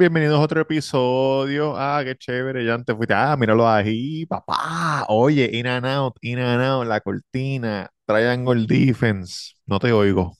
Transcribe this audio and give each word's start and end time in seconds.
Bienvenidos 0.00 0.38
a 0.38 0.40
otro 0.40 0.62
episodio. 0.62 1.74
Ah, 1.76 2.00
qué 2.02 2.16
chévere, 2.16 2.64
ya 2.64 2.72
antes 2.72 2.96
fuiste. 2.96 3.12
Ah, 3.12 3.36
míralo 3.36 3.68
ahí, 3.68 4.24
papá. 4.24 5.04
Oye, 5.08 5.50
in 5.52 5.66
and 5.66 5.84
out, 5.84 6.16
in 6.22 6.38
and 6.38 6.62
out, 6.62 6.86
la 6.86 7.02
cortina, 7.02 7.86
triangle 8.06 8.64
defense. 8.66 9.52
No 9.66 9.78
te 9.78 9.92
oigo. 9.92 10.32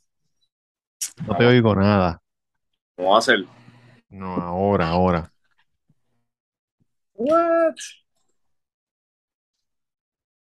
No 1.27 1.37
te 1.37 1.45
oigo 1.45 1.75
nada. 1.75 2.23
¿Cómo 2.97 3.11
va 3.11 3.19
a 3.19 3.21
ser? 3.21 3.45
No, 4.09 4.35
ahora, 4.35 4.89
ahora. 4.89 5.31
What? 7.13 7.75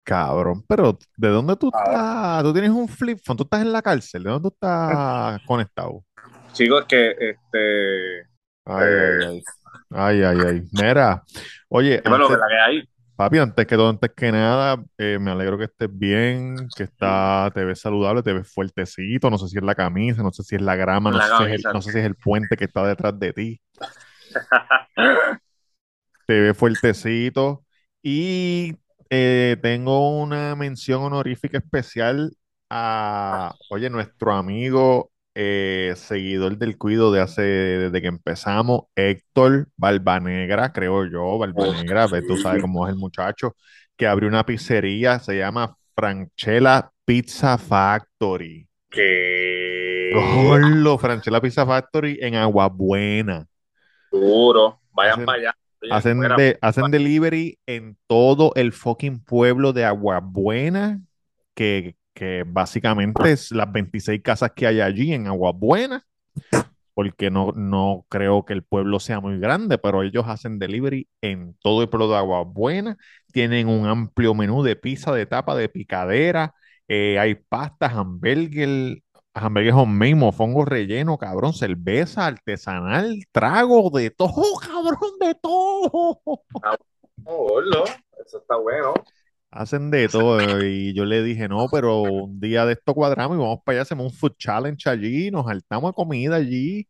Cabrón, 0.04 0.64
pero 0.68 1.00
¿de 1.18 1.30
dónde 1.30 1.56
tú 1.56 1.72
A 1.74 1.80
ver. 1.80 1.94
estás? 1.96 2.44
Tú 2.44 2.54
tienes 2.54 2.70
un 2.70 2.88
flip 2.88 3.18
phone, 3.26 3.38
tú 3.38 3.44
estás 3.44 3.62
en 3.62 3.72
la 3.72 3.82
cárcel. 3.82 4.22
¿De 4.22 4.30
dónde 4.30 4.50
tú 4.50 4.54
estás 4.54 5.42
conectado? 5.48 6.06
Chicos, 6.54 6.86
que 6.86 7.16
este. 7.20 8.29
Ay, 8.70 8.94
ay, 8.94 9.26
ay. 9.28 9.44
Ay, 9.92 10.24
ay, 10.24 10.38
ay. 10.48 10.62
Mira, 10.72 11.24
oye, 11.70 12.02
Bueno, 12.06 12.28
que 12.28 12.34
antes- 12.34 12.40
la 12.40 12.48
que 12.48 12.60
hay. 12.60 12.90
Papi, 13.16 13.38
antes 13.38 13.66
que 13.68 13.76
todo, 13.76 13.90
antes 13.90 14.12
que 14.16 14.32
nada, 14.32 14.82
eh, 14.98 15.18
me 15.20 15.32
alegro 15.32 15.58
que 15.58 15.66
estés 15.66 15.90
bien, 15.92 16.70
que 16.74 16.84
está, 16.84 17.52
te 17.54 17.66
ves 17.66 17.82
saludable, 17.82 18.24
te 18.24 18.32
ves 18.32 18.50
fuertecito, 18.50 19.30
no 19.30 19.38
sé 19.38 19.50
si 19.50 19.58
es 19.58 19.64
la 19.64 19.76
camisa, 19.76 20.24
no 20.24 20.32
sé 20.32 20.42
si 20.44 20.56
es 20.56 20.62
la 20.62 20.78
grama, 20.78 21.12
no 21.12 21.18
La 21.18 21.26
sé 21.26 21.28
si 21.36 21.44
es 21.44 21.50
el, 21.50 21.64
camisa. 21.64 21.74
no 21.74 21.82
sé 21.82 21.92
si 21.92 22.00
es 22.00 22.06
el 22.06 22.16
puente 22.16 22.56
que 22.56 22.64
está 22.66 22.86
detrás 22.88 23.20
de 23.20 23.34
ti, 23.34 23.62
te 26.26 26.40
ves 26.40 26.58
fuertecito 26.58 27.66
y 28.02 28.76
eh, 29.10 29.58
tengo 29.62 30.22
una 30.22 30.56
mención 30.56 31.02
honorífica 31.04 31.58
especial 31.58 32.32
a, 32.70 33.54
oye, 33.72 33.90
nuestro 33.90 34.32
amigo, 34.34 35.12
eh, 35.42 35.94
seguidor 35.96 36.58
del 36.58 36.78
cuido 36.78 37.14
de 37.14 37.22
hace, 37.22 37.42
desde 37.42 38.02
que 38.02 38.08
empezamos, 38.10 38.82
Héctor 38.94 39.70
Barbanegra, 39.78 40.74
creo 40.74 41.06
yo, 41.06 41.38
Barbanegra, 41.38 42.08
Oh, 42.08 42.10
tú 42.28 42.36
sabes 42.36 42.62
cómo 42.62 42.86
es 42.86 42.92
el 42.94 43.00
muchacho, 43.00 43.56
que 43.96 44.06
abrió 44.06 44.28
una 44.28 44.46
pizzería, 44.46 45.18
se 45.20 45.38
llama 45.38 45.78
Franchella 45.96 46.92
Pizza 47.06 47.58
Factory. 47.58 48.68
Que. 48.90 50.12
Gordo, 50.14 50.98
Franchella 50.98 51.40
Pizza 51.40 51.66
Factory 51.66 52.18
en 52.22 52.36
Aguabuena. 52.36 53.48
Duro. 54.12 54.82
Vayan 54.92 55.14
Hacen- 55.22 55.26
para 55.26 55.38
allá. 55.38 55.54
Hacen, 55.92 56.20
de- 56.20 56.58
hacen 56.60 56.92
delivery 56.92 57.58
en 57.66 57.98
todo 58.08 58.52
el 58.56 58.74
fucking 58.74 59.24
pueblo 59.24 59.72
de 59.72 59.86
Aguabuena, 59.86 61.00
que, 61.56 61.96
que 62.20 62.44
básicamente 62.46 63.32
es 63.32 63.50
las 63.54 63.72
26 63.72 64.22
casas 64.22 64.52
que 64.54 64.68
hay 64.68 64.82
allí 64.82 65.14
en 65.14 65.28
Aguabuena, 65.28 66.06
porque 66.94 67.32
no, 67.32 67.54
no 67.54 68.06
creo 68.10 68.44
que 68.44 68.52
el 68.52 68.62
pueblo 68.62 69.00
sea 69.00 69.22
muy 69.22 69.40
grande, 69.40 69.78
pero 69.78 70.04
ellos 70.04 70.26
hacen 70.28 70.60
delivery 70.60 71.08
en 71.22 71.56
todo 71.62 71.82
el 71.82 71.88
pueblo 71.88 72.10
de 72.10 72.18
Aguabuena. 72.18 72.98
Tienen 73.32 73.70
un 73.70 73.88
amplio 73.88 74.36
menú 74.36 74.64
de 74.64 74.76
pizza, 74.76 75.14
de 75.14 75.28
tapa, 75.28 75.56
de 75.56 75.70
picadera, 75.70 76.54
eh, 76.90 77.18
hay 77.18 77.36
pastas, 77.36 77.94
hamburger, 77.94 79.02
hamburgues 79.34 79.74
homemade, 79.74 80.16
mofongo 80.16 80.66
relleno, 80.66 81.18
cabrón, 81.18 81.54
cerveza 81.54 82.26
artesanal, 82.26 83.18
trago, 83.32 83.90
de 83.98 84.12
todo, 84.12 84.44
cabrón, 84.60 85.20
de 85.22 85.36
todo. 85.36 86.20
oh, 86.24 86.44
gordo. 87.24 87.86
Eso 88.26 88.40
está 88.40 88.58
bueno. 88.58 88.94
Hacen 89.52 89.90
de 89.90 90.08
todo 90.08 90.64
y 90.64 90.94
yo 90.94 91.06
le 91.06 91.24
dije, 91.24 91.48
no, 91.48 91.66
pero 91.72 92.02
un 92.02 92.40
día 92.40 92.66
de 92.68 92.74
esto 92.74 92.94
cuadramos 92.94 93.36
y 93.36 93.40
vamos 93.40 93.60
para 93.66 93.78
allá, 93.78 93.82
hacemos 93.82 94.12
un 94.12 94.18
food 94.18 94.36
challenge 94.38 94.88
allí, 94.88 95.32
nos 95.32 95.48
saltamos 95.48 95.90
de 95.90 95.96
comida 95.96 96.36
allí, 96.36 96.88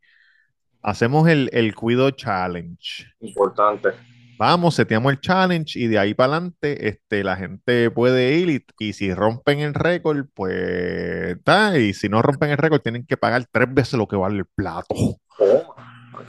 hacemos 0.81 1.29
el, 1.29 1.49
el 1.53 1.73
Cuido 1.73 2.11
Challenge. 2.11 3.05
Importante. 3.21 3.89
Vamos, 4.37 4.75
seteamos 4.75 5.11
el 5.13 5.21
challenge 5.21 5.79
y 5.79 5.87
de 5.87 5.99
ahí 5.99 6.13
para 6.13 6.33
adelante 6.33 6.87
este, 6.87 7.23
la 7.23 7.37
gente 7.37 7.91
puede 7.91 8.35
ir 8.35 8.49
y, 8.49 8.65
y 8.79 8.93
si 8.93 9.13
rompen 9.13 9.59
el 9.59 9.73
récord, 9.73 10.25
pues 10.33 11.37
está, 11.37 11.77
y 11.77 11.93
si 11.93 12.09
no 12.09 12.21
rompen 12.21 12.49
el 12.51 12.57
récord 12.57 12.81
tienen 12.81 13.05
que 13.05 13.17
pagar 13.17 13.45
tres 13.51 13.73
veces 13.73 13.93
lo 13.93 14.07
que 14.07 14.17
vale 14.17 14.39
el 14.39 14.45
plato. 14.45 14.95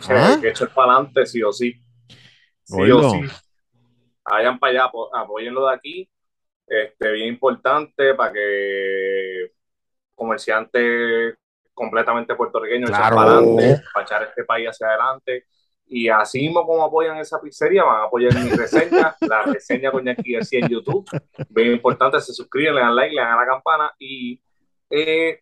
Que 0.07 0.13
¿Ah? 0.13 0.39
que 0.41 0.49
echar 0.49 0.73
para 0.73 0.93
adelante, 0.93 1.27
sí 1.27 1.43
o 1.43 1.53
sí. 1.53 1.75
Sí 2.63 2.91
o 2.91 3.11
sí. 3.11 3.21
Vayan 4.31 4.59
para 4.59 4.85
allá, 4.85 4.91
apóyenlo 5.15 5.67
de 5.69 5.75
aquí. 5.75 6.09
Este, 6.71 7.11
bien 7.11 7.27
importante 7.27 8.15
para 8.15 8.33
que 8.33 9.51
comerciantes 10.15 11.35
completamente 11.75 12.37
puertorriqueños 12.37 12.91
Claro. 12.91 13.17
para 13.17 13.31
adelante, 13.33 13.83
para 13.93 14.07
echar 14.07 14.23
este 14.23 14.45
país 14.45 14.69
hacia 14.69 14.87
adelante. 14.87 15.47
Y 15.87 16.09
así 16.09 16.43
mismo 16.43 16.65
como 16.65 16.85
apoyan 16.85 17.17
esa 17.17 17.41
pizzería, 17.41 17.83
van 17.83 18.03
a 18.03 18.05
apoyar 18.05 18.33
mi 18.35 18.51
reseña, 18.51 19.17
la 19.23 19.43
reseña 19.43 19.91
con 19.91 20.05
Yankee 20.05 20.37
en 20.53 20.69
YouTube. 20.69 21.05
Bien 21.49 21.73
importante, 21.73 22.21
se 22.21 22.33
suscriben, 22.33 22.77
le 22.77 22.83
dan 22.83 22.95
like, 22.95 23.13
le 23.13 23.21
dan 23.21 23.33
a 23.33 23.41
la 23.41 23.47
campana 23.47 23.93
y 23.99 24.41
eh, 24.89 25.41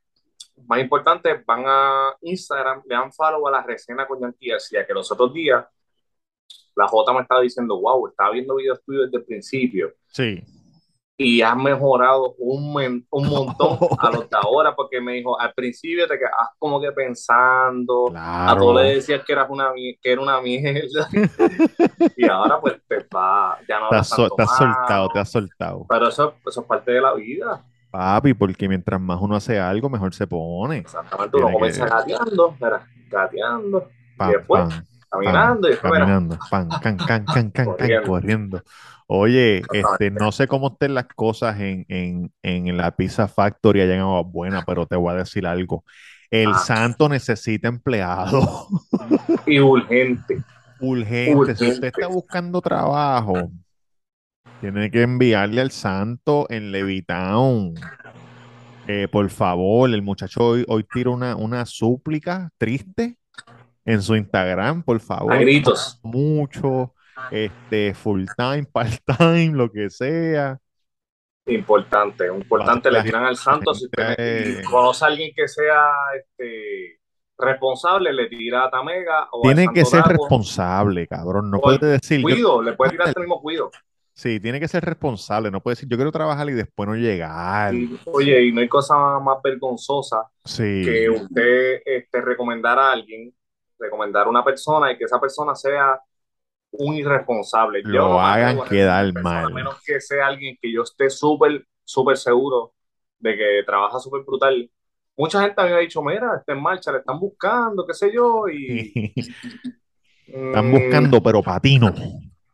más 0.66 0.80
importante, 0.80 1.42
van 1.46 1.64
a 1.66 2.16
Instagram, 2.22 2.82
le 2.86 2.94
dan 2.94 3.12
follow 3.12 3.46
a 3.46 3.50
la 3.50 3.62
reseña 3.62 4.06
con 4.06 4.18
Yankee 4.18 4.48
García, 4.48 4.86
que 4.86 4.94
los 4.94 5.12
otros 5.12 5.30
días 5.34 5.66
la 6.74 6.88
J 6.88 7.12
me 7.12 7.20
estaba 7.20 7.42
diciendo, 7.42 7.78
wow, 7.78 8.08
estaba 8.08 8.30
viendo 8.30 8.56
videos 8.56 8.82
tuyos 8.82 9.06
desde 9.06 9.18
el 9.18 9.24
principio 9.24 9.92
Sí. 10.06 10.42
Y 11.20 11.42
has 11.42 11.56
mejorado 11.56 12.34
un, 12.38 13.04
un 13.10 13.28
montón 13.28 13.76
a 13.98 14.10
los 14.10 14.30
de 14.30 14.36
ahora, 14.40 14.74
porque 14.76 15.00
me 15.00 15.14
dijo, 15.14 15.38
al 15.38 15.52
principio 15.52 16.06
te 16.06 16.16
quedas 16.16 16.30
como 16.58 16.80
que 16.80 16.92
pensando, 16.92 18.06
a 18.08 18.10
Claro. 18.10 18.60
todos 18.60 18.82
le 18.82 18.94
decías 18.94 19.24
que, 19.24 19.32
eras 19.32 19.48
una, 19.50 19.72
que 19.74 20.12
era 20.12 20.22
una 20.22 20.40
mierda, 20.40 21.08
y 22.16 22.26
ahora 22.28 22.60
pues 22.60 22.74
te 22.88 23.04
va, 23.14 23.58
ya 23.68 23.80
no 23.80 23.88
Te 23.90 23.96
has, 23.96 24.08
tanto 24.10 24.34
te 24.36 24.42
has 24.42 24.56
soltado, 24.56 25.08
te 25.08 25.18
has 25.18 25.28
soltado. 25.30 25.86
Pero 25.88 26.08
eso, 26.08 26.34
eso 26.46 26.60
es 26.60 26.66
parte 26.66 26.92
de 26.92 27.00
la 27.00 27.14
vida. 27.14 27.62
Papi, 27.90 28.34
porque 28.34 28.68
mientras 28.68 29.00
más 29.00 29.18
uno 29.20 29.34
hace 29.36 29.58
algo, 29.58 29.88
mejor 29.88 30.14
se 30.14 30.26
pone. 30.26 30.78
Exactamente, 30.78 31.36
uno 31.36 31.50
comienza 31.52 31.84
que- 31.84 31.90
gateando, 31.90 32.54
mira, 32.60 32.86
gateando, 33.10 33.88
Pam, 34.16 34.30
y 34.30 34.32
después 34.34 34.62
pam, 34.68 34.84
caminando, 35.10 35.68
y 35.68 35.70
mira, 35.72 35.80
caminando, 35.82 36.38
pan, 36.50 36.68
can, 36.82 36.96
can, 36.96 37.24
can, 37.24 37.24
can, 37.26 37.50
can, 37.50 37.64
Corriendo. 37.66 38.06
corriendo. 38.06 38.62
Oye, 39.06 39.62
este, 39.72 40.10
no 40.10 40.32
sé 40.32 40.46
cómo 40.48 40.68
estén 40.68 40.94
las 40.94 41.06
cosas 41.06 41.58
en, 41.60 41.86
en, 41.88 42.32
en 42.42 42.76
la 42.76 42.90
Pizza 42.94 43.26
Factory 43.26 43.80
allá 43.80 43.94
en 43.94 44.00
Aguabuena, 44.00 44.64
pero 44.66 44.86
te 44.86 44.96
voy 44.96 45.12
a 45.14 45.16
decir 45.18 45.46
algo. 45.46 45.84
El 46.30 46.50
Ah. 46.50 46.58
santo 46.58 47.08
necesita 47.08 47.68
empleado. 47.68 48.66
y 49.46 49.58
urgente. 49.60 50.42
Urgente. 50.80 51.56
Si 51.56 51.70
usted 51.70 51.88
está 51.88 52.06
buscando 52.06 52.60
trabajo, 52.60 53.50
tiene 54.60 54.90
que 54.90 55.02
enviarle 55.02 55.60
al 55.62 55.70
santo 55.70 56.46
en 56.50 56.70
Levitown. 56.72 57.74
Eh, 58.86 59.06
por 59.10 59.28
favor, 59.30 59.88
el 59.90 60.02
muchacho 60.02 60.40
hoy, 60.46 60.64
hoy 60.66 60.84
tira 60.90 61.10
una, 61.10 61.36
una 61.36 61.66
súplica 61.66 62.50
triste 62.58 63.17
en 63.88 64.02
su 64.02 64.14
Instagram, 64.14 64.82
por 64.82 65.00
favor. 65.00 65.32
A 65.32 65.38
gritos. 65.38 65.98
Mucho, 66.02 66.94
este, 67.30 67.94
full 67.94 68.24
time, 68.36 68.64
part 68.72 69.00
time, 69.18 69.52
lo 69.52 69.70
que 69.70 69.88
sea. 69.88 70.58
Importante, 71.46 72.26
importante, 72.26 72.90
le 72.90 73.02
tiran 73.02 73.24
al 73.24 73.36
santo. 73.36 73.72
Si 73.72 73.86
usted 73.86 74.62
conoce 74.70 75.04
a 75.04 75.08
alguien 75.08 75.32
que 75.34 75.48
sea 75.48 75.86
este, 76.18 77.00
responsable, 77.38 78.12
le 78.12 78.26
tira 78.28 78.64
a 78.66 78.70
Tamega 78.70 79.28
o 79.32 79.40
Tiene 79.40 79.66
que 79.72 79.86
ser 79.86 80.02
responsable, 80.02 81.06
cabrón. 81.06 81.50
No 81.50 81.58
puede 81.58 81.86
decir, 81.86 82.18
yo- 82.18 82.24
Cuido, 82.24 82.62
le 82.62 82.74
puede 82.74 82.90
tirar 82.90 83.08
este 83.08 83.20
mismo 83.20 83.40
cuido. 83.40 83.70
sí, 84.12 84.38
tiene 84.40 84.60
que 84.60 84.68
ser 84.68 84.84
responsable. 84.84 85.50
No 85.50 85.62
puede 85.62 85.76
decir, 85.76 85.88
yo 85.88 85.96
quiero 85.96 86.12
trabajar 86.12 86.46
y 86.50 86.52
después 86.52 86.86
no 86.86 86.94
llegar. 86.96 87.72
Y, 87.74 87.98
oye, 88.04 88.44
y 88.44 88.52
no 88.52 88.60
hay 88.60 88.68
cosa 88.68 88.94
más 89.18 89.38
vergonzosa 89.42 90.24
Sí. 90.44 90.82
que 90.84 91.08
usted 91.08 91.80
este, 91.86 92.20
recomendar 92.20 92.78
a 92.78 92.92
alguien, 92.92 93.32
recomendar 93.78 94.26
a 94.26 94.30
una 94.30 94.44
persona 94.44 94.92
y 94.92 94.98
que 94.98 95.04
esa 95.04 95.20
persona 95.20 95.54
sea 95.54 96.00
un 96.72 96.94
irresponsable. 96.94 97.82
Yo 97.82 97.90
Lo 97.90 98.08
no 98.10 98.20
hagan 98.20 98.62
quedar 98.64 99.12
mal. 99.14 99.46
A 99.46 99.48
menos 99.48 99.82
que 99.84 100.00
sea 100.00 100.26
alguien 100.26 100.56
que 100.60 100.72
yo 100.72 100.82
esté 100.82 101.10
súper, 101.10 101.66
súper 101.84 102.16
seguro 102.16 102.74
de 103.18 103.36
que 103.36 103.62
trabaja 103.64 103.98
súper 103.98 104.22
brutal. 104.22 104.70
Mucha 105.16 105.42
gente 105.42 105.62
me 105.62 105.72
ha 105.72 105.78
dicho, 105.78 106.02
mira, 106.02 106.36
está 106.38 106.52
en 106.52 106.62
marcha, 106.62 106.92
le 106.92 106.98
están 106.98 107.18
buscando, 107.18 107.86
qué 107.86 107.94
sé 107.94 108.12
yo, 108.12 108.48
y... 108.48 108.92
Están 110.28 110.68
mm, 110.68 110.72
buscando, 110.72 111.22
pero 111.22 111.42
patino. 111.42 111.94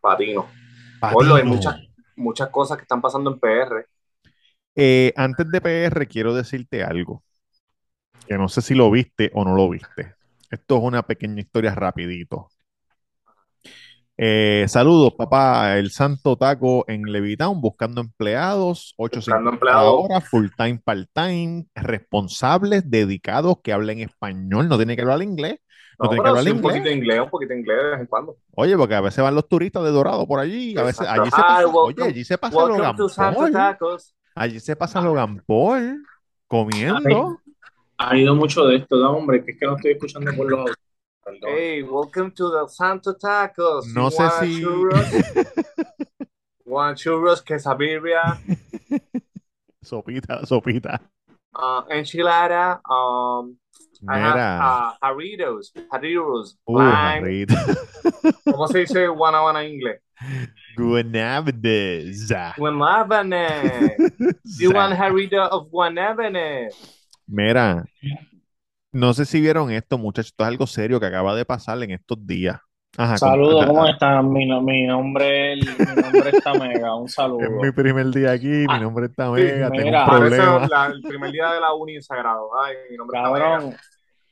Patino. 0.01 0.49
Gordo, 1.13 1.35
hay 1.35 1.43
Patino. 1.43 1.57
muchas, 1.57 1.81
muchas 2.15 2.49
cosas 2.51 2.77
que 2.77 2.83
están 2.83 3.03
pasando 3.03 3.33
en 3.33 3.41
PR. 3.41 3.87
Eh, 4.77 5.13
antes 5.17 5.51
de 5.51 5.61
PR, 5.61 6.07
quiero 6.07 6.35
decirte 6.35 6.85
algo, 6.85 7.25
que 8.29 8.39
no 8.39 8.49
sé 8.49 8.63
si 8.63 8.75
lo 8.75 8.91
viste 8.93 9.31
o 9.35 9.45
no 9.45 9.57
lo 9.57 9.69
viste. 9.69 10.15
Esto 10.55 10.77
es 10.79 10.83
una 10.85 11.03
pequeña 11.03 11.41
historia 11.41 11.75
rapidito. 11.75 12.49
Eh, 14.17 14.65
saludos, 14.69 15.15
papá. 15.19 15.77
El 15.77 15.91
Santo 15.91 16.37
Taco 16.37 16.85
en 16.89 17.03
Levitown 17.03 17.61
buscando 17.61 18.01
empleados, 18.01 18.95
8.50 18.97 19.51
Buscando 19.51 19.51
la 19.51 19.55
empleados. 19.83 19.95
hora, 20.05 20.21
full 20.21 20.47
time, 20.57 20.81
part 20.85 21.09
time, 21.13 21.67
responsables, 21.75 22.89
dedicados, 22.89 23.57
que 23.63 23.73
hablen 23.73 24.01
español, 24.01 24.69
no 24.69 24.77
tiene 24.77 24.95
que 24.95 25.03
hablar 25.03 25.23
inglés, 25.23 25.57
no, 25.99 26.05
No, 26.05 26.11
tiene 26.11 26.23
que 26.23 26.29
hablar 26.29 26.45
sí 26.45 26.51
un 26.51 26.57
inglés. 26.59 26.73
poquito 26.75 26.89
de 26.89 26.95
inglés, 26.95 27.21
un 27.21 27.31
poquito 27.31 27.53
de 27.55 27.59
inglés 27.61 27.77
de 27.83 27.91
vez 27.91 28.01
en 28.01 28.07
cuando. 28.07 28.37
Oye, 28.57 28.77
porque 28.77 28.95
a 28.95 29.01
veces 29.01 29.25
van 29.25 29.35
los 29.35 29.49
turistas 29.49 29.83
de 29.83 29.91
Dorado 29.91 30.27
por 30.29 30.39
allí, 30.39 30.79
a 30.79 30.85
veces 30.85 31.09
allí 31.09 31.31
se 31.31 31.37
Hi, 31.37 31.43
pasa, 31.43 31.67
welcome- 31.67 32.05
oye, 32.05 32.09
allí 32.13 32.25
se 32.25 32.39
pasa 32.39 32.65
Logan 32.65 32.97
Paul, 32.97 33.51
allí 34.37 34.61
se 34.61 34.77
pasa 34.77 35.01
Logan 35.01 35.43
Paul 35.45 36.05
comiendo. 36.47 37.41
Ha 37.99 38.17
ido 38.17 38.35
mucho 38.35 38.67
de 38.67 38.77
esto, 38.77 38.97
¿no, 38.97 39.13
hombre, 39.17 39.45
que 39.45 39.53
es 39.53 39.59
que 39.59 39.67
no 39.67 39.77
estoy 39.77 39.93
escuchando 39.93 40.33
por 40.37 40.51
los 40.51 40.61
autos. 40.61 40.77
Hey, 41.47 41.83
welcome 41.83 42.31
to 42.33 42.51
the 42.51 42.69
Santo 42.69 43.17
Tacos. 43.17 43.87
No 43.95 44.11
sé 44.11 44.29
si- 44.41 44.61
churros? 44.61 45.07
want 46.67 46.99
churros, 46.99 47.43
quesabirria, 47.43 48.39
Sopita, 49.83 50.45
sopita. 50.45 51.01
uh, 51.55 51.83
enchilada, 51.89 52.81
um, 52.91 53.57
I 54.07 54.19
have 54.19 54.35
Mira, 54.35 54.59
uh, 54.61 54.93
Jarritos, 55.03 55.73
Jarritos, 55.91 56.59
uh. 56.67 58.43
¿Cómo 58.51 58.69
se 58.69 58.81
dice 58.81 59.07
guanábana 59.09 59.65
en 59.65 59.73
inglés? 59.73 60.01
Guanabdes. 60.77 62.29
Guanábana. 62.59 63.97
You 64.59 64.73
want 64.73 64.95
Jarrito 64.95 65.39
of 65.39 65.71
guanábana? 65.71 66.69
Mira, 67.27 67.85
no 68.93 69.13
sé 69.15 69.25
si 69.25 69.41
vieron 69.41 69.71
esto, 69.71 69.99
muchachos. 69.99 70.29
Esto 70.31 70.45
es 70.45 70.49
algo 70.49 70.67
serio 70.67 71.01
que 71.01 71.07
acaba 71.07 71.35
de 71.35 71.45
pasar 71.45 71.83
en 71.83 71.91
estos 71.93 72.25
días. 72.27 72.59
Ajá, 72.97 73.19
Saludos, 73.19 73.67
¿cómo 73.67 73.87
están? 73.89 74.31
Mi, 74.33 74.47
mi 74.47 74.87
nombre, 74.87 75.57
mi 75.57 75.97
nombre 75.97 76.31
está 76.31 76.55
Mega, 76.55 76.95
un 76.97 77.09
saludo. 77.09 77.45
Es 77.45 77.51
mi 77.63 77.73
primer 77.73 78.07
día 78.11 78.33
aquí, 78.33 78.47
mi 78.47 78.79
nombre 78.79 79.07
está 79.07 79.31
sí, 79.35 79.43
mega, 79.43 79.71
tengo 79.71 79.89
mira. 79.89 80.01
un 80.01 80.07
Parece 80.07 80.37
problema. 80.37 80.69
la- 80.69 80.87
el 80.87 81.05
primer 81.05 81.31
día 81.33 81.53
de 81.53 81.61
la 81.61 81.75
uni 81.75 82.01
Sagrado. 82.03 82.51
Ay, 82.63 82.75
mi 82.91 82.97
nombre 82.97 83.17
está 83.17 83.31
Mega. 83.31 83.45
Cabrón, 83.51 83.77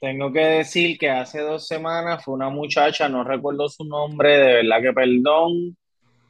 tengo 0.00 0.33
que 0.33 0.41
decir 0.41 0.99
que 0.99 1.11
hace 1.11 1.41
dos 1.41 1.67
semanas 1.67 2.25
fue 2.25 2.35
una 2.35 2.50
muchacha, 2.50 3.09
no 3.09 3.25
recuerdo 3.25 3.69
su 3.69 3.85
nombre, 3.85 4.37
de 4.38 4.53
verdad 4.62 4.83
que 4.83 4.93
perdón, 4.93 5.77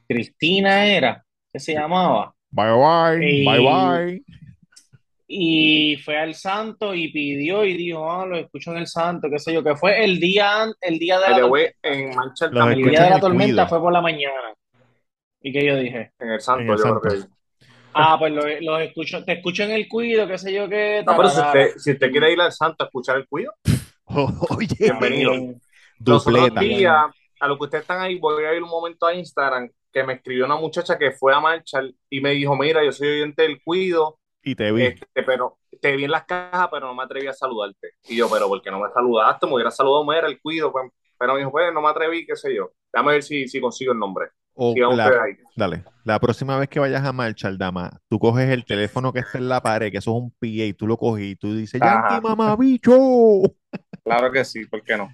Cristina 0.07 0.85
era, 0.87 1.23
que 1.51 1.59
se 1.59 1.73
llamaba, 1.73 2.33
Bye 2.51 2.71
bye, 2.71 3.19
Y- 3.27 3.45
bye 3.45 3.59
bye. 3.59 4.23
Y 5.35 5.97
fue 5.97 6.17
al 6.17 6.35
santo 6.35 6.93
y 6.95 7.11
pidió 7.11 7.65
y 7.65 7.75
dijo, 7.77 8.09
ah, 8.11 8.25
lo 8.25 8.37
escucho 8.37 8.71
en 8.71 8.77
el 8.79 8.87
santo, 8.87 9.29
qué 9.31 9.39
sé 9.39 9.53
yo, 9.53 9.63
que 9.63 9.75
fue 9.75 10.03
el 10.03 10.19
día, 10.19 10.65
el 10.81 10.99
día 10.99 11.19
de 11.19 11.25
By 11.25 11.31
la 11.31 11.37
the 11.37 11.43
way, 11.43 11.69
tormenta. 11.73 11.75
en 11.83 12.15
Manchester 12.15 12.51
Los 12.51 12.69
El 12.71 12.83
día 12.83 13.03
de 13.03 13.09
la 13.09 13.17
el 13.17 13.21
tormenta 13.21 13.65
cuido. 13.65 13.67
fue 13.67 13.79
por 13.81 13.93
la 13.93 14.01
mañana. 14.01 14.53
¿Y 15.41 15.51
qué 15.53 15.65
yo 15.65 15.75
dije? 15.77 16.11
en 16.19 16.29
el 16.31 16.41
Santo, 16.41 16.61
En 16.61 16.69
el 16.69 16.77
yo 16.77 16.77
Santo. 16.77 17.01
creo 17.01 17.21
que. 17.21 17.27
Ah, 17.93 18.17
pues 18.19 18.33
los 18.33 18.45
los 18.61 18.81
escucho, 18.81 19.23
te 19.25 19.33
escucho 19.33 19.63
en 19.63 19.71
el 19.71 19.87
cuido, 19.87 20.27
qué 20.27 20.37
sé 20.37 20.53
yo 20.53 20.67
qué, 20.69 21.03
No, 21.05 21.15
pero 21.15 21.29
si 21.29 21.35
tararara. 21.37 21.43
usted, 21.43 21.77
si 21.77 21.91
usted 21.91 22.11
quiere 22.11 22.31
ir 22.33 22.41
al 22.41 22.51
Santo 22.51 22.83
a 22.83 22.87
escuchar 22.87 23.17
el 23.17 23.27
cuido, 23.27 23.53
Oye, 24.49 24.75
Bienvenido. 24.77 25.31
Bien. 25.31 25.61
los 26.05 26.27
otros 26.27 26.53
dupleta. 26.53 26.59
días, 26.59 27.05
a 27.39 27.47
lo 27.47 27.57
que 27.57 27.63
ustedes 27.65 27.83
están 27.83 28.01
ahí, 28.01 28.19
voy 28.19 28.43
a 28.45 28.53
ir 28.53 28.63
un 28.63 28.69
momento 28.69 29.05
a 29.07 29.13
Instagram, 29.15 29.69
que 29.91 30.03
me 30.03 30.13
escribió 30.13 30.45
una 30.45 30.55
muchacha 30.57 30.97
que 30.97 31.11
fue 31.11 31.33
a 31.33 31.39
marchar 31.39 31.85
y 32.09 32.21
me 32.21 32.31
dijo, 32.31 32.55
mira, 32.55 32.83
yo 32.83 32.91
soy 32.91 33.09
oyente 33.21 33.43
del 33.43 33.61
cuido, 33.63 34.19
Y 34.43 34.55
te 34.55 34.71
vi. 34.71 34.83
este, 34.83 35.23
pero 35.25 35.57
te 35.81 35.95
vi 35.95 36.03
en 36.05 36.11
las 36.11 36.25
cajas, 36.25 36.67
pero 36.71 36.87
no 36.87 36.95
me 36.95 37.03
atreví 37.03 37.27
a 37.27 37.33
saludarte. 37.33 37.91
Y 38.07 38.15
yo, 38.17 38.29
pero 38.29 38.47
¿por 38.47 38.61
qué 38.61 38.71
no 38.71 38.79
me 38.79 38.89
saludaste? 38.93 39.47
Me 39.47 39.53
hubiera 39.53 39.71
saludado, 39.71 40.05
me 40.05 40.17
era 40.17 40.27
el 40.27 40.41
cuido, 40.41 40.71
pues. 40.71 40.89
Pero 41.17 41.33
me 41.33 41.39
dijo, 41.39 41.51
pues 41.51 41.73
no 41.73 41.81
me 41.81 41.87
atreví, 41.89 42.25
qué 42.25 42.35
sé 42.35 42.53
yo. 42.53 42.71
Déjame 42.91 43.13
ver 43.13 43.23
si, 43.23 43.47
si 43.47 43.61
consigo 43.61 43.93
el 43.93 43.99
nombre. 43.99 44.27
O 44.55 44.75
la-. 44.75 45.11
Dale, 45.55 45.83
la 46.03 46.19
próxima 46.19 46.57
vez 46.59 46.69
que 46.69 46.79
vayas 46.79 47.03
a 47.03 47.13
marchar, 47.13 47.57
dama, 47.57 47.99
tú 48.07 48.19
coges 48.19 48.49
el 48.49 48.65
teléfono 48.65 49.11
que 49.13 49.19
está 49.19 49.37
en 49.37 49.49
la 49.49 49.61
pared, 49.61 49.91
que 49.91 49.97
eso 49.97 50.11
es 50.11 50.21
un 50.21 50.31
PA, 50.31 50.47
y 50.65 50.73
tú 50.73 50.85
lo 50.87 50.97
coges 50.97 51.25
y 51.25 51.35
tú 51.35 51.55
dices, 51.55 51.81
Ajá. 51.81 52.09
Yankee 52.09 52.27
mamabicho, 52.27 52.91
Claro 54.03 54.31
que 54.31 54.43
sí, 54.43 54.65
¿por 54.65 54.83
qué 54.83 54.97
no? 54.97 55.09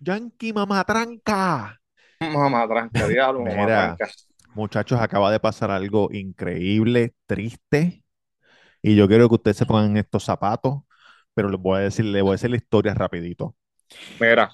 Yankee 0.00 0.52
mamatranca. 0.52 1.78
Mamá 2.20 2.66
tranca, 2.66 3.06
diablo, 3.06 3.40
mamá 3.40 3.52
Mira. 3.52 3.96
tranca. 3.96 4.12
Muchachos, 4.54 5.00
acaba 5.00 5.30
de 5.30 5.40
pasar 5.40 5.70
algo 5.70 6.08
increíble, 6.12 7.14
triste, 7.26 8.02
y 8.92 8.96
yo 8.96 9.08
quiero 9.08 9.28
que 9.28 9.34
ustedes 9.36 9.56
se 9.58 9.66
pongan 9.66 9.90
en 9.92 9.96
estos 9.98 10.24
zapatos, 10.24 10.82
pero 11.34 11.48
les 11.50 11.60
voy 11.60 11.78
a 11.78 11.80
decir, 11.82 12.04
les 12.06 12.22
voy 12.22 12.30
a 12.30 12.34
decir 12.34 12.50
la 12.50 12.56
historia 12.56 12.94
rapidito. 12.94 13.56
Mira, 14.20 14.50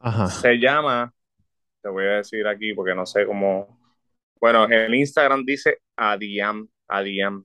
Ajá. 0.00 0.28
se 0.28 0.54
llama, 0.58 1.12
te 1.82 1.88
voy 1.90 2.04
a 2.06 2.18
decir 2.18 2.46
aquí 2.46 2.74
porque 2.74 2.94
no 2.96 3.06
sé 3.06 3.26
cómo. 3.26 3.80
Bueno, 4.40 4.70
en 4.70 4.94
Instagram 4.94 5.44
dice 5.44 5.78
Adiam, 5.96 6.68
Adiam. 6.88 7.44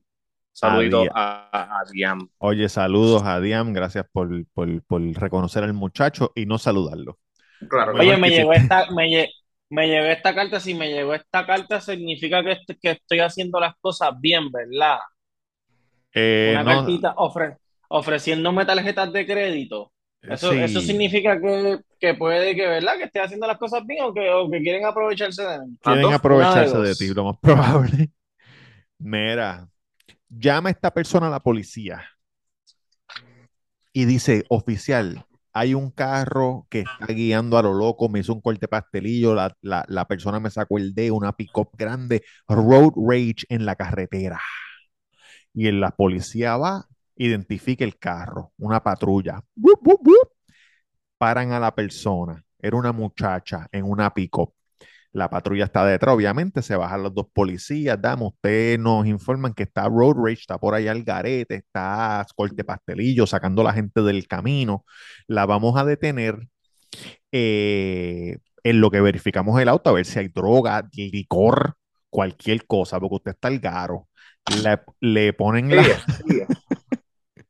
Saludito 0.54 1.04
Adiam. 1.04 1.16
a, 1.16 1.50
a 1.54 1.82
Adiam. 1.82 2.30
Oye, 2.40 2.70
saludos 2.70 3.24
a 3.24 3.40
Diam, 3.40 3.72
gracias 3.74 4.06
por, 4.12 4.30
por, 4.54 4.84
por 4.84 5.02
reconocer 5.02 5.64
al 5.64 5.74
muchacho 5.74 6.32
y 6.36 6.46
no 6.46 6.58
saludarlo. 6.58 7.20
Claro, 7.70 7.94
Oye, 7.98 8.18
me 8.18 8.30
llegó 8.32 8.54
esta, 8.54 8.90
me, 8.92 9.08
lle- 9.08 9.30
me 9.70 9.88
llegó 9.88 10.08
esta 10.08 10.34
carta, 10.34 10.60
si 10.60 10.74
me 10.74 10.90
llegó 10.92 11.14
esta 11.14 11.46
carta 11.46 11.80
significa 11.80 12.44
que, 12.44 12.58
que 12.82 12.92
estoy 12.92 13.20
haciendo 13.20 13.60
las 13.60 13.76
cosas 13.80 14.12
bien, 14.20 14.52
¿verdad? 14.52 14.98
Eh, 16.14 16.52
Una 16.54 16.64
no, 16.64 16.70
cartita 16.72 17.16
ofre- 17.16 17.58
ofreciéndome 17.90 18.66
tarjetas 18.66 19.12
de 19.14 19.26
crédito. 19.26 19.92
Eso, 20.22 20.52
sí. 20.52 20.60
eso 20.60 20.82
significa 20.82 21.40
que, 21.42 21.80
que 22.00 22.14
puede 22.14 22.56
que, 22.56 22.68
¿verdad? 22.68 22.98
Que 22.98 23.06
esté 23.06 23.20
haciendo 23.22 23.48
las 23.48 23.58
cosas 23.58 23.86
bien 23.86 24.04
o 24.04 24.14
que, 24.14 24.30
o 24.30 24.50
que 24.50 24.62
quieren 24.62 24.86
aprovecharse 24.86 25.44
de 25.44 25.60
mí. 25.60 25.78
quieren 25.82 26.04
dos, 26.04 26.14
aprovecharse 26.14 26.78
de 26.78 26.96
ti, 26.96 27.08
lo 27.14 27.26
más 27.26 27.38
probable. 27.42 28.12
Mira, 29.00 29.68
llama 30.30 30.70
a 30.70 30.72
esta 30.74 30.92
persona 30.94 31.28
a 31.28 31.32
la 31.32 31.40
policía 31.42 32.04
y 33.94 34.06
dice, 34.06 34.46
oficial, 34.50 35.26
hay 35.54 35.74
un 35.74 35.92
carro 35.92 36.66
que 36.70 36.80
está 36.82 37.08
guiando 37.08 37.58
a 37.58 37.62
lo 37.64 37.74
loco, 37.74 38.08
me 38.10 38.20
hizo 38.20 38.34
un 38.34 38.42
corte 38.42 38.68
pastelillo, 38.68 39.36
la, 39.36 39.54
la- 39.62 39.86
la 39.88 40.06
persona 40.08 40.40
me 40.40 40.50
sacó 40.50 40.78
el 40.78 40.94
dedo, 40.94 41.16
una 41.16 41.34
pick-up 41.34 41.70
grande, 41.78 42.24
road 42.48 42.94
rage 42.96 43.46
en 43.50 43.66
la 43.66 43.76
carretera. 43.76 44.40
Y 45.54 45.68
en 45.68 45.80
la 45.82 45.92
policía 45.92 46.58
va, 46.58 46.88
identifica 47.16 47.84
el 47.84 47.98
carro, 47.98 48.54
una 48.58 48.82
patrulla. 48.84 49.44
Bup, 49.56 49.80
bup, 49.82 50.02
bup. 50.04 50.30
Paran 51.18 51.52
a 51.52 51.60
la 51.60 51.74
persona. 51.76 52.44
Era 52.60 52.78
una 52.78 52.92
muchacha 52.92 53.68
en 53.72 53.86
una 53.86 54.14
pick-up. 54.14 54.54
La 55.14 55.30
patrulla 55.30 55.66
está 55.66 55.86
detrás, 55.86 56.16
obviamente, 56.16 56.62
se 56.62 56.76
bajan 56.78 57.04
los 57.04 57.14
dos 57.14 57.28
policías, 57.34 58.02
damos, 58.02 58.34
ustedes 58.34 58.80
nos 58.80 59.06
informan 59.08 59.54
que 59.54 59.64
está 59.64 59.90
road 59.90 60.16
rage, 60.16 60.40
está 60.42 60.58
por 60.58 60.74
allá 60.74 60.94
el 60.94 61.04
garete, 61.04 61.56
está 61.56 62.26
corte 62.34 62.64
pastelillo, 62.64 63.28
sacando 63.28 63.62
a 63.62 63.66
la 63.66 63.74
gente 63.74 64.02
del 64.02 64.26
camino. 64.28 64.86
La 65.28 65.46
vamos 65.46 65.78
a 65.78 65.84
detener 65.84 66.48
eh, 67.32 68.38
en 68.64 68.82
lo 68.82 68.90
que 68.92 69.02
verificamos 69.02 69.60
el 69.60 69.70
auto, 69.70 69.90
a 69.90 69.94
ver 69.94 70.06
si 70.06 70.20
hay 70.20 70.30
droga, 70.30 70.88
licor, 70.94 71.76
cualquier 72.10 72.66
cosa, 72.66 73.00
porque 73.00 73.16
usted 73.16 73.32
está 73.32 73.48
al 73.50 73.60
garo. 73.60 74.08
Le, 74.50 74.80
le 75.00 75.34
ponen 75.34 75.70
la, 75.70 75.82
Ella, 75.82 75.98
ella. 76.28 76.48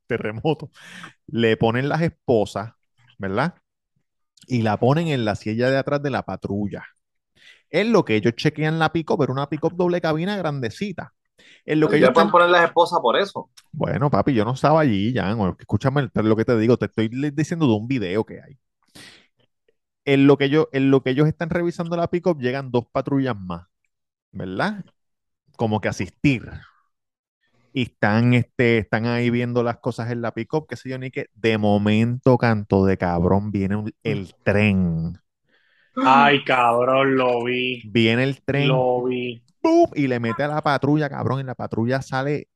terremoto, 0.07 0.69
le 1.27 1.57
ponen 1.57 1.89
las 1.89 2.01
esposas, 2.01 2.74
¿verdad? 3.17 3.55
Y 4.48 4.62
la 4.62 4.77
ponen 4.77 5.07
en 5.07 5.24
la 5.25 5.36
silla 5.36 5.69
de 5.69 5.77
atrás 5.77 6.01
de 6.03 6.10
la 6.10 6.24
patrulla. 6.24 6.83
Es 7.69 7.88
lo 7.88 8.03
que 8.03 8.15
ellos 8.15 8.36
chequean 8.36 8.79
la 8.79 8.91
pick 8.91 9.10
pero 9.17 9.31
una 9.31 9.48
pick 9.48 9.62
doble 9.74 10.01
cabina 10.01 10.36
grandecita. 10.36 11.13
Es 11.65 11.77
lo 11.77 11.88
que 11.88 11.98
ellos 11.98 12.10
pueden 12.13 12.27
están- 12.27 12.31
poner 12.31 12.50
las 12.50 12.65
esposas 12.65 13.00
por 13.00 13.17
eso. 13.17 13.50
Bueno, 13.71 14.10
papi, 14.12 14.33
yo 14.33 14.43
no 14.43 14.53
estaba 14.53 14.81
allí, 14.81 15.13
Jan. 15.15 15.55
Escúchame 15.57 16.10
lo 16.13 16.36
que 16.36 16.45
te 16.45 16.57
digo, 16.57 16.77
te 16.77 16.86
estoy 16.88 17.07
diciendo 17.33 17.67
de 17.67 17.74
un 17.74 17.88
video 17.88 18.25
que 18.25 18.41
hay. 18.41 18.60
En 20.03 20.27
lo 20.27 20.38
que 20.38 20.45
ellos, 20.45 20.67
en 20.74 20.91
lo 20.91 21.01
que 21.01 21.12
ellos 21.12 21.27
están 21.27 21.50
revisando 21.50 21.95
la 21.95 22.10
pick 22.10 22.25
llegan 22.38 22.71
dos 22.71 22.86
patrullas 22.91 23.38
más, 23.39 23.67
¿verdad? 24.31 24.83
Como 25.55 25.79
que 25.79 25.88
asistir. 25.89 26.50
Y 27.74 27.84
están, 27.84 28.34
este, 28.34 28.80
están 28.80 29.06
ahí 29.06 29.30
viendo 29.30 29.63
las 29.63 29.78
cosas 29.80 30.12
en 30.12 30.22
la 30.22 30.34
pick-up, 30.34 30.66
qué 30.68 30.75
sé 30.75 30.90
yo, 30.90 30.98
ni 31.00 31.12
que 31.12 31.28
de 31.34 31.58
momento, 31.58 32.38
canto 32.38 32.86
de 32.86 32.98
cabrón, 32.98 33.51
viene 33.51 33.75
un- 33.78 33.94
el 34.04 34.34
tren. 34.44 35.18
Ay, 36.06 36.44
cabrón, 36.44 37.16
lo 37.16 37.44
vi. 37.46 37.82
Viene 37.82 38.24
el 38.24 38.42
tren, 38.44 38.68
Lo 38.68 39.04
vi. 39.06 39.42
¡pum! 39.62 39.88
y 39.96 40.08
le 40.08 40.20
mete 40.20 40.44
a 40.44 40.48
la 40.48 40.62
patrulla, 40.62 41.10
cabrón, 41.10 41.42
y 41.42 41.44
la 41.44 41.56
patrulla 41.56 42.01
sale 42.01 42.50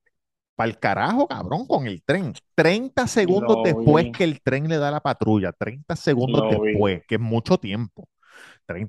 para 0.56 0.70
el 0.72 0.80
carajo, 0.80 1.28
cabrón, 1.28 1.68
con 1.68 1.88
el 1.88 2.04
tren. 2.04 2.34
30 2.56 3.08
segundos 3.08 3.58
Lo 3.58 3.64
después 3.64 4.06
vi. 4.06 4.12
que 4.12 4.26
el 4.26 4.42
tren 4.44 4.70
le 4.70 4.78
da 4.80 4.90
a 4.90 4.92
la 4.92 5.02
patrulla, 5.02 5.54
30 5.54 5.98
segundos 5.98 6.44
Lo 6.44 6.62
vi. 6.62 6.74
después, 6.74 7.04
que 7.08 7.16
es 7.18 7.22
mucho 7.22 7.60
tiempo. 7.60 8.10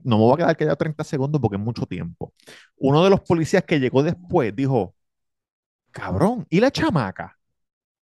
no 0.04 0.18
me 0.18 0.24
voy 0.24 0.34
a 0.34 0.38
quedar 0.38 0.58
callado 0.58 0.76
30 0.78 1.04
segundos 1.04 1.40
porque 1.42 1.58
es 1.58 1.62
mucho 1.62 1.86
tiempo. 1.86 2.34
Uno 2.78 3.04
de 3.04 3.10
los 3.10 3.22
policías 3.22 3.64
que 3.64 3.80
llegó 3.80 4.04
después 4.04 4.56
dijo, 4.56 4.95
cabrón, 5.96 6.46
¿y 6.50 6.60
la 6.60 6.70
chamaca? 6.70 7.38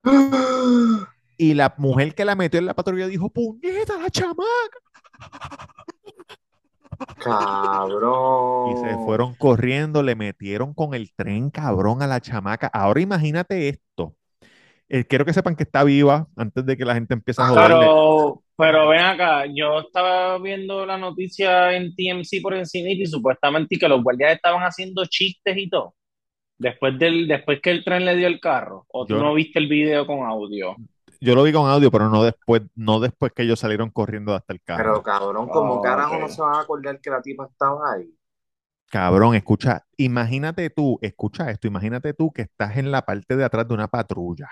Y 1.38 1.54
la 1.54 1.75
mujer 1.76 2.14
que 2.14 2.25
la 2.25 2.37
metió 2.37 2.61
en 2.61 2.66
la 2.66 2.75
patrulla 2.75 3.08
dijo, 3.08 3.28
puñeta, 3.28 3.99
la 3.99 4.11
chamaca. 4.11 4.78
Cabrón. 7.18 8.70
Y 8.70 8.76
se 8.76 8.94
fueron 9.04 9.34
corriendo, 9.34 10.04
le 10.04 10.14
metieron 10.14 10.72
con 10.72 10.94
el 10.94 11.12
tren, 11.16 11.50
cabrón, 11.50 12.00
a 12.00 12.06
la 12.06 12.20
chamaca. 12.20 12.68
Ahora 12.72 13.00
imagínate 13.00 13.70
esto. 13.70 14.14
Eh, 14.88 15.04
quiero 15.04 15.25
que 15.25 15.32
sepan 15.32 15.56
que 15.56 15.64
está 15.64 15.82
viva 15.82 16.28
antes 16.37 16.64
de 16.64 16.76
que 16.76 16.84
la 16.84 16.94
gente 16.94 17.14
empiece 17.14 17.42
a 17.42 17.49
joderle. 17.49 17.78
Pero, 17.80 18.44
pero 18.56 18.88
ven 18.88 19.00
acá, 19.00 19.46
yo 19.46 19.80
estaba 19.80 20.38
viendo 20.38 20.87
la 20.87 20.96
noticia 20.96 21.72
en 21.72 21.92
TMC 21.96 22.40
por 22.40 22.54
encima 22.54 22.90
y 22.90 23.04
supuestamente 23.06 23.78
que 23.78 23.88
los 23.88 24.00
guardias 24.00 24.34
estaban 24.34 24.62
haciendo 24.62 25.04
chistes 25.06 25.56
y 25.56 25.68
todo. 25.68 25.94
Después 26.62 26.97
del, 26.97 27.26
después 27.26 27.61
que 27.61 27.73
el 27.73 27.83
tren 27.85 28.04
le 28.04 28.14
dio 28.14 28.28
el 28.28 28.38
carro. 28.38 28.87
¿O 28.88 29.04
tú 29.04 29.14
Yo- 29.14 29.21
no 29.21 29.35
viste 29.35 29.59
el 29.59 29.66
video 29.66 30.07
con 30.07 30.21
audio? 30.25 30.76
Yo 31.21 31.35
lo 31.35 31.42
vi 31.42 31.52
con 31.52 31.69
audio, 31.69 31.90
pero 31.90 32.09
no 32.09 32.23
después, 32.23 32.62
no 32.76 33.00
después 33.00 33.33
que 33.33 33.42
ellos 33.42 33.59
salieron 33.59 33.90
corriendo 33.90 34.33
hasta 34.35 34.52
el 34.52 34.62
carro. 34.62 34.83
Pero 34.85 35.02
cabrón, 35.02 35.49
como 35.49 35.75
Oh, 35.75 35.83
carajo 35.83 36.19
no 36.19 36.28
se 36.28 36.40
van 36.40 36.54
a 36.54 36.61
acordar 36.61 37.00
que 37.00 37.11
la 37.11 37.21
tipa 37.21 37.47
estaba 37.47 37.95
ahí. 37.95 38.09
Cabrón, 38.90 39.35
escucha, 39.35 39.85
imagínate 39.97 40.71
tú, 40.71 40.99
escucha 41.02 41.50
esto, 41.50 41.66
imagínate 41.66 42.14
tú 42.14 42.33
que 42.33 42.42
estás 42.42 42.76
en 42.76 42.92
la 42.92 43.02
parte 43.02 43.37
de 43.37 43.45
atrás 43.45 43.66
de 43.66 43.75
una 43.75 43.88
patrulla. 43.88 44.49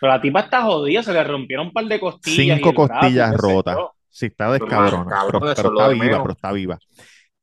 Pero 0.00 0.12
la 0.12 0.20
tipa 0.20 0.40
está 0.40 0.62
jodida, 0.62 1.02
se 1.02 1.12
le 1.12 1.24
rompieron 1.24 1.66
un 1.66 1.72
par 1.72 1.84
de 1.84 2.00
costillas. 2.00 2.56
Cinco 2.58 2.70
y 2.70 2.74
costillas 2.74 3.36
rotas. 3.36 3.76
yo. 3.76 3.92
Sí, 4.08 4.26
está 4.26 4.50
Pero, 4.50 4.64
descabrona, 4.66 5.10
cabrón, 5.10 5.42
pero, 5.54 5.70
está 5.70 5.88
viva, 5.88 6.22
pero 6.22 6.32
está 6.32 6.52
viva. 6.52 6.78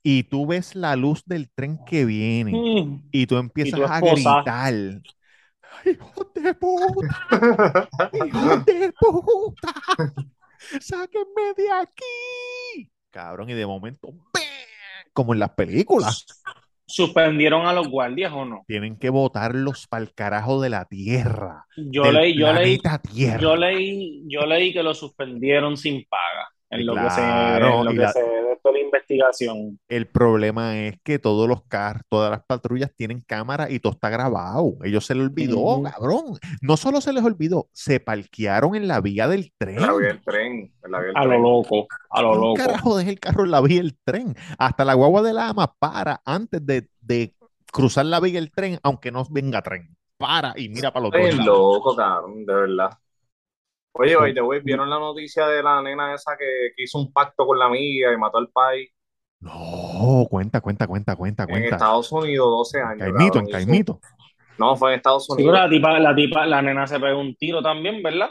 Y 0.07 0.21
tú 0.23 0.45
ves 0.45 0.75
la 0.75 0.95
luz 0.95 1.23
del 1.25 1.49
tren 1.49 1.79
que 1.83 2.05
viene 2.05 2.51
Mm. 2.53 3.07
y 3.11 3.25
tú 3.25 3.37
empiezas 3.37 3.79
a 3.89 3.99
gritar. 3.99 4.73
¡Hijo 5.83 6.31
de 6.35 6.53
puta! 6.53 7.89
¡Hijo 8.13 8.57
de 8.57 8.93
puta! 8.99 9.73
¡Sáquenme 10.79 11.53
de 11.57 11.71
aquí! 11.71 12.89
Cabrón, 13.09 13.49
y 13.49 13.53
de 13.53 13.65
momento, 13.65 14.09
¡bam! 14.11 14.43
como 15.13 15.33
en 15.33 15.39
las 15.39 15.51
películas, 15.51 16.25
¿Suspendieron 16.87 17.65
a 17.65 17.73
los 17.73 17.87
guardias 17.87 18.31
o 18.31 18.45
no? 18.45 18.63
tienen 18.67 18.95
que 18.99 19.09
botarlos 19.09 19.87
para 19.87 20.03
el 20.03 20.13
carajo 20.13 20.61
de 20.61 20.69
la 20.69 20.85
tierra. 20.85 21.65
Yo 21.75 22.11
leí, 22.11 22.37
yo 22.37 22.53
leí, 22.53 22.79
Tierra. 23.11 23.39
yo 23.41 23.55
leí, 23.55 24.23
yo 24.27 24.45
leí 24.45 24.71
que 24.71 24.83
lo 24.83 24.93
suspendieron 24.93 25.77
sin 25.77 26.05
paga. 26.07 26.49
En 26.69 26.79
Sí, 26.79 26.83
lo 26.85 26.93
que 26.93 27.09
se, 27.09 27.15
claro, 27.21 27.79
en 27.79 27.85
lo 27.85 27.91
y 27.91 27.95
que 27.95 28.01
la- 28.01 28.11
se 28.11 28.19
de 28.71 28.79
la 28.79 28.85
investigación. 28.85 29.79
El 29.87 30.07
problema 30.07 30.77
es 30.77 30.95
que 31.03 31.19
todos 31.19 31.47
los 31.47 31.63
carros, 31.63 32.03
todas 32.09 32.31
las 32.31 32.43
patrullas 32.45 32.91
tienen 32.95 33.21
cámara 33.21 33.69
y 33.69 33.79
todo 33.79 33.93
está 33.93 34.09
grabado. 34.09 34.75
Ellos 34.83 35.05
se 35.05 35.15
les 35.15 35.25
olvidó, 35.25 35.81
cabrón. 35.83 36.37
No 36.61 36.77
solo 36.77 37.01
se 37.01 37.13
les 37.13 37.23
olvidó, 37.23 37.67
se 37.71 37.99
parquearon 37.99 38.75
en 38.75 38.87
la 38.87 39.01
vía 39.01 39.27
del 39.27 39.51
tren. 39.57 39.77
En 39.77 39.81
la 39.81 39.93
vía 39.95 40.07
del 40.07 40.21
tren. 40.23 40.73
En 40.83 40.91
la 40.91 40.99
vía 40.99 41.07
del 41.07 41.17
A 41.17 41.25
lo 41.25 41.39
loco, 41.39 41.87
a 42.09 42.21
lo 42.21 42.29
¿Quién 42.31 42.41
loco. 42.41 42.55
carajo 42.55 42.97
deja 42.97 43.09
el 43.09 43.19
carro 43.19 43.43
en 43.43 43.51
la 43.51 43.61
vía 43.61 43.81
del 43.81 43.97
tren? 44.03 44.35
Hasta 44.57 44.85
la 44.85 44.93
guagua 44.93 45.21
de 45.21 45.33
la 45.33 45.49
ama 45.49 45.73
para 45.79 46.21
antes 46.25 46.65
de, 46.65 46.89
de 47.01 47.33
cruzar 47.71 48.05
la 48.05 48.19
vía 48.19 48.35
del 48.35 48.51
tren, 48.51 48.79
aunque 48.83 49.11
no 49.11 49.25
venga 49.29 49.61
tren. 49.61 49.95
Para 50.17 50.53
y 50.55 50.69
mira 50.69 50.93
para 50.93 51.03
los 51.03 51.11
dos 51.11 51.21
Es 51.21 51.35
loco, 51.45 51.95
cabrón, 51.95 52.45
de 52.45 52.53
verdad. 52.53 52.89
Oye, 53.97 54.15
oye, 54.15 54.41
güey, 54.41 54.61
¿vieron 54.61 54.89
la 54.89 54.99
noticia 54.99 55.47
de 55.47 55.63
la 55.63 55.81
nena 55.81 56.13
esa 56.13 56.35
que, 56.37 56.71
que 56.75 56.83
hizo 56.83 56.99
un 56.99 57.13
pacto 57.13 57.45
con 57.45 57.57
la 57.57 57.65
amiga 57.65 58.11
y 58.13 58.17
mató 58.17 58.37
al 58.39 58.49
país 58.49 58.89
No, 59.39 60.25
cuenta, 60.29 60.59
cuenta, 60.61 60.87
cuenta, 60.87 61.15
cuenta, 61.15 61.43
en 61.43 61.49
cuenta. 61.49 61.75
Estados 61.75 62.11
Unidos, 62.11 62.47
12 62.49 62.81
años? 62.81 62.99
Caimito, 62.99 63.39
en 63.39 63.45
cabrón, 63.45 63.47
hizo- 63.47 63.51
Caimito. 63.51 63.99
No, 64.57 64.75
fue 64.75 64.91
en 64.91 64.97
Estados 64.97 65.25
Sí, 65.25 65.33
pero 65.37 65.49
Unidos. 65.49 65.59
la 65.61 65.69
tipa, 65.69 65.99
la 65.99 66.15
tipa, 66.15 66.45
la 66.45 66.61
nena 66.61 66.87
se 66.87 66.99
pegó 66.99 67.19
un 67.19 67.35
tiro 67.35 67.61
también, 67.61 68.01
¿verdad? 68.03 68.29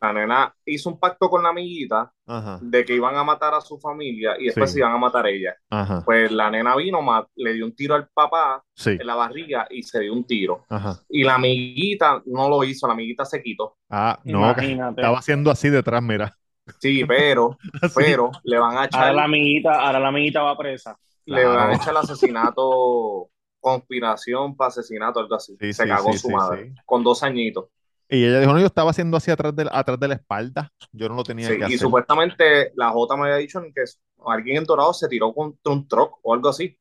La 0.00 0.12
nena 0.12 0.54
hizo 0.64 0.90
un 0.90 0.98
pacto 1.00 1.28
con 1.28 1.42
la 1.42 1.48
amiguita 1.50 2.12
Ajá, 2.26 2.58
de 2.62 2.84
que 2.84 2.94
iban 2.94 3.16
a 3.16 3.24
matar 3.24 3.54
a 3.54 3.60
su 3.60 3.78
familia 3.80 4.34
y 4.38 4.46
después 4.46 4.70
Sí. 4.70 4.74
se 4.74 4.80
iban 4.80 4.92
a 4.92 4.98
matar 4.98 5.26
a 5.26 5.30
ella. 5.30 5.54
ajá. 5.70 6.02
Pues 6.04 6.30
la 6.30 6.50
nena 6.50 6.76
vino, 6.76 7.00
le 7.36 7.52
dio 7.52 7.64
un 7.64 7.74
tiro 7.74 7.94
al 7.96 8.08
papá 8.08 8.62
Sí, 8.74 8.90
en 8.90 9.06
la 9.06 9.14
barriga 9.16 9.66
y 9.70 9.82
se 9.82 10.00
dio 10.00 10.12
un 10.12 10.24
tiro. 10.24 10.64
ajá. 10.68 10.98
Y 11.08 11.24
la 11.24 11.34
amiguita 11.34 12.22
no 12.26 12.48
lo 12.48 12.62
hizo, 12.64 12.86
la 12.86 12.92
amiguita 12.94 13.24
se 13.24 13.42
quitó. 13.42 13.76
Ah, 13.90 14.18
no, 14.24 14.40
Imagínate. 14.40 15.00
estaba 15.00 15.18
haciendo 15.18 15.50
así 15.50 15.68
detrás, 15.68 16.02
mira. 16.02 16.36
Sí, 16.80 17.04
pero, 17.04 17.56
pero 17.96 18.30
le 18.44 18.58
van 18.58 18.72
a 18.72 18.74
Ahora 18.82 18.86
echar, 18.86 19.14
la 19.14 19.24
amiguita, 19.24 19.80
ahora 19.80 19.98
la 20.00 20.08
amiguita 20.08 20.42
va 20.42 20.56
presa. 20.56 20.96
le 21.26 21.44
van 21.44 21.70
a 21.70 21.74
echar 21.74 21.90
el 21.90 21.96
asesinato, 21.98 23.28
conspiración 23.60 24.56
para 24.56 24.68
asesinato, 24.68 25.20
algo 25.20 25.34
así. 25.34 25.56
Sí, 25.60 25.72
se 25.72 25.82
sí, 25.84 25.88
cagó 25.88 26.12
sí, 26.12 26.18
su 26.18 26.28
sí, 26.28 26.34
madre, 26.34 26.68
sí. 26.70 26.74
con 26.86 27.02
dos 27.02 27.22
añitos. 27.22 27.66
Y 28.12 28.24
ella 28.26 28.40
dijo, 28.40 28.52
no, 28.52 28.60
yo 28.60 28.66
estaba 28.66 28.90
haciendo 28.90 29.16
así 29.16 29.30
atrás 29.30 29.56
de, 29.56 29.64
la- 29.64 29.72
atrás 29.74 29.98
de 29.98 30.08
la 30.08 30.14
espalda. 30.14 30.70
Yo 30.92 31.08
no 31.08 31.16
lo 31.16 31.24
tenía 31.24 31.48
Sí, 31.48 31.54
que 31.56 31.64
y 31.64 31.76
hacer. 31.76 31.78
supuestamente 31.78 32.72
la 32.76 32.90
J 32.90 33.16
me 33.16 33.24
había 33.24 33.36
dicho 33.36 33.60
que 33.74 33.84
alguien 34.26 34.58
en 34.58 34.64
Dorado 34.64 34.94
se 34.94 35.08
tiró 35.08 35.32
contra 35.34 35.72
un 35.72 35.86
truck 35.88 36.18
o 36.22 36.32
algo 36.34 36.48
así. 36.48 36.78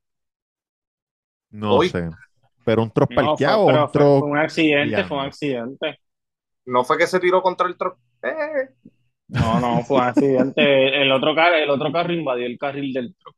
No 1.52 1.80
Hoy. 1.80 1.92
sé. 1.92 2.10
Pero 2.66 2.84
un 2.84 2.92
No, 3.10 3.38
fue, 3.38 3.54
parqueado 3.54 3.62
o 3.62 3.74
pero 3.74 3.88
un 3.88 3.90
fue, 3.90 4.12
fue 4.18 4.28
un 4.30 4.38
accidente, 4.38 5.06
fue 5.06 5.18
un 5.18 5.26
accidente. 5.26 6.00
No 6.66 6.84
fue 6.86 6.98
que 6.98 7.08
se 7.08 7.20
tiró 7.20 7.42
contra 7.44 7.68
el 7.68 7.78
truck. 7.78 7.98
Eh, 8.24 8.70
No, 9.30 9.60
no, 9.60 9.84
fue 9.84 9.98
un 9.98 10.04
accidente. 10.04 11.02
El 11.02 11.12
otro 11.12 11.34
carro, 11.36 11.56
el 11.56 11.70
otro 11.70 11.92
carro 11.92 12.14
invadió 12.14 12.46
el 12.46 12.58
carril 12.58 12.94
del 12.94 13.16
truck. 13.16 13.36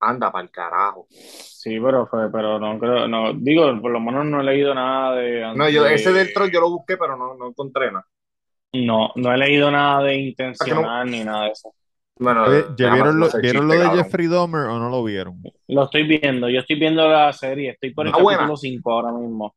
Anda 0.00 0.32
para 0.32 0.44
el 0.44 0.50
carajo. 0.50 1.06
Sí, 1.10 1.78
pero 1.78 2.06
fue, 2.06 2.30
pero 2.32 2.58
no 2.58 2.78
creo, 2.78 3.06
no, 3.06 3.32
digo, 3.34 3.78
por 3.80 3.90
lo 3.90 4.00
menos 4.00 4.24
no 4.26 4.40
he 4.40 4.44
leído 4.44 4.74
nada 4.74 5.14
de, 5.16 5.52
No, 5.54 5.68
yo, 5.68 5.84
de- 5.84 5.94
ese 5.94 6.12
del 6.12 6.32
truck 6.32 6.50
yo 6.50 6.60
lo 6.60 6.70
busqué, 6.70 6.96
pero 6.96 7.16
no, 7.16 7.34
no 7.34 7.48
encontré 7.48 7.92
nada. 7.92 8.06
no, 8.72 9.10
no 9.16 9.32
he 9.32 9.36
leído 9.38 9.70
nada 9.70 10.02
de 10.04 10.14
intencional 10.16 11.10
ni 11.10 11.22
nada 11.24 11.44
de 11.44 11.50
eso. 11.50 11.74
Bueno, 12.18 12.44
¿ya 12.76 12.92
¿vieron, 12.92 13.18
lo, 13.18 13.26
hacer 13.26 13.40
¿vieron 13.40 13.66
lo 13.66 13.72
de 13.74 13.80
cabrón. 13.80 14.04
Jeffrey 14.04 14.26
Dahmer 14.26 14.60
o 14.66 14.78
no 14.78 14.90
lo 14.90 15.02
vieron? 15.04 15.42
Lo 15.68 15.84
estoy 15.84 16.02
viendo, 16.06 16.48
yo 16.50 16.60
estoy 16.60 16.78
viendo 16.78 17.08
la 17.08 17.32
serie, 17.32 17.70
estoy 17.70 17.94
por 17.94 18.06
el 18.06 18.10
Está 18.12 18.22
buena. 18.22 18.38
capítulo 18.40 18.56
5 18.58 18.92
ahora 18.92 19.12
mismo. 19.12 19.54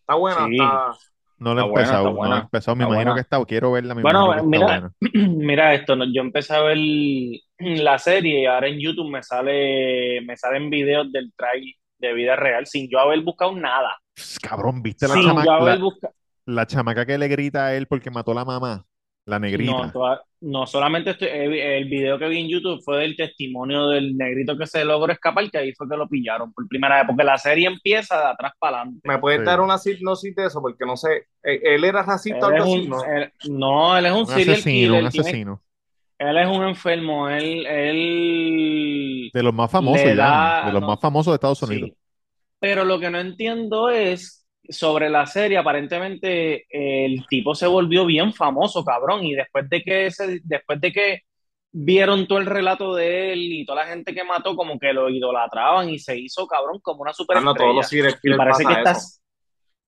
Está 0.00 0.14
buena, 0.14 0.46
Sí. 0.46 0.52
está. 0.56 0.92
No 1.40 1.54
lo 1.54 1.62
he 1.62 1.64
buena, 1.64 1.80
empezado, 1.80 2.12
no 2.12 2.28
lo 2.28 2.36
he 2.36 2.40
empezado. 2.40 2.76
Me 2.76 2.84
imagino 2.84 3.12
buena. 3.12 3.14
que 3.14 3.20
está, 3.22 3.44
quiero 3.46 3.72
verla, 3.72 3.94
me 3.94 4.02
Bueno, 4.02 4.44
mira. 4.44 4.92
Mira 5.10 5.74
esto, 5.74 5.96
¿no? 5.96 6.04
yo 6.04 6.20
empecé 6.20 6.54
a 6.54 6.60
ver 6.60 6.78
la 7.58 7.98
serie 7.98 8.42
y 8.42 8.46
ahora 8.46 8.68
en 8.68 8.78
YouTube 8.78 9.10
me 9.10 9.22
sale, 9.22 10.20
me 10.20 10.36
salen 10.36 10.68
videos 10.68 11.10
del 11.10 11.32
trailer 11.34 11.74
de 11.98 12.12
vida 12.14 12.36
real 12.36 12.66
sin 12.66 12.88
yo 12.90 12.98
haber 12.98 13.20
buscado 13.22 13.54
nada. 13.54 13.96
Cabrón, 14.42 14.82
¿viste 14.82 15.08
la 15.08 15.14
Sin 15.14 15.22
yo 15.22 15.34
la, 15.34 15.78
la 16.46 16.66
chamaca 16.66 17.06
que 17.06 17.18
le 17.18 17.28
grita 17.28 17.66
a 17.66 17.74
él 17.74 17.86
porque 17.86 18.10
mató 18.10 18.32
a 18.32 18.36
la 18.36 18.44
mamá? 18.44 18.84
La 19.26 19.38
negrita. 19.38 19.70
No, 19.72 19.92
toda- 19.92 20.22
no 20.42 20.66
solamente 20.66 21.10
estoy, 21.10 21.28
el, 21.28 21.52
el 21.52 21.84
video 21.84 22.18
que 22.18 22.26
vi 22.28 22.38
en 22.40 22.48
YouTube 22.48 22.82
fue 22.82 22.98
del 23.00 23.14
testimonio 23.16 23.88
del 23.88 24.16
negrito 24.16 24.56
que 24.56 24.66
se 24.66 24.84
logró 24.84 25.12
escapar, 25.12 25.50
que 25.50 25.58
ahí 25.58 25.72
fue 25.74 25.86
que 25.88 25.96
lo 25.96 26.08
pillaron 26.08 26.52
por 26.52 26.66
primera 26.66 26.96
vez, 26.96 27.04
porque 27.06 27.22
la 27.24 27.36
serie 27.36 27.66
empieza 27.68 28.16
de 28.18 28.26
atrás 28.28 28.52
para 28.58 28.78
adelante. 28.78 29.00
¿Me 29.04 29.18
puedes 29.18 29.40
Sí. 29.40 29.44
dar 29.46 29.60
una 29.60 29.76
hipnosis 29.84 30.34
de 30.34 30.46
eso? 30.46 30.60
Porque 30.62 30.84
no 30.86 30.96
sé. 30.96 31.26
eh, 31.44 31.60
¿Él 31.62 31.84
era 31.84 32.02
racista 32.02 32.46
o 32.46 32.50
Él 32.50 32.56
algo 32.56 32.74
así? 32.74 32.88
¿no? 32.88 33.04
él- 33.04 33.32
no, 33.50 33.96
él 33.98 34.06
es 34.06 34.12
un, 34.12 34.18
Un 34.20 34.26
serial 34.26 34.50
asesino, 34.50 34.72
killer, 34.88 35.04
un 35.04 35.10
tiene- 35.10 35.28
asesino. 35.28 35.62
él 36.18 36.38
es 36.38 36.48
un 36.48 36.64
enfermo, 36.64 37.28
él, 37.28 37.66
él 37.66 39.30
De 39.32 39.42
los 39.42 39.54
más 39.54 39.70
famosos 39.70 40.02
ya, 40.16 40.64
de 40.66 40.72
los 40.72 40.80
no, 40.80 40.88
más 40.88 41.00
famosos 41.00 41.32
de 41.32 41.34
Estados 41.36 41.58
Sí. 41.58 41.64
Unidos. 41.66 41.90
Pero 42.58 42.84
lo 42.84 42.98
que 42.98 43.10
no 43.10 43.18
entiendo 43.18 43.88
es 43.90 44.39
sobre 44.68 45.10
la 45.10 45.26
serie, 45.26 45.58
aparentemente 45.58 46.66
el 46.70 47.26
tipo 47.28 47.54
se 47.54 47.66
volvió 47.66 48.06
bien 48.06 48.32
famoso, 48.32 48.84
cabrón, 48.84 49.24
y 49.24 49.34
después 49.34 49.68
de 49.68 49.82
que 49.82 50.10
se, 50.10 50.40
después 50.44 50.80
de 50.80 50.92
que 50.92 51.20
vieron 51.72 52.26
todo 52.26 52.38
el 52.38 52.46
relato 52.46 52.94
de 52.94 53.32
él 53.32 53.40
y 53.52 53.64
toda 53.64 53.84
la 53.84 53.90
gente 53.90 54.14
que 54.14 54.24
mató, 54.24 54.56
como 54.56 54.78
que 54.78 54.92
lo 54.92 55.08
idolatraban 55.08 55.88
y 55.90 55.98
se 55.98 56.18
hizo, 56.18 56.46
cabrón, 56.46 56.80
como 56.82 57.02
una 57.02 57.12
Ah, 57.32 57.40
no, 57.40 57.54
todos 57.54 57.88
superestrella. 57.88 58.10
los 58.10 58.18
Y 58.22 58.34
parece 58.34 58.64
que 58.64 58.72
estás. 58.72 59.22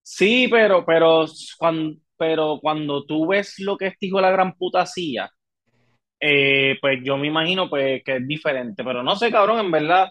Sí, 0.03 0.49
pero, 0.51 0.85
pero 0.85 1.27
cuando, 1.59 1.97
pero 2.17 2.59
cuando 2.61 3.05
tú 3.05 3.27
ves 3.29 3.55
lo 3.59 3.77
que 3.77 3.89
este 3.89 4.07
hijo 4.07 4.17
de 4.17 4.23
la 4.23 4.31
gran 4.31 4.55
puta 4.57 4.83
hacía, 4.83 5.31
eh, 6.21 6.77
pues 6.81 7.01
yo 7.05 7.17
me 7.17 7.27
imagino 7.29 7.69
pues 7.69 8.03
que 8.05 8.17
es 8.17 8.27
diferente. 8.27 8.85
Pero 8.85 9.03
no 9.03 9.17
sé, 9.17 9.31
cabrón, 9.31 9.61
en 9.61 9.71
verdad, 9.71 10.09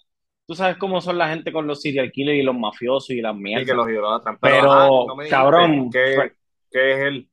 tú 0.48 0.56
sabes 0.56 0.78
cómo 0.78 1.00
son 1.02 1.18
la 1.18 1.30
gente 1.30 1.52
con 1.52 1.68
los 1.68 1.82
serial 1.82 2.12
killers 2.12 2.40
y 2.40 2.44
los 2.44 2.56
mafiosos 2.58 3.12
y 3.12 3.22
las 3.22 3.34
Y 3.34 3.38
que 3.38 3.42
mierdas. 3.44 3.76
los 3.76 3.90
idolatran. 3.90 4.38
Pero, 4.42 4.72
ajá, 4.72 4.88
no 5.08 5.16
me 5.16 5.28
cabrón, 5.30 5.90
¿qué, 5.92 6.14
fue- 6.16 6.34
qué 6.72 6.92
es 6.94 7.00
él? 7.00 7.28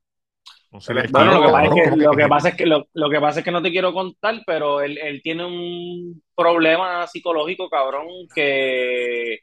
Bueno, 0.70 1.40
lo 1.40 1.46
que 1.46 1.52
pasa 1.52 1.64
es 1.64 1.70
que, 1.74 1.90
¿cómo 1.90 1.96
lo 2.02 2.10
que- 2.10 2.16
que 2.22 2.28
pasa 2.28 2.48
es 2.50 2.54
que 2.56 2.66
lo, 2.66 2.88
lo 2.92 3.08
que 3.10 3.20
pasa 3.20 3.38
es 3.40 3.44
que 3.44 3.50
no 3.50 3.62
te 3.62 3.70
quiero 3.70 3.92
contar, 3.94 4.42
pero 4.46 4.82
él, 4.82 4.98
él 4.98 5.22
tiene 5.22 5.46
un 5.46 6.22
problema 6.36 7.06
psicológico, 7.06 7.70
cabrón, 7.70 8.06
que, 8.34 9.38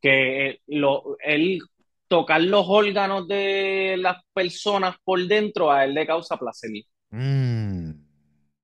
que 0.00 0.60
lo, 0.68 1.16
él 1.22 1.60
tocar 2.08 2.40
los 2.40 2.64
órganos 2.66 3.28
de 3.28 3.96
las 3.98 4.16
personas 4.32 4.96
por 5.04 5.20
dentro 5.26 5.70
a 5.70 5.84
él 5.84 5.92
le 5.94 6.06
causa 6.06 6.38
placer. 6.38 6.70
Mm. 7.10 7.90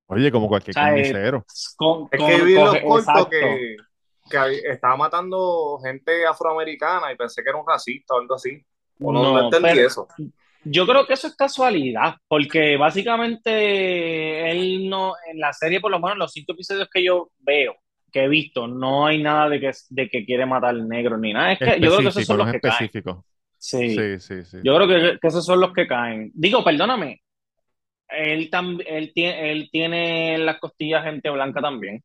Oye, 0.07 0.33
como 0.33 0.49
cualquier 0.49 0.71
O 0.71 0.75
sea, 0.75 0.85
eh, 0.85 1.03
carnicero. 1.03 1.45
con- 1.77 2.09
Es 2.11 2.19
con- 2.19 2.29
que 2.31 2.41
vi 2.45 2.55
los 2.55 2.77
cortos 2.79 3.29
que, 3.29 3.77
que 4.31 4.39
estaba 4.71 4.97
matando 4.97 5.79
gente 5.83 6.27
afroamericana 6.27 7.13
y 7.13 7.17
pensé 7.17 7.43
que 7.43 7.51
era 7.51 7.59
un 7.59 7.67
racista 7.67 8.15
o 8.15 8.21
algo 8.21 8.35
así. 8.35 8.61
O 9.01 9.13
no, 9.13 9.25
no 9.25 9.33
No, 9.33 9.45
entendí 9.45 9.69
pero 9.69 9.81
eso. 9.81 10.09
yo 10.65 10.87
creo 10.87 11.07
que 11.07 11.15
eso 11.15 11.29
es 11.29 11.37
casualidad, 11.37 12.17
porque 12.29 12.77
básicamente 12.77 14.51
él 14.51 14.89
no, 14.89 15.15
en 15.31 15.39
la 15.41 15.53
serie, 15.53 15.81
por 15.81 15.91
lo 15.91 15.99
menos 15.99 16.13
en 16.15 16.19
los 16.21 16.33
cinco 16.33 16.53
episodios 16.53 16.89
que 16.93 17.05
yo 17.05 17.31
veo, 17.39 17.77
que 18.13 18.25
he 18.25 18.29
visto, 18.29 18.67
no 18.67 19.07
hay 19.07 19.23
nada 19.23 19.49
de 19.49 19.61
que, 19.61 19.71
de 19.91 20.09
que 20.09 20.25
quiere 20.25 20.47
matar 20.47 20.75
negros 20.75 21.21
ni 21.21 21.33
nada. 21.33 21.53
Es 21.53 21.61
que 21.63 21.81
yo 21.81 21.91
creo 21.91 22.03
que 22.03 22.09
esos 22.11 22.25
son 22.27 22.39
los 22.39 22.49
que 22.51 22.61
caen. 22.63 22.91
Sí. 23.59 23.77
Sí, 23.91 24.19
sí, 24.21 24.45
sí. 24.45 24.59
Yo 24.63 24.77
creo 24.77 24.89
que, 24.89 25.19
que 25.21 25.29
esos 25.29 25.45
son 25.47 25.61
los 25.61 25.73
que 25.73 25.87
caen. 25.87 26.31
Digo, 26.35 26.65
perdóname, 26.65 27.23
él, 28.09 28.51
tam- 28.51 28.83
él, 28.87 29.13
tiene, 29.15 29.53
él 29.53 29.69
tiene 29.73 30.35
en 30.37 30.47
las 30.47 30.59
costillas 30.61 31.05
gente 31.05 31.31
blanca 31.31 31.61
también. 31.61 32.03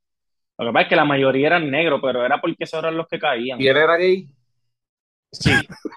Lo 0.61 0.67
que 0.67 0.73
pasa 0.73 0.83
es 0.83 0.89
que 0.89 0.95
la 0.95 1.05
mayoría 1.05 1.47
eran 1.47 1.69
negros, 1.71 1.99
pero 2.03 2.25
era 2.25 2.39
porque 2.39 2.55
esos 2.59 2.79
eran 2.79 2.95
los 2.95 3.07
que 3.07 3.19
caían. 3.19 3.59
¿Y 3.59 3.67
él 3.67 3.77
era 3.77 3.97
gay? 3.97 4.27
Sí, 5.31 5.67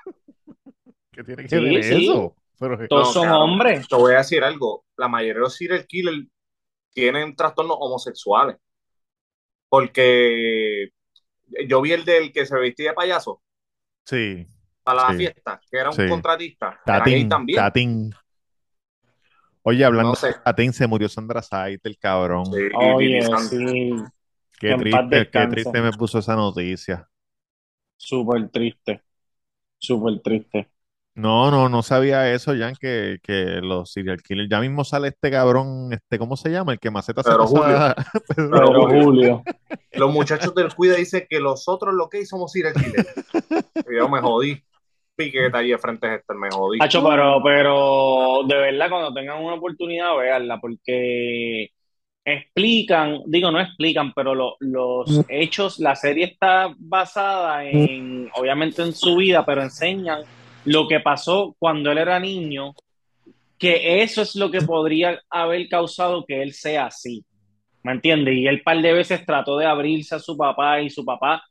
¿Qué 1.13 1.25
tiene 1.25 1.45
que 1.45 1.49
Sí, 1.49 1.61
ver 1.61 1.83
sí. 1.83 2.07
eso? 2.07 2.37
Pero, 2.59 2.79
todos 2.89 3.09
No, 3.09 3.13
son 3.13 3.27
claro. 3.29 3.43
hombres. 3.43 3.89
Te 3.89 3.97
voy 3.97 4.15
a 4.15 4.19
decir 4.19 4.43
algo. 4.45 4.85
La 4.97 5.09
mayoría 5.09 5.35
de 5.35 5.41
los 5.41 5.57
serial 5.57 5.87
killers 5.87 6.27
tienen 6.93 7.37
trastornos 7.37 7.77
homosexuales. 7.81 8.57
Porque 9.69 10.89
yo 11.69 11.83
vi 11.83 11.93
el 11.93 12.05
del 12.05 12.33
que 12.33 12.47
se 12.47 12.59
vestía 12.59 12.91
de 12.91 12.95
payaso 12.97 13.43
sí. 14.07 14.47
para 14.83 15.03
la 15.09 15.09
Sí. 15.09 15.17
fiesta, 15.17 15.61
que 15.71 15.79
era 15.79 15.91
un 15.91 15.97
Sí. 15.97 16.03
contratista. 16.03 16.81
Era 16.87 17.07
gay 17.09 17.25
Tatín, 17.25 17.29
también. 17.29 17.65
Tatín. 17.65 18.15
Oye, 19.63 19.85
hablando 19.85 20.11
No 20.11 20.17
sé. 20.17 20.29
de 20.29 20.35
Tatín, 20.45 20.73
se 20.73 20.87
murió 20.87 21.09
Sandra 21.09 21.43
Said, 21.43 21.81
el 21.85 21.99
cabrón. 21.99 22.45
Sí, 22.51 22.69
Oye, 22.77 23.23
sí, 23.37 23.57
Qué 24.59 24.71
paz 24.77 25.09
triste, 25.09 25.31
qué 25.31 25.47
triste 25.49 25.81
me 25.83 25.93
puso 25.93 26.19
esa 26.19 26.37
noticia. 26.37 27.09
súper 27.97 28.49
triste. 28.51 29.03
Súper 29.79 30.21
triste. 30.23 30.69
No, 31.17 31.51
no, 31.51 31.69
no 31.69 31.83
sabía 31.83 32.33
eso, 32.33 32.53
Jan, 32.59 32.75
que, 32.75 33.19
que 33.23 33.61
los 33.63 33.93
serial 33.93 34.21
killers. 34.23 34.49
Ya 34.51 34.61
mismo 34.61 34.85
sale 34.85 35.09
este 35.09 35.31
cabrón, 35.31 35.93
este, 35.93 36.19
¿cómo 36.19 36.37
se 36.37 36.51
llama? 36.51 36.73
El 36.73 36.81
que 36.81 36.91
maceta 36.91 37.23
se 37.23 37.31
pasa- 37.31 37.95
Pero 37.95 37.95
Pedro- 38.37 38.51
Pero 38.51 38.83
Julio. 38.83 39.05
Julio. 39.05 39.43
Los 39.93 40.13
muchachos 40.13 40.55
del 40.57 40.75
Cuida 40.75 40.97
dicen 40.97 41.27
que 41.31 41.39
los 41.39 41.69
otros 41.69 41.95
lo 41.95 42.09
que 42.09 42.27
somos 42.27 42.51
serial 42.51 42.75
killers. 42.75 43.09
Yo 43.97 44.09
me 44.09 44.21
jodí. 44.21 44.61
Piqueta 45.17 45.59
allí 45.59 45.71
de 45.71 45.79
frente 45.79 46.09
a 46.09 46.15
este, 46.17 46.35
me 46.35 46.51
jodí. 46.51 46.79
Hacho, 46.83 47.05
pero, 47.09 47.41
pero 47.45 48.41
de 48.49 48.57
verdad, 48.57 48.91
cuando 48.91 49.15
tengan 49.15 49.41
una 49.45 49.55
oportunidad, 49.55 50.17
véanla, 50.17 50.59
porque 50.61 51.69
explican, 52.25 53.21
digo, 53.27 53.51
no 53.51 53.61
explican, 53.61 54.13
pero 54.15 54.35
lo- 54.35 54.57
los 54.61 55.25
hechos, 55.29 55.79
la 55.79 55.95
serie 55.95 56.25
está 56.25 56.75
basada 56.79 57.65
en, 57.65 58.31
obviamente 58.35 58.83
en 58.83 58.93
su 58.95 59.17
vida, 59.17 59.45
pero 59.45 59.63
enseñan 59.63 60.23
lo 60.65 60.89
que 60.89 61.01
pasó 61.01 61.55
cuando 61.59 61.91
él 61.93 61.99
era 61.99 62.19
niño, 62.19 62.75
que 63.59 64.03
eso 64.03 64.23
es 64.23 64.35
lo 64.37 64.51
que 64.51 64.61
podría 64.63 65.21
haber 65.31 65.69
causado 65.69 66.25
que 66.27 66.43
él 66.43 66.53
sea 66.53 66.87
así. 66.87 67.25
¿Me 67.83 67.93
entiendes? 67.93 68.35
Y 68.37 68.47
él 68.47 68.63
par 68.63 68.81
de 68.81 68.93
veces 68.95 69.25
trató 69.27 69.59
de 69.59 69.67
abrirse 69.67 70.15
a 70.15 70.19
su 70.19 70.37
papá 70.37 70.81
y 70.81 70.89
su 70.89 71.05
papá, 71.05 71.43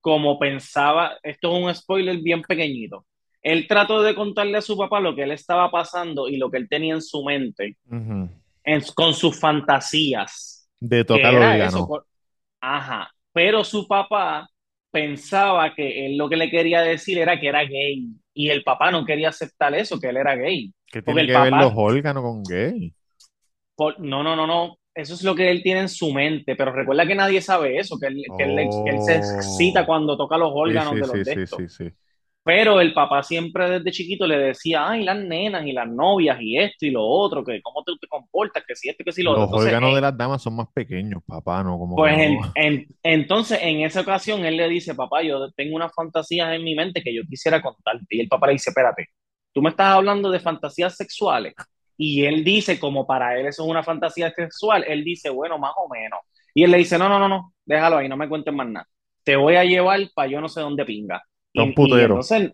como 0.00 0.38
pensaba, 0.38 1.18
esto 1.22 1.54
es 1.56 1.62
un 1.64 1.74
spoiler 1.74 2.16
bien 2.18 2.40
pequeñito. 2.42 3.04
Él 3.42 3.66
trató 3.68 4.02
de 4.02 4.14
contarle 4.14 4.56
a 4.56 4.62
su 4.62 4.76
papá 4.76 5.00
lo 5.00 5.14
que 5.14 5.24
él 5.24 5.32
estaba 5.32 5.70
pasando 5.70 6.28
y 6.28 6.36
lo 6.36 6.50
que 6.50 6.56
él 6.58 6.68
tenía 6.68 6.94
en 6.94 7.02
su 7.02 7.22
mente. 7.22 7.76
En- 8.64 8.82
con 8.94 9.14
sus 9.14 9.38
fantasías. 9.38 10.68
De 10.80 11.04
tocar 11.04 11.34
era 11.34 11.52
órgano. 11.52 11.88
Ajá. 12.60 13.10
Pero 13.32 13.64
su 13.64 13.86
papá 13.86 14.48
pensaba 14.90 15.74
que 15.74 16.06
él 16.06 16.16
lo 16.18 16.28
que 16.28 16.36
le 16.36 16.50
quería 16.50 16.82
decir 16.82 17.18
era 17.18 17.38
que 17.40 17.48
era 17.48 17.64
gay. 17.64 18.08
Y 18.34 18.48
el 18.50 18.62
papá 18.62 18.90
no 18.90 19.04
quería 19.04 19.28
aceptar 19.30 19.74
eso, 19.74 19.98
que 20.00 20.08
él 20.08 20.16
era 20.16 20.34
gay. 20.36 20.72
¿Qué 20.86 21.02
tiene 21.02 21.26
que 21.26 21.32
ver 21.38 21.52
los 21.52 21.72
órganos 21.76 22.22
con 22.22 22.42
gay? 22.42 22.94
Por- 23.74 23.98
no, 24.00 24.22
no, 24.22 24.36
no, 24.36 24.46
no. 24.46 24.78
Eso 24.94 25.14
es 25.14 25.22
lo 25.22 25.34
que 25.34 25.50
él 25.50 25.62
tiene 25.62 25.80
en 25.80 25.88
su 25.88 26.12
mente. 26.12 26.54
Pero 26.56 26.72
recuerda 26.72 27.06
que 27.06 27.14
nadie 27.14 27.40
sabe 27.40 27.78
eso, 27.78 27.98
que 27.98 28.06
él, 28.08 28.22
que 28.36 28.44
él, 28.44 28.56
que 28.84 28.90
él 28.90 29.00
se 29.02 29.18
Oh. 29.18 29.36
excita 29.36 29.86
cuando 29.86 30.16
toca 30.16 30.36
los 30.36 30.50
órganos 30.54 30.92
sí, 30.94 31.00
de 31.00 31.06
los 31.06 31.10
sí, 31.10 31.18
de 31.18 31.24
sí, 31.24 31.40
estos. 31.42 31.62
Pero 32.44 32.80
el 32.80 32.92
papá 32.92 33.22
siempre 33.22 33.70
desde 33.70 33.92
chiquito 33.92 34.26
le 34.26 34.36
decía, 34.36 34.88
ay, 34.88 35.04
las 35.04 35.16
nenas 35.16 35.64
y 35.64 35.72
las 35.72 35.88
novias 35.88 36.38
y 36.40 36.58
esto 36.58 36.86
y 36.86 36.90
lo 36.90 37.04
otro, 37.06 37.44
que 37.44 37.62
cómo 37.62 37.84
tú 37.84 37.96
te 37.98 38.08
comportas, 38.08 38.64
que 38.66 38.74
si 38.74 38.88
esto, 38.88 39.04
que 39.04 39.12
si 39.12 39.22
lo 39.22 39.32
otro. 39.32 39.44
Los 39.56 39.64
órganos 39.64 39.94
de 39.94 40.00
las 40.00 40.16
damas 40.16 40.42
son 40.42 40.56
más 40.56 40.66
pequeños, 40.74 41.22
papá, 41.24 41.62
¿no? 41.62 41.78
Como 41.78 41.96
Pues 41.96 42.18
en- 42.18 42.38
en- 42.56 42.86
entonces, 43.04 43.58
en 43.62 43.82
esa 43.82 44.00
ocasión, 44.00 44.44
él 44.44 44.56
le 44.56 44.68
dice, 44.68 44.94
papá, 44.94 45.22
yo 45.22 45.52
tengo 45.52 45.76
unas 45.76 45.92
fantasías 45.94 46.52
en 46.52 46.64
mi 46.64 46.74
mente 46.74 47.00
que 47.02 47.14
yo 47.14 47.22
quisiera 47.28 47.62
contarte. 47.62 48.06
Y 48.10 48.20
el 48.20 48.28
papá 48.28 48.48
le 48.48 48.54
dice, 48.54 48.70
espérate, 48.70 49.06
tú 49.52 49.62
me 49.62 49.70
estás 49.70 49.88
hablando 49.94 50.30
de 50.30 50.40
fantasías 50.40 50.96
sexuales. 50.96 51.54
Y 51.96 52.24
él 52.24 52.42
dice, 52.42 52.80
como 52.80 53.06
para 53.06 53.38
él 53.38 53.46
eso 53.46 53.62
es 53.62 53.68
una 53.70 53.82
fantasía 53.84 54.30
sexual, 54.32 54.84
él 54.88 55.04
dice, 55.04 55.30
bueno, 55.30 55.58
más 55.58 55.72
o 55.76 55.88
menos. 55.88 56.18
Y 56.54 56.64
él 56.64 56.70
le 56.72 56.78
dice, 56.78 56.98
no, 56.98 57.08
no, 57.08 57.18
no, 57.18 57.28
no, 57.28 57.54
déjalo 57.64 57.98
ahí, 57.98 58.08
no 58.08 58.16
me 58.16 58.28
cuentes 58.28 58.52
más 58.52 58.66
nada. 58.68 58.88
Te 59.22 59.36
voy 59.36 59.54
a 59.56 59.64
llevar 59.64 60.00
para 60.14 60.28
yo 60.28 60.40
no 60.40 60.48
sé 60.48 60.60
dónde 60.60 60.84
pinga. 60.84 61.22
Y, 61.52 61.60
Un 61.60 61.68
y 61.70 61.72
putero. 61.72 62.02
entonces 62.14 62.52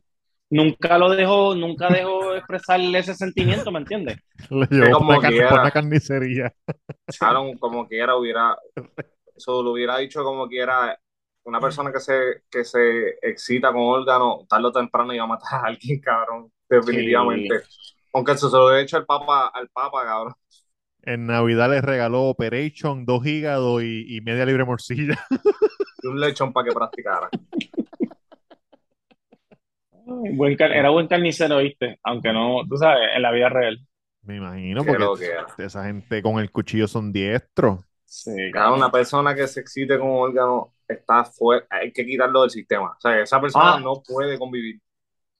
nunca 0.50 0.98
lo 0.98 1.10
dejó, 1.10 1.54
nunca 1.54 1.88
dejó 1.88 2.34
expresarle 2.34 2.98
ese 2.98 3.14
sentimiento, 3.14 3.70
¿me 3.70 3.80
entiendes? 3.80 4.18
Le 4.50 4.66
llevó 4.70 4.98
como 4.98 5.18
una, 5.18 5.28
por 5.30 5.60
una 5.60 5.70
carnicería. 5.70 6.52
Aaron, 7.20 7.56
como 7.58 7.86
quiera, 7.86 8.16
hubiera, 8.16 8.56
eso 9.36 9.62
lo 9.62 9.72
hubiera 9.72 9.98
dicho 9.98 10.22
como 10.24 10.48
quiera, 10.48 10.98
una 11.44 11.60
persona 11.60 11.92
que 11.92 12.00
se, 12.00 12.42
que 12.50 12.64
se 12.64 13.18
excita 13.22 13.72
con 13.72 13.82
órgano, 13.82 14.46
tarde 14.48 14.66
o 14.66 14.72
temprano 14.72 15.14
iba 15.14 15.24
a 15.24 15.28
matar 15.28 15.60
a 15.64 15.68
alguien, 15.68 16.00
cabrón, 16.04 16.52
definitivamente. 16.68 17.62
Aunque 18.14 18.32
eso 18.32 18.50
se 18.50 18.56
lo 18.56 18.74
he 18.74 18.82
hecho 18.82 18.96
al 18.96 19.06
papa, 19.06 19.48
al 19.48 19.68
papa, 19.68 20.04
cabrón. 20.04 20.34
En 21.02 21.26
Navidad 21.26 21.70
les 21.70 21.82
regaló 21.82 22.24
Operation, 22.24 23.06
dos 23.06 23.24
hígados 23.24 23.82
y, 23.82 24.16
y 24.16 24.20
media 24.20 24.44
libre 24.44 24.64
morcilla. 24.64 25.18
Y 26.02 26.06
un 26.06 26.20
lechón 26.20 26.52
para 26.52 26.68
que 26.68 26.74
practicara. 26.74 27.30
Ay, 30.08 30.34
buen 30.36 30.56
car- 30.56 30.72
era 30.72 30.90
buen 30.90 31.06
carnicero, 31.06 31.58
¿viste? 31.58 31.98
Aunque 32.02 32.32
no, 32.32 32.62
tú 32.68 32.76
sabes, 32.76 33.08
en 33.14 33.22
la 33.22 33.30
vida 33.32 33.48
real. 33.48 33.78
Me 34.22 34.36
imagino, 34.36 34.84
Qué 34.84 34.92
porque 34.94 35.30
esa 35.58 35.84
gente 35.84 36.22
con 36.22 36.38
el 36.38 36.50
cuchillo 36.50 36.86
son 36.88 37.12
diestros. 37.12 37.80
Sí, 38.04 38.32
Cada 38.52 38.72
una 38.72 38.90
persona 38.90 39.34
que 39.34 39.46
se 39.46 39.60
excite 39.60 39.98
con 39.98 40.08
órgano 40.10 40.74
está 40.86 41.24
fuera, 41.24 41.66
hay 41.70 41.92
que 41.92 42.04
quitarlo 42.06 42.42
del 42.42 42.50
sistema. 42.50 42.92
O 42.96 43.00
sea, 43.00 43.20
esa 43.20 43.40
persona 43.40 43.74
Ah. 43.74 43.80
no 43.80 44.02
puede 44.02 44.38
convivir. 44.38 44.80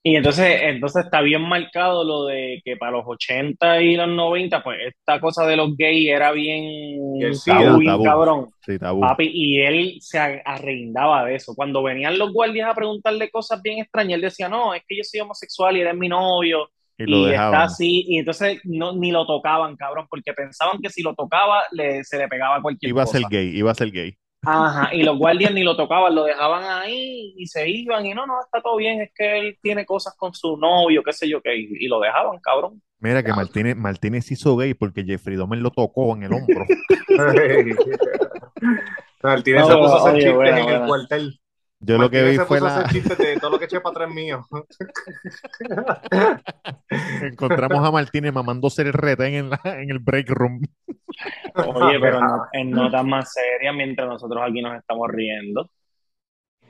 Y 0.01 0.15
entonces, 0.15 0.61
entonces 0.63 1.03
está 1.05 1.19
bien 1.21 1.41
marcado 1.41 2.05
lo 2.05 2.25
de 2.25 2.61
que 2.63 2.77
para 2.77 2.93
los 2.93 3.03
80 3.05 3.81
y 3.81 3.97
los 3.97 4.07
90, 4.07 4.63
pues 4.63 4.77
esta 4.87 5.19
cosa 5.19 5.45
de 5.45 5.57
los 5.57 5.75
gays 5.75 6.09
era 6.09 6.31
bien 6.31 6.97
tabú, 7.45 8.03
cabrón, 8.03 8.49
Sí, 8.65 8.79
tabú. 8.79 9.01
papi, 9.01 9.29
y 9.33 9.59
él 9.61 9.97
se 9.99 10.17
a- 10.17 10.41
arreguindaba 10.45 11.25
de 11.25 11.35
eso. 11.35 11.53
Cuando 11.53 11.83
venían 11.83 12.17
los 12.17 12.31
guardias 12.31 12.69
a 12.69 12.75
preguntarle 12.75 13.29
cosas 13.29 13.61
bien 13.61 13.79
extrañas, 13.79 14.15
él 14.15 14.21
decía, 14.21 14.47
no, 14.47 14.73
es 14.73 14.83
que 14.87 14.95
yo 14.97 15.03
soy 15.03 15.19
homosexual 15.19 15.75
y 15.75 15.81
eres 15.81 15.95
mi 15.95 16.07
novio, 16.07 16.69
Y 16.97 17.05
lo 17.05 17.17
y 17.29 17.33
está 17.33 17.63
así, 17.63 18.05
y 18.07 18.19
entonces 18.19 18.59
no, 18.63 18.93
ni 18.95 19.11
lo 19.11 19.25
tocaban, 19.25 19.75
cabrón, 19.75 20.07
porque 20.09 20.33
pensaban 20.33 20.79
que 20.81 20.89
si 20.89 21.01
lo 21.03 21.13
tocaba 21.13 21.63
le, 21.71 22.03
se 22.05 22.17
le 22.17 22.27
pegaba 22.29 22.61
cualquier 22.61 22.89
Iba 22.91 23.03
a 23.03 23.05
cosa. 23.05 23.19
ser 23.19 23.27
gay, 23.29 23.49
iba 23.57 23.71
a 23.71 23.75
ser 23.75 23.91
gay. 23.91 24.15
Ajá, 24.41 24.93
y 24.93 25.03
los 25.03 25.17
guardias 25.17 25.53
ni 25.53 25.63
lo 25.63 25.75
tocaban, 25.75 26.15
lo 26.15 26.23
dejaban 26.23 26.63
ahí 26.63 27.33
y 27.35 27.45
se 27.47 27.69
iban 27.69 28.05
y 28.05 28.13
no, 28.13 28.25
no, 28.25 28.39
está 28.39 28.61
todo 28.61 28.77
bien, 28.77 29.01
es 29.01 29.11
que 29.13 29.37
él 29.37 29.57
tiene 29.61 29.85
cosas 29.85 30.15
con 30.17 30.33
su 30.33 30.55
novio, 30.55 31.03
qué 31.03 31.11
sé 31.11 31.27
yo 31.27 31.41
qué, 31.41 31.57
y, 31.57 31.67
y 31.79 31.87
lo 31.87 31.99
dejaban, 31.99 32.39
cabrón. 32.39 32.81
Mira 32.99 33.23
que. 33.23 33.31
Martínez, 33.31 33.77
Martínez 33.77 34.31
hizo 34.31 34.57
gay 34.57 34.73
porque 34.73 35.03
Jeffrey 35.03 35.37
Dahmer 35.37 35.59
lo 35.59 35.71
tocó 35.71 36.15
en 36.15 36.23
el 36.23 36.33
hombro. 36.33 36.65
Martínez 39.23 39.61
No, 39.61 39.67
se 39.67 39.75
puso 39.75 39.95
a 39.95 39.99
hacer 39.99 40.13
oye, 40.13 40.21
chistes 40.21 40.35
buena, 40.35 40.59
en 40.59 40.69
el 40.69 40.87
cuartel. 40.87 41.39
Yo 41.81 41.97
lo 41.97 42.09
que 42.09 42.23
vi 42.23 42.35
se 42.35 42.45
fue 42.45 42.59
puso 42.59 42.69
la... 42.81 42.89
chistes 42.89 43.17
de 43.17 43.37
todo 43.39 43.51
lo 43.51 43.59
que 43.59 43.65
eché 43.65 43.79
para 43.79 43.91
atrás 43.91 44.13
mío. 44.13 44.45
Encontramos 47.21 47.85
a 47.87 47.91
Martínez 47.91 48.33
mamándose 48.33 48.81
el 48.81 48.93
retén 48.93 49.33
en, 49.33 49.49
la, 49.49 49.59
en 49.63 49.89
el 49.89 49.99
break 49.99 50.29
room. 50.29 50.61
Oye, 51.55 51.99
pero 51.99 52.19
no- 52.21 52.45
en 52.51 52.71
notas 52.71 53.05
más 53.05 53.31
serias, 53.33 53.73
mientras 53.75 54.07
nosotros 54.07 54.41
aquí 54.45 54.61
nos 54.61 54.77
estamos 54.77 55.07
riendo, 55.09 55.69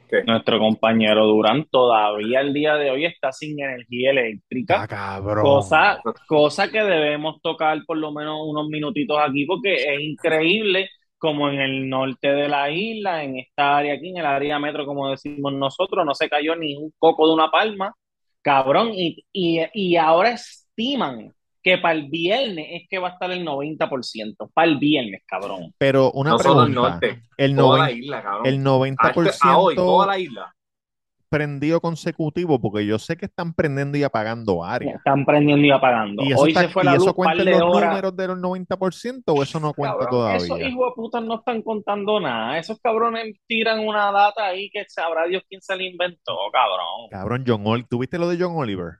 ¿Qué? 0.10 0.24
nuestro 0.24 0.58
compañero 0.60 1.26
Durán 1.28 1.66
todavía 1.70 2.42
el 2.42 2.54
día 2.54 2.76
de 2.76 2.90
hoy 2.92 3.06
está 3.06 3.32
sin 3.32 3.60
energía 3.60 4.12
eléctrica, 4.12 4.84
Ah, 4.84 4.88
cabrón. 4.88 5.44
cosa, 5.44 6.02
cosa 6.28 6.70
que 6.70 6.82
debemos 6.82 7.42
tocar 7.42 7.80
por 7.86 7.98
lo 7.98 8.12
menos 8.12 8.40
unos 8.44 8.68
minutitos 8.70 9.18
aquí, 9.20 9.46
porque 9.46 9.74
es 9.76 10.00
increíble 10.02 10.90
como 11.20 11.50
en 11.50 11.60
el 11.60 11.88
norte 11.90 12.30
de 12.34 12.48
la 12.50 12.72
isla, 12.72 13.24
en 13.24 13.38
esta 13.38 13.78
área 13.78 13.94
aquí, 13.94 14.10
en 14.10 14.18
el 14.18 14.26
área 14.26 14.58
metro, 14.58 14.86
como 14.86 15.10
decimos 15.12 15.54
nosotros, 15.54 16.06
no 16.06 16.16
se 16.16 16.28
cayó 16.30 16.56
ni 16.56 16.76
un 16.76 16.92
coco 16.98 17.28
de 17.28 17.34
una 17.34 17.52
palma, 17.52 17.94
cabrón, 18.42 18.90
y, 18.94 19.24
y, 19.32 19.60
y 19.74 19.96
ahora 19.98 20.32
estiman 20.32 21.34
que 21.62 21.78
para 21.78 21.94
el 21.94 22.08
viernes 22.10 22.68
es 22.72 22.84
que 22.90 23.00
va 23.00 23.10
a 23.10 23.12
estar 23.12 23.30
el 23.32 23.46
90%. 23.46 24.50
Para 24.54 24.68
el 24.70 24.78
viernes, 24.78 25.22
cabrón. 25.28 25.74
Pero 25.78 26.10
una 26.14 26.32
No 26.32 26.40
solo 26.40 26.64
el 26.64 26.72
pregunta. 26.74 26.92
norte, 26.92 27.22
El, 27.38 27.56
toda 27.56 27.78
la 27.80 27.84
noven- 27.86 27.98
isla, 28.04 28.24
cabrón. 28.24 28.46
el 28.48 28.54
A, 28.54 28.58
este- 28.58 28.66
90% 29.20 29.38
a 29.42 29.58
hoy, 29.58 29.76
toda 29.76 30.08
la 30.08 30.18
isla. 30.20 30.56
Prendido 31.30 31.80
consecutivo, 31.80 32.60
porque 32.60 32.86
yo 32.86 32.98
sé 33.00 33.16
que 33.16 33.26
están 33.28 33.54
prendiendo 33.54 33.98
y 33.98 34.04
apagando 34.04 34.64
áreas. 34.64 34.96
Están 34.96 35.26
prendiendo 35.26 35.66
y 35.66 35.72
apagando. 35.72 36.24
¿Y 36.24 36.32
eso, 36.34 36.42
Hoy 36.42 36.50
está- 36.50 36.62
se 36.62 36.70
fue 36.70 36.84
y 36.84 36.86
la 36.86 36.92
eso 36.96 37.00
luz 37.06 37.08
un 37.16 37.24
par 37.24 37.36
cuenta 37.38 37.52
los 37.52 37.62
horas. 37.76 37.90
números 37.90 38.18
de 38.18 38.28
los 38.28 38.38
90% 38.40 39.34
o 39.34 39.44
eso 39.44 39.60
no 39.60 39.74
cuenta 39.74 39.94
Cabrón, 39.98 40.10
todavía? 40.12 40.38
esos 40.38 40.60
hijos 40.60 40.88
de 40.90 40.94
putas 40.96 41.24
no 41.24 41.36
están 41.36 41.62
contando 41.62 42.20
nada. 42.20 42.58
Esos 42.58 42.80
cabrones 42.80 43.36
tiran 43.48 43.80
una 43.80 44.12
data 44.12 44.46
ahí 44.48 44.70
que 44.72 44.84
sabrá 44.88 45.26
Dios 45.28 45.44
quién 45.48 45.62
se 45.62 45.76
la 45.76 45.84
inventó, 45.84 46.36
cabrón. 46.52 47.10
Cabrón, 47.12 47.44
John 47.48 47.62
Oliver. 47.66 47.88
¿Tuviste 47.90 48.18
lo 48.18 48.28
de 48.28 48.38
John 48.44 48.54
Oliver? 48.58 48.96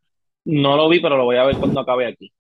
No 0.46 0.76
lo 0.78 0.88
vi, 0.88 1.00
pero 1.00 1.18
lo 1.18 1.26
voy 1.26 1.38
a 1.38 1.44
ver 1.46 1.58
cuando 1.58 1.80
acabe 1.82 2.08
aquí. 2.08 2.32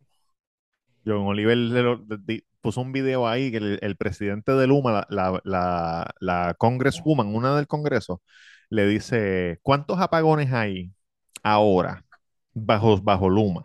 John 1.05 1.25
Oliver 1.27 1.57
lo- 1.57 1.97
de- 1.97 2.43
puso 2.61 2.81
un 2.81 2.91
video 2.91 3.25
ahí 3.27 3.51
que 3.51 3.57
el, 3.57 3.79
el 3.81 3.95
presidente 3.95 4.51
de 4.51 4.67
Luma, 4.67 4.91
la, 4.91 5.07
la, 5.09 5.41
la, 5.45 6.07
la 6.19 6.55
congresswoman, 6.57 7.33
una 7.33 7.55
del 7.55 7.67
Congreso, 7.67 8.21
le 8.69 8.87
dice, 8.87 9.59
¿cuántos 9.63 9.99
apagones 9.99 10.51
hay 10.53 10.93
ahora 11.43 12.05
bajo, 12.53 12.97
bajo 13.01 13.29
Luma? 13.29 13.63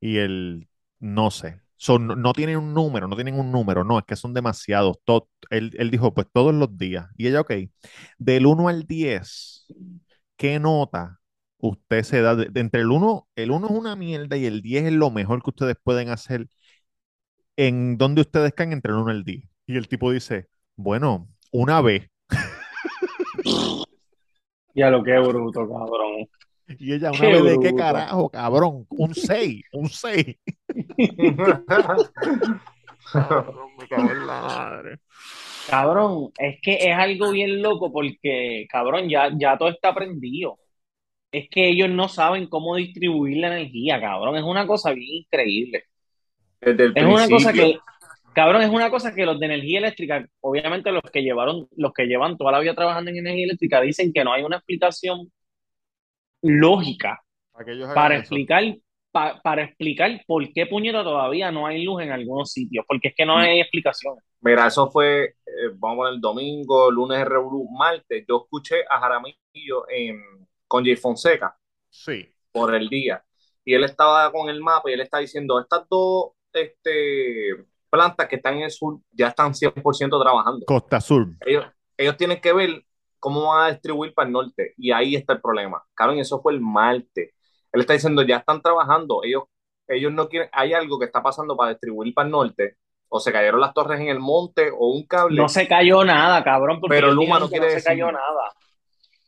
Y 0.00 0.18
él, 0.18 0.68
no 0.98 1.30
sé, 1.30 1.60
son, 1.76 2.06
no, 2.22 2.32
tienen 2.32 2.58
un 2.58 2.74
número, 2.74 3.08
no 3.08 3.16
tienen 3.16 3.38
un 3.38 3.52
número, 3.52 3.84
no, 3.84 3.98
es 3.98 4.04
que 4.04 4.16
son 4.16 4.34
demasiados. 4.34 4.98
To- 5.04 5.28
él, 5.50 5.72
él 5.78 5.90
dijo, 5.90 6.14
pues 6.14 6.26
todos 6.32 6.54
los 6.54 6.76
días. 6.78 7.06
Y 7.16 7.28
ella, 7.28 7.40
ok, 7.42 7.52
del 8.18 8.46
1 8.46 8.68
al 8.68 8.86
10, 8.86 9.66
¿qué 10.36 10.58
nota 10.60 11.20
usted 11.58 12.02
se 12.04 12.20
da? 12.22 12.34
De, 12.36 12.46
de 12.50 12.60
entre 12.60 12.80
el 12.82 12.90
1, 12.90 13.28
el 13.36 13.50
1 13.50 13.66
es 13.68 13.72
una 13.72 13.96
mierda 13.96 14.36
y 14.36 14.46
el 14.46 14.62
10 14.62 14.84
es 14.84 14.92
lo 14.92 15.10
mejor 15.10 15.42
que 15.42 15.50
ustedes 15.50 15.76
pueden 15.82 16.08
hacer. 16.10 16.48
¿En 17.56 17.98
dónde 17.98 18.22
ustedes 18.22 18.52
caen 18.54 18.72
entre 18.72 18.92
el 18.92 18.98
1 18.98 19.12
y 19.12 19.16
el 19.16 19.24
10? 19.24 19.44
Y 19.66 19.76
el 19.76 19.88
tipo 19.88 20.10
dice, 20.12 20.48
bueno, 20.76 21.28
una 21.52 21.80
vez. 21.80 22.08
Ya 24.74 24.90
lo 24.90 25.02
que 25.02 25.18
bruto, 25.18 25.66
cabrón. 25.68 26.28
Y 26.78 26.94
ella, 26.94 27.10
¿una 27.10 27.18
Qué 27.18 27.26
vez 27.26 27.42
de 27.42 27.58
qué 27.58 27.74
carajo, 27.74 28.30
cabrón? 28.30 28.86
Un 28.90 29.12
6, 29.14 29.64
un 29.72 29.88
6. 29.88 30.36
me 30.96 31.36
cago 33.88 34.10
en 34.10 34.26
la 34.26 34.40
madre. 34.40 34.98
Cabrón, 35.68 36.30
es 36.38 36.58
que 36.62 36.74
es 36.74 36.96
algo 36.96 37.32
bien 37.32 37.60
loco 37.62 37.92
porque, 37.92 38.66
cabrón, 38.70 39.08
ya, 39.08 39.30
ya 39.36 39.58
todo 39.58 39.68
está 39.68 39.94
prendido. 39.94 40.58
Es 41.32 41.48
que 41.50 41.68
ellos 41.68 41.90
no 41.90 42.08
saben 42.08 42.48
cómo 42.48 42.76
distribuir 42.76 43.38
la 43.38 43.48
energía, 43.48 44.00
cabrón. 44.00 44.36
Es 44.36 44.42
una 44.42 44.66
cosa 44.66 44.92
bien 44.92 45.24
increíble. 45.24 45.84
Desde 46.60 46.84
el 46.84 46.92
Es 46.96 47.04
una 47.04 47.28
cosa 47.28 47.52
que, 47.52 47.78
cabrón, 48.40 48.62
es 48.62 48.70
una 48.70 48.90
cosa 48.90 49.14
que 49.14 49.26
los 49.26 49.38
de 49.38 49.46
energía 49.46 49.78
eléctrica, 49.78 50.26
obviamente 50.40 50.92
los 50.92 51.02
que 51.12 51.22
llevaron, 51.22 51.68
los 51.76 51.92
que 51.92 52.06
llevan 52.06 52.36
toda 52.36 52.52
la 52.52 52.60
vida 52.60 52.74
trabajando 52.74 53.10
en 53.10 53.18
energía 53.18 53.44
eléctrica, 53.44 53.80
dicen 53.80 54.12
que 54.12 54.24
no 54.24 54.32
hay 54.32 54.42
una 54.42 54.56
explicación 54.56 55.30
lógica 56.42 57.20
Para 57.94 58.14
eso. 58.14 58.20
explicar, 58.22 58.64
pa- 59.10 59.40
para 59.42 59.64
explicar 59.64 60.22
por 60.26 60.50
qué 60.52 60.66
puñeta 60.66 61.02
todavía 61.04 61.50
no 61.50 61.66
hay 61.66 61.84
luz 61.84 62.02
en 62.02 62.12
algunos 62.12 62.52
sitios, 62.52 62.84
porque 62.88 63.08
es 63.08 63.14
que 63.14 63.26
no 63.26 63.36
hay 63.36 63.60
explicación. 63.60 64.16
Mira, 64.40 64.66
eso 64.68 64.90
fue, 64.90 65.24
eh, 65.24 65.34
vamos 65.74 65.96
a 65.96 65.98
poner 65.98 66.14
el 66.14 66.20
domingo, 66.20 66.90
lunes 66.90 67.24
Revolú, 67.26 67.68
martes. 67.70 68.24
Yo 68.26 68.42
escuché 68.44 68.76
a 68.88 68.98
Jaramillo 68.98 69.86
en, 69.90 70.18
con 70.66 70.84
Jay 70.84 70.96
Fonseca 70.96 71.54
Sí. 71.90 72.26
por 72.52 72.74
el 72.74 72.88
día. 72.88 73.22
Y 73.64 73.74
él 73.74 73.84
estaba 73.84 74.32
con 74.32 74.48
el 74.48 74.60
mapa 74.62 74.90
y 74.90 74.94
él 74.94 75.00
está 75.02 75.18
diciendo, 75.18 75.60
estas 75.60 75.86
dos 75.90 76.30
este, 76.52 77.54
plantas 77.90 78.28
que 78.28 78.36
están 78.36 78.56
en 78.56 78.62
el 78.62 78.70
sur 78.70 78.98
ya 79.12 79.28
están 79.28 79.52
100% 79.52 80.22
trabajando. 80.22 80.64
Costa 80.66 81.00
Sur. 81.00 81.28
Ellos, 81.44 81.66
ellos 81.96 82.16
tienen 82.16 82.40
que 82.40 82.52
ver 82.52 82.84
cómo 83.18 83.48
van 83.48 83.66
a 83.66 83.72
distribuir 83.72 84.14
para 84.14 84.26
el 84.26 84.32
norte. 84.32 84.74
Y 84.76 84.92
ahí 84.92 85.14
está 85.14 85.34
el 85.34 85.40
problema. 85.40 85.82
Cabrón, 85.94 86.18
eso 86.18 86.40
fue 86.40 86.54
el 86.54 86.60
martes. 86.60 87.34
Él 87.72 87.80
está 87.80 87.92
diciendo, 87.92 88.22
ya 88.22 88.38
están 88.38 88.62
trabajando. 88.62 89.20
Ellos, 89.22 89.44
ellos 89.86 90.12
no 90.12 90.28
quieren, 90.28 90.48
hay 90.52 90.72
algo 90.72 90.98
que 90.98 91.04
está 91.04 91.22
pasando 91.22 91.56
para 91.56 91.70
distribuir 91.70 92.14
para 92.14 92.26
el 92.26 92.32
norte. 92.32 92.76
O 93.08 93.20
se 93.20 93.32
cayeron 93.32 93.60
las 93.60 93.74
torres 93.74 94.00
en 94.00 94.08
el 94.08 94.20
monte 94.20 94.70
o 94.70 94.88
un 94.88 95.06
cable. 95.06 95.36
No 95.36 95.48
se 95.48 95.66
cayó 95.66 96.04
nada, 96.04 96.42
cabrón, 96.44 96.80
porque 96.80 96.94
Pero 96.94 97.12
Luma 97.12 97.38
no 97.38 97.48
quiere 97.48 97.74
no 97.74 97.80
se 97.80 97.84
cayó 97.84 98.10
nada. 98.10 98.52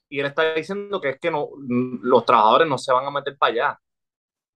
Y 0.09 0.21
él 0.21 0.27
está 0.27 0.55
diciendo 0.55 1.01
que 1.01 1.11
es 1.11 1.19
que 1.19 1.31
no, 1.31 1.49
los 1.59 2.25
trabajadores 2.25 2.69
no 2.69 2.79
se 2.79 2.93
van 2.93 3.07
a 3.07 3.11
meter 3.11 3.37
para 3.37 3.53
allá. 3.53 3.81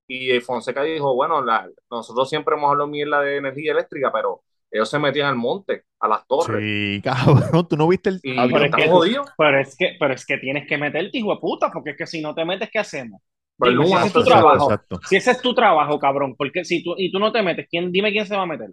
Y 0.09 0.31
eh, 0.31 0.41
Fonseca 0.41 0.83
dijo, 0.83 1.15
bueno, 1.15 1.45
la- 1.45 1.69
nosotros 1.91 2.29
siempre 2.29 2.55
hemos 2.55 2.71
hablado 2.71 2.89
mierda 2.89 3.21
de 3.21 3.37
energía 3.37 3.73
eléctrica, 3.73 4.11
pero 4.13 4.43
ellos 4.71 4.89
se 4.89 4.99
metían 4.99 5.29
al 5.29 5.37
monte, 5.37 5.85
a 6.01 6.09
las 6.09 6.27
torres. 6.27 6.59
Sí, 6.63 7.01
cabrón. 7.05 7.69
¿Tú 7.69 7.77
no 7.77 7.89
viste 7.89 8.11
el 8.11 8.21
Y 8.23 8.35
Pero 8.37 8.65
es 8.65 8.75
que- 8.75 8.89
jodidos. 8.89 9.29
Pero 9.37 9.59
es 9.61 9.77
que, 9.77 9.97
pero 9.99 10.15
es 10.15 10.27
que 10.27 10.39
tienes 10.39 10.67
que 10.67 10.79
meterte, 10.79 11.19
hijo 11.19 11.35
de 11.35 11.41
puta, 11.41 11.71
porque 11.73 11.91
es 11.91 11.97
que 11.97 12.07
si 12.07 12.21
no 12.21 12.35
te 12.35 12.45
metes, 12.45 12.71
¿qué 12.71 12.79
hacemos? 12.79 13.21
Pero 13.59 13.73
Dime, 13.73 13.87
si 13.87 13.93
ese 13.95 14.07
es 14.07 14.13
tu 14.13 14.23
trabajo, 14.25 14.65
Exacto. 14.71 15.01
si 15.09 15.17
ese 15.17 15.31
es 15.31 15.41
tu 15.41 15.55
trabajo, 15.55 15.99
cabrón, 15.99 16.35
porque 16.37 16.63
si 16.65 16.85
tú, 16.85 16.95
y 16.99 17.11
tú 17.11 17.19
no 17.19 17.33
te 17.33 17.43
metes, 17.43 17.67
¿quién, 17.71 17.91
dime 17.91 18.13
quién 18.13 18.27
se 18.27 18.37
va 18.37 18.43
a 18.43 18.47
meter. 18.47 18.69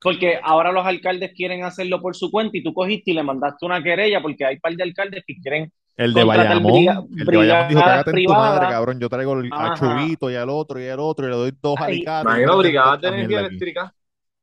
Porque 0.00 0.38
ahora 0.42 0.70
los 0.72 0.86
alcaldes 0.86 1.32
quieren 1.34 1.64
hacerlo 1.64 2.00
por 2.00 2.14
su 2.16 2.30
cuenta 2.30 2.56
y 2.56 2.62
tú 2.62 2.72
cogiste 2.72 3.10
y 3.10 3.14
le 3.14 3.22
mandaste 3.24 3.66
una 3.66 3.82
querella 3.82 4.22
porque 4.22 4.46
hay 4.46 4.58
par 4.60 4.72
de 4.74 4.82
alcaldes 4.84 5.24
que 5.26 5.34
quieren 5.42 5.72
El 6.04 6.14
de 6.14 6.24
Bayamón, 6.24 6.72
briga- 6.72 7.04
el 7.18 7.24
de 7.26 7.36
Bayamón 7.36 7.68
dijo, 7.68 7.80
cágate 7.82 8.10
en 8.10 8.24
tu 8.26 8.32
madre, 8.32 8.68
cabrón. 8.68 9.00
Yo 9.00 9.08
traigo 9.08 9.32
el- 9.34 9.50
a. 9.52 9.74
Chubito 9.74 10.30
y 10.30 10.36
al 10.36 10.48
otro 10.48 10.80
y 10.80 10.88
al 10.88 11.00
otro 11.00 11.26
y 11.26 11.30
le 11.30 11.36
doy 11.36 11.52
dos 11.60 11.76
alicates. 11.78 12.24
Imagino 12.24 12.62
de 12.62 13.08
energía 13.08 13.40
eléctrica. 13.40 13.94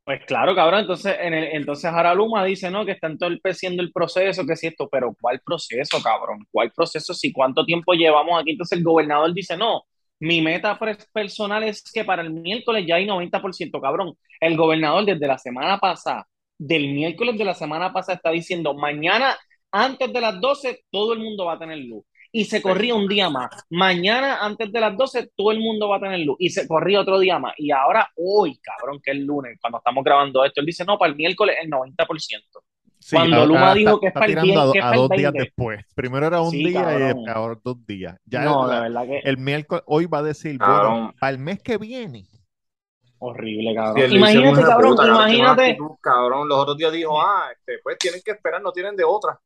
Pues 0.03 0.21
claro, 0.25 0.55
cabrón, 0.55 0.79
entonces, 0.81 1.17
en 1.19 1.33
el, 1.33 1.43
entonces 1.51 1.83
ahora 1.91 2.13
Luma 2.13 2.45
dice, 2.45 2.71
no, 2.71 2.85
que 2.85 2.93
está 2.93 3.07
entorpeciendo 3.07 3.83
el 3.83 3.91
proceso, 3.91 4.45
que 4.45 4.55
si 4.55 4.67
esto, 4.67 4.87
pero 4.89 5.13
¿cuál 5.19 5.41
proceso, 5.45 6.01
cabrón? 6.01 6.45
¿Cuál 6.49 6.71
proceso? 6.71 7.13
Si 7.13 7.33
cuánto 7.33 7.65
tiempo 7.65 7.91
llevamos 7.93 8.39
aquí, 8.39 8.51
entonces 8.51 8.77
el 8.77 8.85
gobernador 8.85 9.33
dice, 9.33 9.57
no, 9.57 9.83
mi 10.21 10.41
meta 10.41 10.79
personal 11.11 11.63
es 11.63 11.83
que 11.93 12.05
para 12.05 12.21
el 12.21 12.29
miércoles 12.31 12.85
ya 12.87 12.95
hay 12.95 13.05
90%, 13.05 13.81
cabrón. 13.81 14.13
El 14.39 14.55
gobernador 14.55 15.03
desde 15.03 15.27
la 15.27 15.37
semana 15.37 15.77
pasada, 15.77 16.25
del 16.57 16.87
miércoles 16.93 17.37
de 17.37 17.43
la 17.43 17.53
semana 17.53 17.91
pasada, 17.91 18.15
está 18.15 18.31
diciendo, 18.31 18.73
mañana 18.75 19.35
antes 19.71 20.11
de 20.11 20.21
las 20.21 20.39
12 20.39 20.85
todo 20.91 21.13
el 21.13 21.19
mundo 21.19 21.45
va 21.45 21.53
a 21.53 21.59
tener 21.59 21.77
luz. 21.79 22.03
Y 22.31 22.45
se 22.45 22.61
corría 22.61 22.93
un 22.93 23.07
día 23.07 23.29
más. 23.29 23.49
Mañana 23.69 24.39
antes 24.45 24.71
de 24.71 24.79
las 24.81 24.95
12 24.97 25.31
todo 25.35 25.51
el 25.51 25.59
mundo 25.59 25.87
va 25.89 25.97
a 25.97 25.99
tener 26.01 26.19
luz. 26.19 26.35
Y 26.39 26.49
se 26.49 26.67
corría 26.67 27.01
otro 27.01 27.17
día 27.19 27.39
más. 27.39 27.53
Y 27.57 27.71
ahora 27.71 28.09
hoy, 28.15 28.57
cabrón, 28.59 28.99
que 29.01 29.11
es 29.11 29.17
lunes, 29.17 29.57
cuando 29.61 29.77
estamos 29.79 30.03
grabando 30.03 30.43
esto, 30.43 30.59
él 30.59 30.65
dice, 30.67 30.83
no, 30.85 30.97
para 30.97 31.09
el 31.11 31.15
miércoles 31.17 31.55
el 31.61 31.69
90%. 31.69 32.61
Sí, 32.99 33.15
Cuando 33.15 33.45
Luma 33.45 33.73
dijo 33.73 33.91
está- 33.91 33.99
que 34.01 34.05
es 34.07 34.09
está 34.09 34.19
para 34.19 34.25
el 34.25 34.31
tirando 34.41 34.51
bien- 34.51 34.59
a, 34.59 34.65
do- 34.65 34.71
que 34.73 34.79
es 34.79 34.83
a 34.83 34.87
para 34.87 34.95
el 34.95 35.07
dos 35.07 35.17
días 35.17 35.31
20. 35.31 35.39
después. 35.45 35.85
Primero 35.95 36.27
era 36.27 36.41
un 36.41 36.51
Sí, 36.51 36.57
día 36.65 36.83
cabrón. 36.83 37.19
y 37.19 37.29
ahora 37.29 37.59
dos 37.63 37.85
días. 37.85 38.17
Ya 38.25 38.41
no, 38.43 38.67
la- 38.67 38.79
verdad 38.81 39.05
que 39.07 39.19
el 39.23 39.37
miércoles, 39.37 39.83
hoy 39.87 40.05
va 40.07 40.17
a 40.19 40.23
decir, 40.23 40.57
bueno, 40.57 40.73
Cabrón. 40.73 41.15
para 41.19 41.29
el 41.31 41.37
mes 41.39 41.61
que 41.63 41.77
viene. 41.77 42.25
horrible, 43.19 43.73
cabrón. 43.73 44.11
Imagínate, 44.13 44.61
cabrón, 44.61 44.91
puta, 44.95 45.07
imagínate. 45.07 45.63
actitud, 45.71 45.91
cabrón. 46.01 46.47
Los 46.47 46.59
otros 46.59 46.77
días 46.77 46.91
dijo, 46.91 47.19
ah, 47.21 47.45
este, 47.51 47.79
pues 47.81 47.97
tienen 47.97 48.21
que 48.23 48.31
esperar, 48.31 48.61
no 48.61 48.71
tienen 48.71 48.95
de 48.95 49.03
otra. 49.03 49.39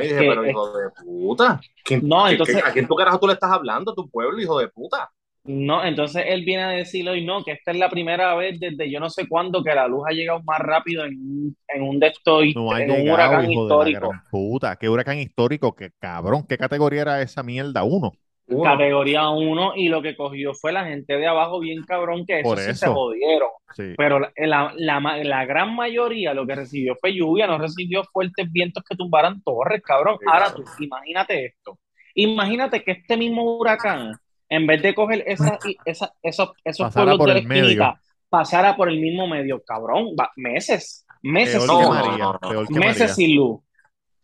Y 0.00 0.02
dije, 0.04 0.18
Que 0.20 0.28
pero 0.28 0.44
es- 0.44 0.50
hijo 0.50 0.78
de 0.78 0.90
puta. 1.04 1.60
¿Quién- 1.84 2.08
No, 2.08 2.24
qué- 2.24 2.30
entonces- 2.32 2.64
¿A 2.64 2.72
quién 2.72 2.86
tu 2.88 2.94
carajo 2.94 3.18
tú 3.18 3.26
le 3.26 3.34
estás 3.34 3.50
hablando? 3.50 3.94
¿Tu 3.94 4.08
pueblo, 4.08 4.40
hijo 4.40 4.58
de 4.58 4.68
puta? 4.68 5.10
No, 5.44 5.84
entonces 5.84 6.22
él 6.28 6.44
viene 6.44 6.62
a 6.62 6.68
decir 6.68 7.06
hoy 7.08 7.24
no, 7.24 7.42
que 7.42 7.50
esta 7.50 7.72
es 7.72 7.76
la 7.76 7.90
primera 7.90 8.34
vez 8.36 8.60
desde 8.60 8.88
yo 8.88 9.00
no 9.00 9.10
sé 9.10 9.26
cuándo 9.28 9.62
que 9.64 9.74
la 9.74 9.88
luz 9.88 10.04
ha 10.08 10.12
llegado 10.12 10.40
más 10.44 10.60
rápido 10.60 11.04
en, 11.04 11.14
un- 11.18 11.56
en 11.66 11.82
un 11.82 11.98
de 11.98 12.12
No 12.54 12.78
en 12.78 12.90
un 12.92 13.10
huracán 13.10 13.50
hijo 13.50 13.66
de 13.66 13.68
la 13.84 13.90
histórico. 13.90 14.08
gran 14.10 14.22
puta. 14.30 14.76
Qué 14.76 14.88
huracán 14.88 15.18
histórico, 15.18 15.74
qué 15.74 15.90
cabrón. 15.98 16.46
¿Qué 16.48 16.56
categoría 16.56 17.02
era 17.02 17.22
esa 17.22 17.42
mierda? 17.42 17.82
Uno. 17.82 18.12
Uno. 18.54 18.62
Categoría 18.70 19.28
1 19.28 19.72
y 19.76 19.88
lo 19.88 20.02
que 20.02 20.16
cogió 20.16 20.52
fue 20.54 20.72
la 20.72 20.84
gente 20.84 21.16
de 21.16 21.26
abajo 21.26 21.60
bien 21.60 21.82
cabrón 21.84 22.24
que 22.26 22.40
eso 22.40 22.48
Por 22.50 22.58
sí 22.58 22.74
se 22.74 22.86
jodieron. 22.86 23.48
Sí. 23.74 23.94
Pero 23.96 24.18
la, 24.20 24.72
la, 24.76 25.00
la 25.22 25.44
gran 25.44 25.74
mayoría 25.74 26.34
lo 26.34 26.46
que 26.46 26.54
recibió 26.54 26.96
fue 27.00 27.14
lluvia, 27.14 27.46
no 27.46 27.58
recibió 27.58 28.04
fuertes 28.04 28.50
vientos 28.52 28.82
que 28.88 28.96
tumbaran 28.96 29.42
torres, 29.42 29.80
cabrón. 29.82 30.16
Sí, 30.20 30.26
Ahora 30.30 30.52
tú, 30.54 30.62
imagínate 30.80 31.46
esto. 31.46 31.78
Imagínate 32.14 32.82
que 32.84 32.92
este 32.92 33.16
mismo 33.16 33.56
huracán, 33.58 34.12
en 34.48 34.66
vez 34.66 34.82
de 34.82 34.94
coger 34.94 35.24
esa, 35.26 35.58
y- 35.64 35.76
esa- 35.84 36.12
esos, 36.22 36.50
esos 36.62 36.86
Pasara 36.88 37.04
pueblos 37.12 37.18
por 37.18 37.28
de 37.28 37.34
la 37.34 37.40
esquinita, 37.40 38.00
pasara 38.28 38.76
por 38.76 38.88
el 38.90 39.00
mismo 39.00 39.26
medio, 39.26 39.62
cabrón, 39.64 40.08
va- 40.18 40.30
meses, 40.36 41.06
meses 41.22 41.64
Peor 41.64 41.68
sin 41.68 41.78
no, 41.80 41.80
luz, 41.86 41.94
María. 41.94 42.24
no, 42.24 42.32
no. 42.34 42.48
Peor 42.50 42.66
que 42.68 42.74
meses 42.78 42.98
María. 43.00 43.14
sin 43.14 43.36
luz. 43.36 43.60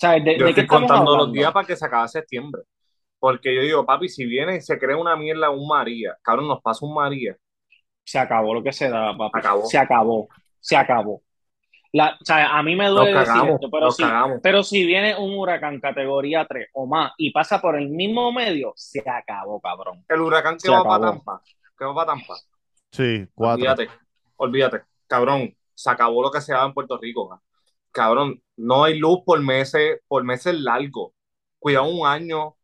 ¿Sabes? 0.01 0.25
¿De, 0.25 0.39
Yo 0.39 0.45
de 0.45 0.51
estoy 0.51 0.67
contando 0.67 1.17
los 1.17 1.33
días 1.33 1.51
para 1.53 1.67
que 1.67 1.75
se 1.75 1.85
acabe 1.87 2.07
septiembre. 2.09 2.63
Porque 3.19 3.55
yo 3.55 3.63
digo, 3.63 3.85
papi, 3.85 4.09
si 4.09 4.27
viene 4.27 4.57
y 4.57 4.61
se 4.61 4.79
crea 4.79 4.97
una 4.97 5.17
mierda, 5.17 5.51
un 5.51 5.67
María, 5.67 6.17
cabrón, 6.23 6.49
nos 6.49 6.63
pasa 6.63 6.85
un 6.87 6.95
María. 6.95 7.37
Se 8.05 8.19
acabó 8.19 8.55
lo 8.55 8.63
que 8.63 8.73
se 8.73 8.89
da, 8.89 9.17
papi. 9.17 9.39
Acabó. 9.39 9.67
Se 9.67 9.79
acabó. 9.79 10.29
Se 10.61 10.77
acabó. 10.77 11.23
La, 11.93 12.19
o 12.21 12.25
sea, 12.25 12.59
a 12.59 12.63
mí 12.63 12.77
me 12.77 12.89
duele 12.89 13.13
decir 13.13 13.27
cagamos, 13.27 13.55
esto, 13.55 13.71
pero 13.71 13.89
cagamos. 13.97 14.41
pero 14.43 14.63
si 14.63 14.85
viene 14.85 15.17
un 15.17 15.39
huracán 15.39 15.81
categoría 15.81 16.47
3 16.47 16.69
o 16.75 16.87
más 16.87 17.13
y 17.17 17.31
pasa 17.31 17.63
por 17.63 17.77
el 17.77 17.89
mismo 17.89 18.31
medio, 18.31 18.75
se 18.77 19.03
acabó, 19.09 19.59
cabrón. 19.61 20.05
El 20.07 20.21
huracán 20.21 20.55
que 20.55 20.61
Se 20.61 20.71
va 20.71 20.85
para. 20.85 21.13
Tampa, 21.13 21.43
que 21.79 21.85
va 21.85 21.95
para 21.95 22.13
Tampa. 22.13 22.35
Sí, 22.93 23.27
cuatro. 23.35 23.55
Olvídate, 23.55 23.89
olvídate. 24.37 24.83
Cabrón, 25.07 25.57
se 25.75 25.91
acabó 25.91 26.23
lo 26.23 26.31
que 26.31 26.43
se 26.43 26.53
daba 26.53 26.67
en 26.67 26.75
Puerto 26.75 26.99
Rico. 26.99 27.29
¿no? 27.31 27.43
Cabrón, 27.91 28.43
no 28.57 28.85
hay 28.85 28.99
luz 28.99 29.21
por 29.25 29.41
meses, 29.41 30.01
por 30.07 30.25
meses 30.25 30.55
largos. 30.55 31.13
Cuidado 31.59 31.87
un 31.87 32.07
año. 32.07 32.57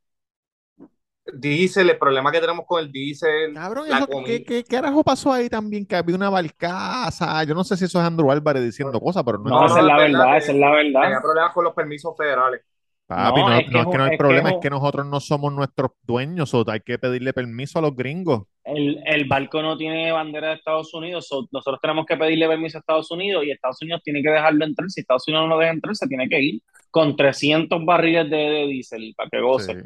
Diésel, 1.32 1.88
el 1.90 1.98
problema 1.98 2.30
que 2.30 2.40
tenemos 2.40 2.66
con 2.66 2.80
el 2.84 2.92
diésel. 2.92 3.54
Cabrón, 3.54 3.88
la 3.88 3.98
eso. 3.98 4.08
¿qué, 4.26 4.44
qué, 4.44 4.62
qué 4.62 4.64
carajo 4.64 5.02
pasó 5.02 5.32
ahí 5.32 5.48
también? 5.48 5.87
Que 5.87 5.96
había 5.96 6.14
una 6.16 6.28
barcaza. 6.30 7.42
Yo 7.44 7.54
no 7.54 7.64
sé 7.64 7.76
si 7.76 7.87
eso 7.87 7.98
es 7.98 8.04
Andrew 8.06 8.30
Álvarez 8.30 8.62
diciendo 8.62 9.00
cosas, 9.00 9.22
pero 9.24 9.38
no, 9.38 9.48
No, 9.48 9.60
No, 9.60 9.66
esa 9.66 9.74
no, 9.76 9.80
es 9.80 9.87
la 9.87 9.96
verdad 9.96 10.18
verdad, 10.18 10.32
que 10.32 10.38
esa 10.38 10.52
es 10.52 10.58
la 10.58 10.70
Tenía 10.76 11.00
verdad. 11.00 11.22
problemas 11.22 11.52
con 11.54 11.64
los 11.64 11.74
permisos 11.74 12.14
federales. 12.16 12.60
Papi, 13.06 13.40
No, 13.40 13.48
no, 13.50 13.54
es 13.56 13.64
que 13.66 13.70
no 13.70 13.78
es 13.80 13.87
es 13.87 13.90
que 13.90 13.98
no 13.98 14.02
un- 14.04 14.08
hay 14.08 14.14
es 14.14 14.18
problema, 14.18 14.48
que 14.50 14.54
es 14.56 14.60
que 14.62 14.70
nosotros 14.70 15.06
no 15.06 15.20
somos 15.20 15.52
nuestros 15.52 15.90
dueños, 16.02 16.54
o 16.54 16.64
hay 16.70 16.80
que 16.80 16.98
pedirle 16.98 17.32
permiso 17.34 17.78
a 17.78 17.82
los 17.82 17.94
gringos. 17.94 18.42
El, 18.64 18.98
el 19.06 19.24
barco 19.26 19.60
no 19.60 19.76
tiene 19.76 20.10
bandera 20.12 20.48
de 20.48 20.54
Estados 20.54 20.92
Unidos, 20.94 21.26
so, 21.28 21.46
nosotros 21.52 21.80
tenemos 21.82 22.06
que 22.06 22.16
pedirle 22.16 22.48
permiso 22.48 22.78
a 22.78 22.80
Estados 22.80 23.10
Unidos 23.10 23.44
y 23.44 23.50
Estados 23.50 23.80
Unidos 23.82 24.00
tiene 24.02 24.22
que 24.22 24.30
dejarlo 24.30 24.64
entrar. 24.64 24.88
Si 24.90 25.00
Estados 25.02 25.26
Unidos 25.28 25.44
no 25.48 25.54
lo 25.54 25.58
deja 25.60 25.72
entrar, 25.72 25.94
se 25.96 26.06
tiene 26.06 26.28
que 26.30 26.40
ir 26.40 26.62
con 26.90 27.14
300 27.14 27.84
barriles 27.84 28.30
de, 28.30 28.37
de 28.37 28.66
diésel 28.68 29.12
para 29.16 29.28
que 29.28 29.40
goce. 29.40 29.74
Sí. 29.74 29.80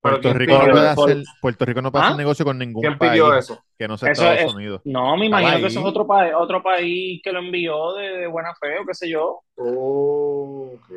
Puerto 0.00 0.20
¿quién 0.20 0.38
Rico 0.38 0.52
no 0.64 0.70
puede 0.70 0.88
hacer, 0.88 1.22
Puerto 1.40 1.64
Rico 1.64 1.82
no 1.82 1.90
puede 1.90 2.04
hacer 2.04 2.14
¿Ah? 2.14 2.18
negocio 2.18 2.44
con 2.44 2.56
ningún 2.58 2.82
¿Quién 2.82 2.96
país 2.98 3.10
pidió 3.12 3.34
eso? 3.34 3.64
que 3.76 3.88
no 3.88 3.96
sea 3.98 4.12
Eso 4.12 4.22
Estados 4.22 4.50
es- 4.50 4.54
Unidos. 4.54 4.80
No, 4.84 5.16
me 5.16 5.26
imagino 5.26 5.48
Estaba 5.48 5.60
que 5.60 5.66
eso 5.66 5.80
es 5.80 5.84
ahí. 5.84 5.90
otro, 5.90 6.06
pa- 6.06 6.38
otro 6.38 6.62
país 6.62 7.20
que 7.22 7.32
lo 7.32 7.40
envió 7.40 7.94
de, 7.94 8.08
de 8.18 8.26
buena 8.28 8.54
fe 8.54 8.78
o 8.78 8.86
qué 8.86 8.94
sé 8.94 9.10
yo. 9.10 9.40
Oh, 9.56 10.70
ok, 10.74 10.90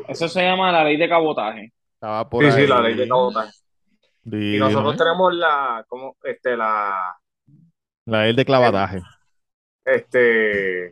ok. 0.00 0.08
Eso 0.10 0.28
se 0.28 0.42
llama 0.42 0.72
la 0.72 0.82
ley 0.84 0.96
de 0.96 1.08
cabotaje. 1.08 1.72
Estaba 1.94 2.28
por 2.28 2.44
Sí, 2.44 2.50
sí, 2.50 2.60
ahí. 2.62 2.66
la 2.66 2.80
ley 2.80 2.94
de 2.94 3.06
cabotaje. 3.08 3.52
Y 4.24 4.30
Dime. 4.52 4.58
nosotros 4.58 4.96
tenemos 4.96 5.32
la, 5.34 5.84
como, 5.88 6.16
este, 6.24 6.56
la, 6.56 6.94
La 8.06 8.22
ley 8.24 8.34
de 8.34 8.44
clavataje. 8.44 9.00
este, 9.84 10.88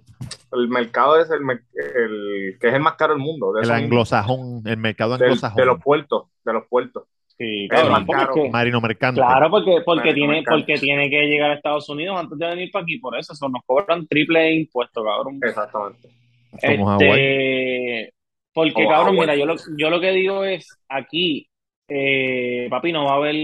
el 0.53 0.69
mercado 0.69 1.21
es 1.21 1.31
el, 1.31 1.41
el 1.75 2.57
que 2.61 2.69
es 2.69 2.75
el 2.75 2.81
más 2.81 2.95
caro 2.95 3.15
del 3.15 3.23
mundo. 3.23 3.53
De 3.53 3.63
El 3.63 3.71
anglosajón, 3.71 4.63
el 4.65 4.77
mercado 4.77 5.17
Del- 5.19 5.25
anglosajón. 5.31 5.57
de 5.57 5.65
los 5.67 5.83
puertos, 5.83 6.25
de 6.45 6.53
los 6.53 6.67
puertos. 6.69 7.05
Sí, 7.39 7.65
es 7.65 7.71
caro. 7.71 8.35
que- 8.35 8.51
Marino 8.51 8.81
mercante. 8.81 9.21
Claro, 9.21 9.49
porque, 9.51 9.77
porque, 9.85 10.09
Marino 10.09 10.15
tiene, 10.15 10.33
mercante. 10.35 10.61
porque 10.65 10.81
tiene 10.81 11.09
que 11.09 11.23
llegar 11.29 11.53
a 11.53 11.55
Estados 11.55 11.89
Unidos 11.89 12.19
antes 12.19 12.37
de 12.39 12.47
venir 12.49 12.71
para 12.73 12.83
aquí, 12.83 12.99
por 12.99 13.17
eso, 13.17 13.33
eso 13.33 13.49
nos 13.49 13.63
cobran 13.65 14.07
triple 14.09 14.53
impuesto, 14.55 15.05
cabrón. 15.05 15.39
Exactamente. 15.43 16.09
Este, 16.61 18.13
porque, 18.53 18.87
cabrón, 18.89 19.17
mira, 19.17 19.37
yo 19.37 19.47
lo, 19.47 19.55
yo 19.77 19.91
lo 19.91 20.01
que 20.01 20.11
digo 20.13 20.45
es, 20.45 20.67
aquí, 20.89 21.49
eh, 21.89 22.67
papi, 22.71 22.93
no 22.93 23.05
va 23.05 23.13
a 23.13 23.17
haber 23.17 23.37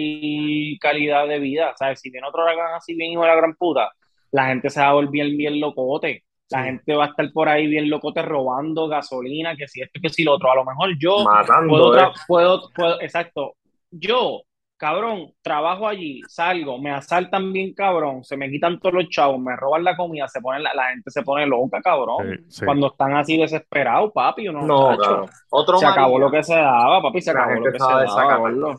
calidad 0.81 1.29
de 1.29 1.39
vida, 1.39 1.73
¿sabes? 1.79 2.01
Si 2.01 2.11
viene 2.11 2.27
otro 2.27 2.43
huracán 2.43 2.75
así 2.75 2.95
bien 2.95 3.13
hijo 3.13 3.23
de 3.23 3.29
la 3.29 3.37
gran 3.37 3.55
puta, 3.55 3.93
la 4.33 4.47
gente 4.49 4.71
se 4.71 4.81
va 4.81 4.89
a 4.89 4.93
volver 4.95 5.29
bien, 5.31 5.61
locote. 5.61 6.25
La 6.51 6.59
Sí. 6.61 6.65
gente 6.67 6.95
va 6.95 7.05
a 7.05 7.09
estar 7.09 7.31
por 7.33 7.49
ahí 7.49 7.67
bien 7.67 7.89
locote 7.89 8.21
robando 8.23 8.87
gasolina, 8.87 9.57
que 9.57 9.67
si 9.67 9.81
esto, 9.81 9.99
que 10.03 10.11
si 10.11 10.25
lo 10.25 10.35
otro. 10.35 10.51
A 10.53 10.57
lo 10.57 10.65
mejor 10.65 10.91
yo 10.99 11.25
Matando, 11.25 11.69
puedo, 11.71 11.99
eh. 11.99 12.11
puedo, 12.27 12.71
puedo, 12.75 13.01
exacto. 13.01 13.55
Yo, 13.97 14.43
cabrón, 14.77 15.33
trabajo 15.41 15.87
allí, 15.87 16.21
salgo, 16.29 16.79
me 16.79 16.91
asaltan 16.91 17.53
bien, 17.53 17.75
cabrón, 17.75 18.25
se 18.25 18.37
me 18.37 18.51
quitan 18.51 18.81
todos 18.81 18.95
los 18.95 19.09
chavos, 19.09 19.39
me 19.39 19.55
roban 19.57 19.85
la 19.85 19.97
comida, 19.97 20.27
se 20.29 20.41
pone 20.41 20.61
la, 20.61 20.75
la 20.75 20.91
gente 20.91 21.11
se 21.11 21.23
pone 21.23 21.47
loca, 21.47 21.81
cabrón. 21.81 22.27
Sí, 22.29 22.45
sí. 22.49 22.65
Cuando 22.65 22.89
están 22.89 23.17
así 23.17 23.37
desesperados, 23.37 24.11
papi, 24.13 24.49
uno, 24.49 24.63
No, 24.63 24.97
claro. 24.97 25.27
Otro 25.51 25.79
se 25.79 25.87
acabó 25.87 26.19
lo 26.19 26.31
que 26.31 26.43
se 26.43 26.55
daba, 26.57 27.01
papi, 27.01 27.21
se 27.21 27.33
La 27.33 27.45
acabó 27.45 27.61
lo 27.67 27.73
que 27.73 27.79
se 27.79 27.85
daba. 27.85 28.79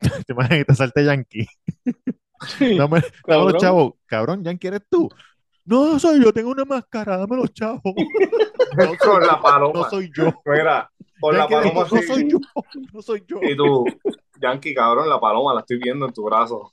Te 0.26 0.32
imaginas 0.32 0.58
que 0.58 0.64
te 0.64 0.74
salte 0.74 1.04
Yankee. 1.04 1.46
Dame, 2.60 2.78
dame 2.78 3.00
los 3.00 3.12
Cabrón. 3.24 3.56
chavos. 3.58 3.92
Cabrón, 4.06 4.44
Yankee, 4.44 4.68
¿eres 4.68 4.82
tú? 4.88 5.08
No, 5.64 5.98
soy 5.98 6.22
yo, 6.22 6.32
tengo 6.32 6.50
una 6.50 6.64
máscara, 6.64 7.16
dame 7.18 7.36
los 7.36 7.52
chavos. 7.52 7.82
No 8.76 8.84
soy 8.84 8.96
Con 8.98 9.26
la 9.26 9.36
yo, 9.36 9.42
paloma. 9.42 9.72
No 9.74 9.90
soy 9.90 10.10
yo. 10.14 10.32
Mira, 10.44 10.90
con 11.20 11.36
la 11.36 11.48
paloma 11.48 11.72
no 11.90 11.96
así. 11.96 12.02
soy 12.06 12.30
yo, 12.30 12.38
no 12.92 13.02
soy 13.02 13.24
yo. 13.26 13.38
Y 13.42 13.56
tú, 13.56 13.84
Yankee, 14.40 14.74
cabrón, 14.74 15.08
la 15.08 15.18
paloma 15.20 15.54
la 15.54 15.60
estoy 15.60 15.78
viendo 15.78 16.06
en 16.06 16.12
tu 16.12 16.24
brazo. 16.24 16.72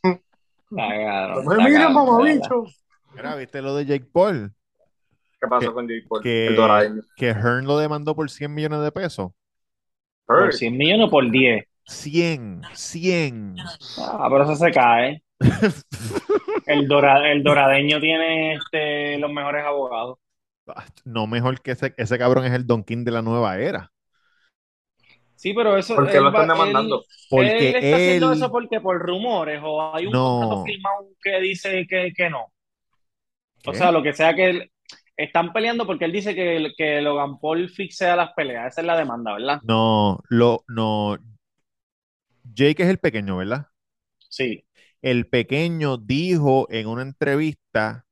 La 0.71 0.87
cagaron, 0.89 1.45
No 1.45 1.51
me 1.51 1.57
mires, 1.57 1.73
cagaron, 1.73 1.93
mamabicho. 1.93 2.63
Mira, 3.15 3.35
¿viste 3.35 3.61
lo 3.61 3.75
de 3.75 3.85
Jake 3.85 4.05
Paul? 4.11 4.53
¿Qué 5.39 5.47
pasó 5.47 5.67
Que- 5.67 5.73
con 5.73 5.87
Jake 5.87 6.05
Paul? 6.09 6.21
que- 6.23 6.47
El 6.47 6.55
doradeño. 6.55 7.01
Que 7.15 7.27
Hearn 7.29 7.65
lo 7.65 7.77
demandó 7.77 8.15
por 8.15 8.29
100 8.29 8.53
millones 8.53 8.81
de 8.81 8.91
pesos. 8.91 9.31
Por 10.25 10.43
Heard. 10.43 10.53
100 10.53 10.77
millones 10.77 11.07
o 11.07 11.09
por 11.11 11.29
10. 11.29 11.65
100, 11.87 12.61
100. 12.73 13.55
Ah, 13.99 14.27
pero 14.29 14.43
eso 14.43 14.55
se 14.55 14.71
cae. 14.71 15.23
El, 16.65 16.87
dora- 16.87 17.31
el 17.31 17.43
doradeño 17.43 17.99
tiene 17.99 18.53
este, 18.55 19.17
los 19.19 19.31
mejores 19.31 19.63
abogados. 19.65 20.17
No 21.03 21.27
mejor 21.27 21.61
que 21.61 21.71
ese, 21.71 21.93
ese 21.97 22.17
cabrón 22.17 22.45
es 22.45 22.53
el 22.53 22.65
Don 22.65 22.83
King 22.83 23.03
de 23.03 23.11
la 23.11 23.21
nueva 23.21 23.57
era. 23.59 23.91
Sí, 25.45 25.53
pero 25.53 25.77
eso. 25.77 25.93
¿Por 25.93 26.09
qué 26.09 26.17
él 26.17 26.23
lo 26.23 26.29
están 26.29 26.47
demandando? 26.47 27.01
él- 27.01 27.05
Porque 27.29 27.69
él 27.69 27.75
está 27.75 27.95
haciendo 27.97 28.31
eso 28.33 28.49
porque 28.49 28.81
por 28.81 28.97
rumores 28.97 29.61
o 29.63 29.93
hay 29.95 30.07
un 30.07 30.11
No. 30.11 30.39
contrato 30.39 30.63
firmado 30.65 31.07
que 31.21 31.39
dice 31.39 31.85
que, 31.87 32.11
que 32.17 32.29
no. 32.31 32.51
O 33.63 33.71
¿Qué? 33.71 33.77
sea, 33.77 33.91
lo 33.91 34.01
que 34.01 34.13
sea 34.13 34.33
que 34.33 34.49
él- 34.49 34.71
están 35.15 35.53
peleando 35.53 35.85
porque 35.85 36.05
él 36.05 36.11
dice 36.11 36.33
que, 36.33 36.71
que 36.75 36.99
Logan 36.99 37.39
Paul 37.39 37.69
fixea 37.69 38.15
las 38.15 38.33
peleas. 38.33 38.71
Esa 38.73 38.81
es 38.81 38.87
la 38.87 38.97
demanda, 38.97 39.33
¿verdad? 39.33 39.59
No, 39.61 40.19
lo, 40.29 40.63
no. 40.67 41.15
Jake 42.51 42.81
es 42.81 42.89
el 42.89 42.97
pequeño, 42.97 43.37
¿verdad? 43.37 43.67
Sí. 44.27 44.65
El 45.03 45.27
pequeño 45.27 45.97
dijo 45.97 46.65
en 46.71 46.87
una 46.87 47.03
entrevista 47.03 48.07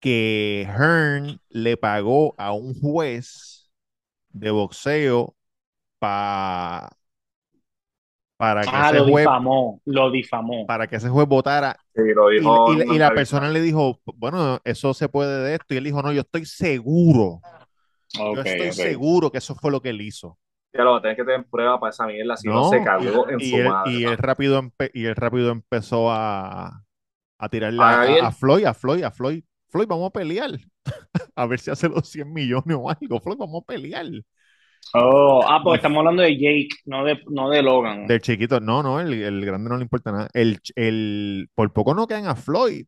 que 0.00 0.66
Hearn 0.68 1.40
le 1.48 1.78
pagó 1.78 2.34
a 2.36 2.52
un 2.52 2.78
juez 2.78 3.72
de 4.28 4.50
boxeo 4.50 5.34
pa- 6.02 6.90
para 8.36 8.68
que 8.68 8.78
Ah, 8.78 8.80
ese 8.80 9.00
lo 9.00 9.04
juez, 9.04 9.30
difamó. 9.30 9.80
Lo 9.84 10.10
difamó. 10.10 10.66
para 10.66 10.86
que 10.86 10.96
ese 10.96 11.08
juez 11.08 11.26
votara 11.28 11.76
Sí, 11.94 12.02
lo 12.14 12.28
y, 12.36 12.48
dijo 12.50 12.56
y- 12.64 12.82
en 12.82 12.90
una 12.90 12.96
y 12.96 12.98
la 12.98 13.12
persona 13.14 13.50
le 13.50 13.60
dijo, 13.60 14.00
bueno, 14.16 14.60
eso 14.64 14.94
se 14.94 15.08
puede 15.08 15.44
de 15.44 15.54
esto 15.56 15.74
y 15.74 15.78
él 15.78 15.84
dijo, 15.84 16.02
no, 16.02 16.12
yo 16.12 16.22
estoy 16.22 16.46
seguro, 16.46 17.44
yo 18.34 18.42
estoy 18.42 18.72
seguro 18.72 19.30
que 19.32 19.38
eso 19.38 19.54
fue 19.56 19.70
lo 19.72 19.82
que 19.82 19.90
él 19.90 20.00
hizo. 20.02 20.38
Ya 20.74 20.84
lo 20.84 20.92
va 20.92 20.98
a 20.98 21.02
tener 21.02 21.16
que 21.16 21.24
tener 21.24 21.46
prueba 21.48 21.78
para 21.80 21.90
esa 21.90 22.06
mierda, 22.06 22.36
si 22.36 22.50
no, 22.50 22.62
No, 22.62 22.62
se 22.62 22.82
cagó 22.82 23.28
en 23.30 23.40
y 23.40 23.42
su 23.42 23.58
él, 23.58 23.62
madre. 23.62 23.92
y 23.92 24.04
él 24.04 24.16
rápido 24.18 24.60
empe- 24.60 24.90
y 24.94 25.04
él 25.06 25.14
rápido 25.16 25.50
empezó 25.50 26.10
a, 26.10 26.84
a 27.38 27.48
tirarle 27.50 27.84
¿A 27.84 27.90
a, 27.90 27.94
Gabriel? 27.96 28.28
a 28.28 28.32
Floyd, 28.32 28.66
a 28.66 28.74
Floyd, 28.74 29.04
a 29.04 29.10
Floyd. 29.12 29.44
Floyd, 29.70 29.86
vamos 29.88 30.08
a 30.08 30.12
pelear. 30.12 30.50
A 31.36 31.46
ver 31.46 31.60
si 31.60 31.70
hace 31.70 31.88
los 31.88 32.08
100 32.10 32.32
millones 32.32 32.76
o 32.80 32.90
algo. 32.90 33.20
Floyd, 33.20 33.38
vamos 33.38 33.62
a 33.62 33.66
pelear. 33.66 34.06
Oh, 34.94 35.42
ah, 35.48 35.60
pues 35.62 35.78
estamos 35.78 35.98
hablando 35.98 36.22
de 36.22 36.34
Jake, 36.36 36.68
no 36.84 37.04
de, 37.04 37.18
no 37.30 37.48
de 37.48 37.62
Logan. 37.62 38.06
Del 38.06 38.20
chiquito, 38.20 38.60
no, 38.60 38.82
no, 38.82 39.00
el, 39.00 39.12
el 39.14 39.44
grande 39.44 39.70
no 39.70 39.76
le 39.76 39.84
importa 39.84 40.12
nada. 40.12 40.28
El, 40.34 40.58
el, 40.76 41.48
por 41.54 41.72
poco 41.72 41.94
no 41.94 42.06
quedan 42.06 42.26
a 42.26 42.36
Floyd. 42.36 42.84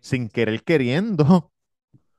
Sin 0.00 0.28
querer 0.28 0.62
queriendo. 0.62 1.50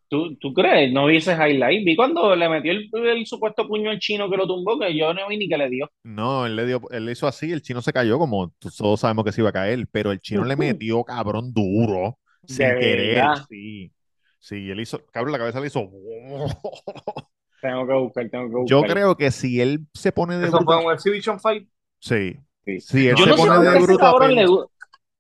¿Tú, 0.10 0.36
tú 0.38 0.54
crees? 0.54 0.92
No 0.92 1.06
vi 1.06 1.18
ese 1.18 1.34
highlight. 1.34 1.86
Vi 1.86 1.96
cuando 1.96 2.36
le 2.36 2.50
metió 2.50 2.72
el, 2.72 2.90
el 2.94 3.26
supuesto 3.26 3.68
puño 3.68 3.90
al 3.90 4.00
chino 4.00 4.30
que 4.30 4.38
lo 4.38 4.48
tumbó, 4.48 4.80
que 4.80 4.98
yo 4.98 5.14
no 5.14 5.28
vi 5.30 5.38
ni 5.38 5.48
que 5.48 5.58
le 5.58 5.70
dio. 5.70 5.90
No, 6.04 6.46
él 6.46 6.56
le 6.56 6.66
dio, 6.66 6.82
él 6.92 7.06
le 7.06 7.12
hizo 7.14 7.28
así, 7.28 7.52
el 7.52 7.62
chino 7.62 7.82
se 7.82 7.94
cayó 7.94 8.18
como 8.18 8.54
todos 8.78 9.00
sabemos 9.00 9.26
que 9.26 9.32
se 9.32 9.42
iba 9.42 9.50
a 9.50 9.54
caer, 9.54 9.88
pero 9.92 10.12
el 10.12 10.20
chino 10.20 10.44
le 10.46 10.56
metió 10.56 11.04
cabrón 11.04 11.54
duro, 11.54 12.18
sin 12.46 12.68
¿De 12.70 12.80
querer. 12.80 13.16
verdad? 13.16 13.46
Sí. 13.50 13.92
Sí, 14.40 14.70
él 14.70 14.80
hizo, 14.80 15.06
cabrón, 15.12 15.34
la 15.34 15.40
cabeza 15.40 15.60
le 15.60 15.68
hizo. 15.68 15.90
Tengo 17.62 17.88
que 17.88 17.94
buscar, 17.94 18.30
tengo 18.30 18.50
que 18.50 18.56
buscar. 18.56 18.68
Yo 18.68 18.82
creo 18.94 19.18
que 19.18 19.32
si 19.32 19.60
él 19.62 19.88
se 19.94 20.12
pone 20.12 20.38
de 20.38 20.48
Eso 20.48 20.62
fue 20.62 20.86
un 20.86 20.92
exhibition 20.94 21.40
fight. 21.40 21.68
sí, 22.00 22.38
Sí. 22.66 22.80
si 22.82 23.08
él 23.08 23.16
Yo 23.16 23.24
se 23.24 23.30
no 23.32 23.36
pone 23.38 23.60
de 23.70 23.80
bruto 23.80 24.28
le 24.28 24.46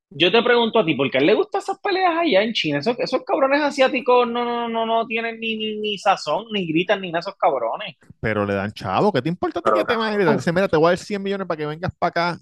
Yo 0.09 0.31
te 0.31 0.41
pregunto 0.41 0.79
a 0.79 0.85
ti, 0.85 0.95
¿por 0.95 1.09
qué 1.11 1.17
a 1.17 1.21
él 1.21 1.27
le 1.27 1.33
gustan 1.33 1.61
esas 1.61 1.79
peleas 1.79 2.13
allá 2.17 2.41
en 2.43 2.53
China? 2.53 2.79
Esos, 2.79 2.97
esos 2.99 3.23
cabrones 3.25 3.61
asiáticos 3.61 4.27
no, 4.27 4.45
no, 4.45 4.69
no, 4.69 4.85
no 4.85 5.05
tienen 5.05 5.39
ni, 5.39 5.57
ni, 5.57 5.77
ni 5.79 5.97
sazón, 5.97 6.45
ni 6.53 6.65
gritan, 6.67 7.01
ni 7.01 7.11
nada 7.11 7.19
esos 7.19 7.35
cabrones. 7.35 7.95
pero 8.21 8.45
le 8.45 8.53
dan 8.53 8.71
chavo, 8.71 9.11
¿qué 9.11 9.21
te 9.21 9.29
importa 9.29 9.61
Pero, 9.61 9.75
que 9.75 9.83
te 9.85 9.95
van 9.97 10.11
a 10.13 10.15
gritar? 10.15 10.37
Dice, 10.37 10.51
mira, 10.53 10.67
te 10.67 10.77
voy 10.77 10.87
a 10.87 10.89
dar 10.91 10.97
100 10.97 11.21
millones 11.21 11.47
para 11.47 11.57
que 11.57 11.65
vengas 11.65 11.91
para 11.99 12.09
acá 12.09 12.39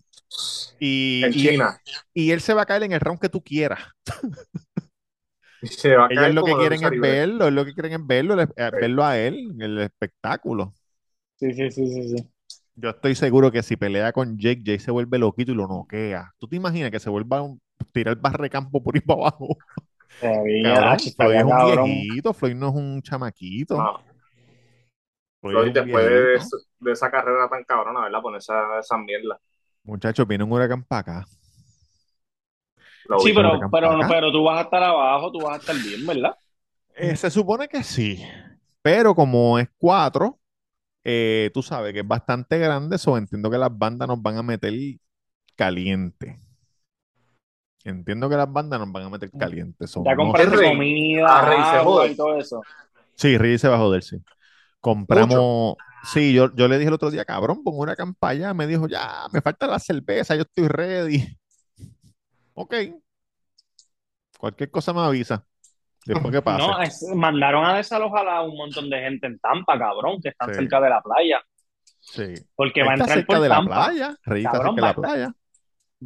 y, 0.80 1.24
En 1.24 1.32
y- 1.34 1.38
China. 1.38 1.80
y 2.14 2.32
él 2.32 2.42
se 2.42 2.54
va 2.54 2.64
a 2.64 2.66
caer 2.66 2.84
en 2.84 2.92
el 2.92 3.00
round 3.00 3.20
que 3.20 3.30
tú 3.30 3.42
quieras. 3.42 3.80
Se 5.70 5.96
va 5.96 6.06
a 6.06 6.10
Ellos 6.10 6.34
lo 6.34 6.44
que 6.44 6.56
quieren 6.56 6.84
es 6.84 7.00
verlo, 7.00 7.48
es 7.48 7.54
lo 7.54 7.66
que 7.66 7.74
quieren 7.74 7.94
es 7.94 8.08
verlo, 8.08 8.34
el- 8.36 8.50
eh, 8.56 8.72
verlo 8.80 9.04
a 9.04 9.18
él, 9.18 9.56
el 9.60 9.80
espectáculo. 9.80 10.74
Sí, 11.36 11.54
sí, 11.54 11.72
sí, 11.72 11.88
sí, 11.94 12.10
sí. 12.10 12.30
Yo 12.76 12.90
estoy 12.90 13.16
seguro 13.16 13.52
que 13.52 13.64
si 13.64 13.78
pelea 13.78 14.12
con 14.12 14.38
Jake, 14.38 14.62
Jake 14.64 14.80
se 14.80 14.92
vuelve 14.92 15.18
loquito 15.18 15.52
y 15.52 15.56
lo 15.56 15.68
noquea. 15.68 16.32
¿Tú 16.40 16.48
te 16.48 16.56
imaginas 16.58 16.92
que 16.92 17.00
se 17.00 17.10
vuelva 17.10 17.40
a 17.40 17.50
tirar 17.94 18.18
barrecampo 18.18 18.84
por 18.84 18.96
ahí 18.96 19.02
para 19.02 19.22
abajo? 19.22 19.58
Cabrón, 20.62 20.98
ah, 20.98 20.98
Floyd 21.16 21.38
es 21.38 21.44
un 21.46 21.50
cabrón. 21.50 21.88
viejito, 21.88 22.34
Floyd 22.34 22.56
no 22.56 22.70
es 22.70 22.76
un 22.76 23.02
chamaquito. 23.02 23.78
No, 23.78 24.00
Floyd 25.42 25.72
después 25.74 26.06
de, 26.06 26.40
viejito. 26.40 26.58
de 26.80 26.92
esa 26.92 27.10
carrera 27.10 27.48
tan 27.50 27.64
cabrona, 27.64 28.02
¿verdad? 28.02 28.22
Ponerse 28.22 28.54
a 28.54 28.80
esa 28.80 28.98
mierda. 28.98 29.40
Muchachos, 29.84 30.28
viene 30.28 30.44
un 30.44 30.52
huracán 30.52 30.84
para 30.84 31.00
acá. 31.00 31.28
Sí, 33.20 33.34
pero, 33.34 33.60
pero, 33.72 34.00
pero 34.08 34.32
tú 34.32 34.44
vas 34.44 34.60
a 34.60 34.62
estar 34.64 34.84
abajo, 34.84 35.32
tú 35.32 35.40
vas 35.42 35.54
a 35.54 35.58
estar 35.60 35.76
bien, 35.76 36.06
¿verdad? 36.06 36.36
Eh, 36.96 37.16
se 37.16 37.30
supone 37.30 37.68
que 37.68 37.84
sí, 37.84 38.24
pero 38.82 39.14
como 39.14 39.60
es 39.60 39.68
cuatro, 39.78 40.40
eh, 41.04 41.52
tú 41.54 41.62
sabes 41.64 41.94
que 41.94 42.00
es 42.02 42.08
bastante 42.08 42.58
grande, 42.58 42.98
so 42.98 43.18
entiendo 43.18 43.50
que 43.52 43.58
las 43.58 43.76
bandas 43.78 44.08
nos 44.08 44.22
van 44.22 44.38
a 44.38 44.44
meter 44.44 44.74
caliente. 45.56 46.40
Entiendo 47.84 48.28
que 48.30 48.36
las 48.36 48.52
bandas 48.52 48.80
nos 48.80 48.92
van 48.92 49.04
a 49.04 49.10
meter 49.10 49.32
caliente. 49.32 49.86
so 49.86 50.04
Ya 50.04 50.16
compraste 50.16 50.56
Rey. 50.56 50.72
comida, 50.72 51.28
Ah, 51.28 51.46
Rey 51.46 52.08
se 52.08 52.12
y 52.12 52.16
todo 52.16 52.38
eso. 52.40 52.62
Sí, 53.16 53.38
Ricky 53.38 53.60
se 53.60 53.68
va 53.68 53.76
a 53.76 53.80
joder, 53.80 54.04
sí. 54.04 54.18
Compramos. 54.82 55.78
Sí, 56.14 56.34
yo, 56.34 56.54
yo 56.56 56.68
le 56.68 56.78
dije 56.78 56.88
el 56.88 56.94
otro 56.94 57.12
día, 57.12 57.26
cabrón, 57.26 57.64
pon 57.64 57.76
una 57.78 57.96
campaña. 57.96 58.54
Me 58.54 58.68
dijo, 58.68 58.88
ya, 58.88 59.26
me 59.32 59.42
falta 59.42 59.68
la 59.68 59.80
cerveza, 59.80 60.36
yo 60.36 60.42
estoy 60.42 60.68
ready. 60.68 61.38
Ok. 62.56 62.74
Cualquier 64.38 64.70
cosa 64.72 64.94
me 64.94 65.02
avisa. 65.02 65.46
Después 66.06 66.32
que 66.34 66.42
pase. 66.42 66.68
No, 66.68 66.82
es- 66.82 67.06
mandaron 67.16 67.66
a 67.66 67.76
desalojar 67.78 68.28
a 68.28 68.42
un 68.44 68.56
montón 68.58 68.90
de 68.90 69.00
gente 69.00 69.28
en 69.28 69.40
Tampa, 69.40 69.78
cabrón, 69.80 70.20
que 70.22 70.30
están 70.30 70.50
Sí. 70.50 70.56
cerca 70.56 70.80
de 70.82 70.90
la 70.90 71.02
playa. 71.02 71.42
Sí. 72.00 72.34
Porque 72.56 72.84
va 72.84 72.92
a 72.92 72.94
Está 72.94 73.04
entrar 73.06 73.18
cerca 73.20 73.34
por 73.34 73.42
de 73.42 73.50
la 73.50 73.56
Tampa. 73.56 73.86
playa. 73.86 74.16
Ricky 74.24 74.46
está 74.46 74.52
Cabrón, 74.52 74.76
cerca 74.76 74.88
de 74.88 74.88
la 74.88 75.02
playa. 75.02 75.34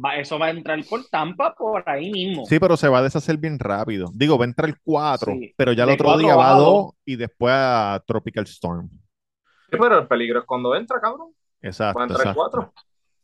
Va- 0.02 0.16
eso 0.16 0.38
va 0.38 0.46
a 0.46 0.50
entrar 0.50 0.78
por 0.88 1.04
Tampa 1.08 1.54
por 1.54 1.86
ahí 1.86 2.10
mismo. 2.10 2.46
Sí, 2.46 2.58
pero 2.58 2.76
se 2.78 2.88
va 2.88 2.98
a 2.98 3.02
deshacer 3.02 3.36
bien 3.36 3.58
rápido. 3.58 4.08
Digo, 4.14 4.38
va 4.38 4.44
a 4.44 4.48
entrar 4.48 4.70
el 4.70 4.76
4, 4.82 5.32
Sí. 5.32 5.52
pero 5.56 5.72
ya 5.72 5.82
el 5.82 5.88
De 5.88 5.94
otro 5.94 6.06
cuatro 6.06 6.22
día 6.22 6.36
va 6.36 6.48
a 6.48 6.54
a 6.54 6.58
2 6.58 6.64
dos. 6.86 6.94
y 7.04 7.16
después 7.16 7.52
a 7.54 8.02
Tropical 8.06 8.44
Storm. 8.44 8.88
Sí, 8.88 9.76
pero 9.78 9.98
el 9.98 10.08
peligro 10.08 10.38
es 10.40 10.46
cuando 10.46 10.74
entra, 10.74 10.98
cabrón. 11.00 11.34
Exacto, 11.60 11.98
Va 11.98 12.04
a 12.04 12.06
entrar 12.06 12.20
el 12.22 12.28
exacto. 12.30 12.40
4. 12.40 12.72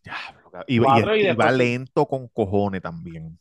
Diablo. 0.05 0.46
Y, 0.66 0.77
y- 0.77 0.79
Cuatro 0.79 1.16
y 1.16 1.21
y 1.21 1.23
va 1.25 1.29
después- 1.29 1.57
lento 1.57 2.07
con 2.07 2.29
cojones 2.29 2.83
también. 2.83 3.38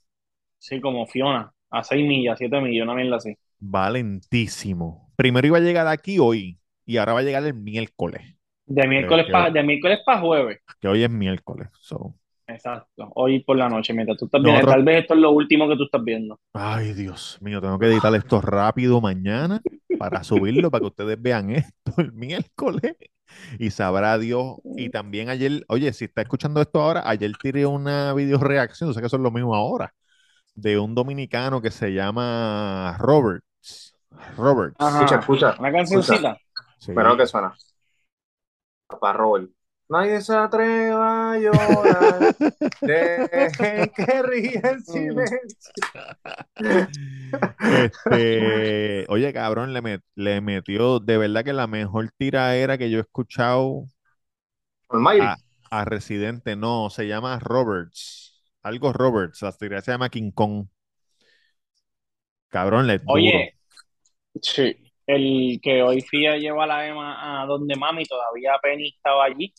Sí, 0.59 0.81
como 0.81 1.05
Fiona, 1.05 1.51
a 1.69 1.83
6 1.83 2.07
millas, 2.07 2.37
7 2.39 2.59
millas, 2.61 2.83
una 2.85 2.95
mierda 2.95 3.17
así. 3.17 3.37
Va 3.63 3.89
lentísimo. 3.89 5.11
Primero 5.15 5.47
iba 5.47 5.57
a 5.57 5.61
llegar 5.61 5.87
aquí 5.87 6.19
hoy 6.19 6.57
y 6.85 6.97
ahora 6.97 7.13
va 7.13 7.19
a 7.19 7.23
llegar 7.23 7.43
el 7.45 7.53
miércoles, 7.53 8.21
De 8.65 8.87
miércoles 8.87 9.27
para 9.31 9.51
para 10.05 10.19
jueves. 10.21 10.59
que 10.79 10.87
hoy 10.87 11.03
es 11.03 11.09
miércoles. 11.09 11.67
So. 11.79 12.15
Exacto. 12.47 13.11
Hoy 13.15 13.39
por 13.43 13.57
la 13.57 13.69
noche, 13.69 13.93
mientras 13.93 14.17
tú 14.19 14.25
estás 14.25 14.41
Nosotros- 14.41 14.65
viendo. 14.65 14.71
Tal 14.71 14.83
vez 14.83 15.01
esto 15.01 15.13
es 15.15 15.19
lo 15.19 15.31
último 15.31 15.67
que 15.67 15.75
tú 15.77 15.83
estás 15.85 16.03
viendo. 16.03 16.39
Ay, 16.53 16.93
Dios 16.93 17.37
mío, 17.41 17.59
tengo 17.61 17.79
que 17.79 17.87
editar 17.87 18.13
esto 18.15 18.39
rápido 18.41 19.01
mañana 19.01 19.61
para 19.97 20.23
subirlo, 20.23 20.69
para 20.69 20.81
que 20.81 20.87
ustedes 20.87 21.21
vean 21.21 21.49
esto 21.51 21.93
el 21.97 22.11
miércoles 22.13 22.95
y 23.59 23.71
sabrá 23.71 24.17
Dios. 24.17 24.57
Y 24.75 24.89
también 24.89 25.29
ayer, 25.29 25.65
oye, 25.67 25.91
si 25.93 26.05
está 26.05 26.21
escuchando 26.21 26.61
esto 26.61 26.81
ahora, 26.81 27.03
ayer 27.05 27.31
tiré 27.41 27.65
una 27.65 28.13
video 28.13 28.37
reacción, 28.39 28.89
o 28.89 28.93
sea 28.93 29.01
que 29.01 29.07
eso 29.07 29.17
es 29.17 29.21
lo 29.21 29.31
mismo 29.31 29.55
ahora, 29.55 29.93
de 30.53 30.79
un 30.79 30.95
dominicano 30.95 31.61
que 31.61 31.71
se 31.71 31.93
llama 31.93 32.95
Roberts. 32.99 33.95
Roberts. 34.37 34.75
Ajá. 34.79 34.99
Escucha, 34.99 35.19
escucha. 35.19 35.55
Una 35.59 35.71
cancioncita. 35.71 36.37
Sí. 36.79 36.91
Pero 36.95 37.17
que 37.17 37.25
suena. 37.25 37.53
Papá 38.87 39.13
Robert. 39.13 39.49
Nadie 39.87 40.21
se 40.21 40.35
atreva 40.35 41.33
a 41.33 41.37
llorar. 41.37 42.35
Dejen 42.81 43.91
que 43.95 44.23
ríe 44.23 44.61
Mm. 44.63 44.67
en 44.67 44.81
silencio. 44.83 45.73
Este, 47.59 49.05
oye, 49.09 49.33
cabrón, 49.33 49.73
le, 49.73 49.81
met- 49.81 50.03
le 50.15 50.41
metió 50.41 50.99
de 50.99 51.17
verdad 51.17 51.43
que 51.43 51.53
la 51.53 51.67
mejor 51.67 52.09
tiraera 52.17 52.77
que 52.77 52.89
yo 52.89 52.97
he 52.99 53.01
escuchado 53.01 53.85
a, 54.89 55.35
a 55.69 55.85
Residente. 55.85 56.55
No, 56.55 56.89
se 56.89 57.07
llama 57.07 57.39
Roberts. 57.39 58.43
Algo 58.63 58.93
Roberts. 58.93 59.41
La 59.41 59.51
tiraera 59.51 59.81
se 59.81 59.91
llama 59.91 60.09
King 60.09 60.31
Kong. 60.31 60.67
Cabrón, 62.49 62.87
le 62.87 62.99
duro. 62.99 63.13
Oye, 63.13 63.53
sí. 64.41 64.75
El 65.07 65.59
que 65.61 65.83
hoy 65.83 66.01
fui 66.01 66.25
a 66.25 66.35
llevar 66.37 66.71
a 66.71 66.77
la 66.77 66.87
Emma 66.87 67.43
a 67.43 67.45
donde 67.45 67.75
mami, 67.75 68.05
todavía 68.05 68.53
Penny 68.61 68.87
estaba 68.87 69.25
allí. 69.25 69.53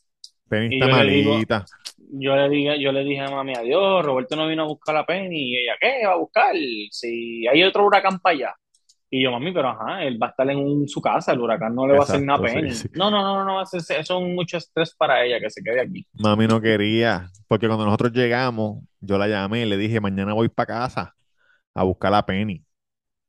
Penny 0.48 0.74
está 0.76 0.88
yo 0.88 1.02
le 1.04 1.12
digo- 1.12 1.32
malita. 1.32 1.64
Yo 2.12 2.36
le 2.36 2.48
dije, 2.48 2.80
yo 2.80 2.92
le 2.92 3.02
dije 3.04 3.20
a 3.20 3.30
mami, 3.30 3.54
adiós, 3.54 4.04
Roberto 4.04 4.36
no 4.36 4.46
vino 4.46 4.62
a 4.62 4.66
buscar 4.66 4.96
a 4.96 5.04
Penny. 5.04 5.50
Y 5.52 5.56
ella, 5.58 5.74
¿qué 5.80 6.06
va 6.06 6.12
a 6.12 6.16
buscar? 6.16 6.54
Si 6.90 7.46
hay 7.48 7.62
otro 7.64 7.84
huracán 7.84 8.20
para 8.20 8.36
allá. 8.36 8.54
Y 9.10 9.22
yo, 9.22 9.30
mami, 9.32 9.52
pero 9.52 9.68
ajá, 9.70 10.04
él 10.04 10.20
va 10.20 10.28
a 10.28 10.30
estar 10.30 10.48
en 10.50 10.58
un- 10.58 10.88
su 10.88 11.00
casa, 11.00 11.32
el 11.32 11.40
huracán 11.40 11.74
no 11.74 11.86
le 11.86 11.94
va 11.94 12.00
a 12.00 12.02
hacer 12.02 12.20
nada 12.22 12.38
a 12.38 12.42
Exacto, 12.42 12.58
sí, 12.60 12.62
Penny. 12.66 12.74
sí. 12.74 12.88
No, 12.98 13.10
no, 13.10 13.22
no, 13.22 13.44
no, 13.44 13.62
eso 13.62 13.76
es, 13.78 13.90
eso 13.90 14.18
es 14.20 14.34
mucho 14.34 14.56
estrés 14.56 14.94
para 14.96 15.24
ella, 15.24 15.38
que 15.40 15.50
se 15.50 15.62
quede 15.62 15.80
aquí. 15.80 16.06
Mami 16.14 16.46
no 16.46 16.60
quería, 16.60 17.28
porque 17.48 17.66
cuando 17.66 17.84
nosotros 17.84 18.12
llegamos, 18.12 18.84
yo 19.00 19.16
la 19.18 19.26
llamé 19.28 19.62
y 19.62 19.66
le 19.66 19.76
dije, 19.76 20.00
mañana 20.00 20.32
voy 20.32 20.48
para 20.48 20.66
casa 20.66 21.14
a 21.74 21.82
buscar 21.84 22.12
a 22.14 22.24
Penny. 22.26 22.62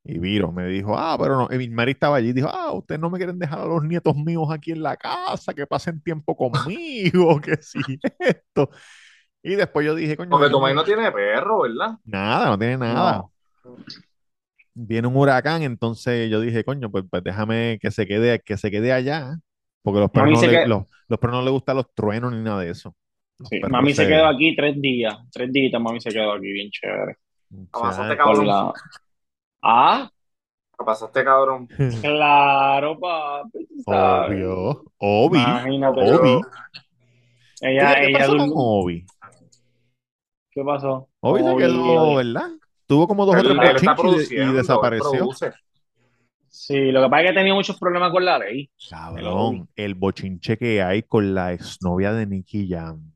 Y 0.09 0.19
Viro 0.19 0.53
me 0.53 0.65
dijo, 0.67 0.97
ah, 0.97 1.17
pero 1.19 1.35
no, 1.35 1.47
y 1.53 1.57
mi 1.57 1.69
madre 1.69 1.91
estaba 1.91 2.15
allí, 2.15 2.31
dijo, 2.31 2.47
ah, 2.49 2.71
ustedes 2.71 3.01
no 3.01 3.09
me 3.09 3.17
quieren 3.17 3.37
dejar 3.37 3.59
a 3.59 3.65
los 3.65 3.83
nietos 3.83 4.15
míos 4.15 4.47
aquí 4.49 4.71
en 4.71 4.81
la 4.81 4.95
casa, 4.95 5.53
que 5.53 5.67
pasen 5.67 6.01
tiempo 6.01 6.33
conmigo, 6.33 7.41
que 7.41 7.57
sí, 7.57 7.79
esto. 8.17 8.69
Y 9.43 9.55
después 9.55 9.85
yo 9.85 9.95
dije, 9.95 10.15
coño, 10.15 10.29
Porque 10.29 10.49
maíz 10.57 10.75
no 10.75 10.85
tiene 10.85 11.11
perro, 11.11 11.63
¿verdad? 11.63 11.97
nada, 12.05 12.47
no 12.47 12.57
tiene 12.57 12.77
nada. 12.77 13.23
No. 13.65 13.77
Viene 14.73 15.07
un 15.07 15.15
huracán, 15.17 15.63
entonces 15.63 16.29
yo 16.29 16.39
dije, 16.39 16.63
coño, 16.63 16.89
pues, 16.89 17.03
pues 17.09 17.23
déjame 17.23 17.77
que 17.81 17.91
se 17.91 18.07
quede, 18.07 18.39
que 18.39 18.55
se 18.55 18.71
quede 18.71 18.93
allá, 18.93 19.37
porque 19.81 19.99
los 19.99 20.09
perros 20.11 20.41
no 20.41 20.41
le, 20.41 20.59
que- 20.61 20.67
los, 20.67 20.83
los 21.09 21.19
perros 21.19 21.37
no 21.37 21.41
les 21.41 21.51
gustan 21.51 21.75
los 21.75 21.93
truenos 21.93 22.31
ni 22.31 22.41
nada 22.41 22.61
de 22.61 22.69
eso. 22.69 22.95
Sí, 23.43 23.59
mami 23.69 23.93
se 23.93 24.07
quedó 24.07 24.27
aquí 24.27 24.55
tres 24.55 24.81
días, 24.81 25.17
tres 25.31 25.51
días, 25.51 25.81
mami 25.81 25.99
se 25.99 26.11
quedó 26.11 26.31
aquí 26.31 26.51
bien 26.53 26.69
chévere. 26.71 27.17
La... 28.45 28.73
Ah, 29.61 30.09
¿Qué 30.77 30.85
pasaste, 30.85 31.23
cabrón? 31.23 31.67
claro, 32.01 32.99
papi. 32.99 33.67
sabes. 33.83 34.29
Obvio, 34.37 34.83
Obi, 34.97 35.39
Imagínate. 35.39 36.01
Obi. 36.11 36.41
Ella, 37.61 37.95
¿Qué 37.95 38.07
ella 38.07 38.19
pasó 38.19 38.31
con 38.37 38.39
durmió- 38.49 38.53
Obi? 38.55 39.05
¿Qué 40.51 40.63
pasó? 40.63 41.09
Obi 41.21 41.41
se 41.43 41.49
Obi, 41.49 41.63
quedó, 41.63 41.83
Obi. 42.01 42.15
¿verdad? 42.15 42.49
Tuvo 42.85 43.07
como 43.07 43.25
dos 43.25 43.35
o 43.35 43.43
tres 43.43 43.55
bochinches 43.57 44.31
y- 44.31 44.53
desapareció. 44.53 45.29
Sí, 46.49 46.91
lo 46.91 47.03
que 47.03 47.09
pasa 47.09 47.23
es 47.23 47.29
que 47.29 47.35
tenía 47.35 47.53
muchos 47.53 47.77
problemas 47.79 48.11
con 48.11 48.25
la 48.25 48.39
ley. 48.39 48.69
Cabrón, 48.89 49.69
el 49.75 49.95
bochinche 49.95 50.57
que 50.57 50.81
hay 50.81 51.03
con 51.03 51.33
la 51.35 51.53
exnovia 51.53 52.13
de 52.13 52.25
Nicky 52.25 52.67
Jam. 52.69 53.11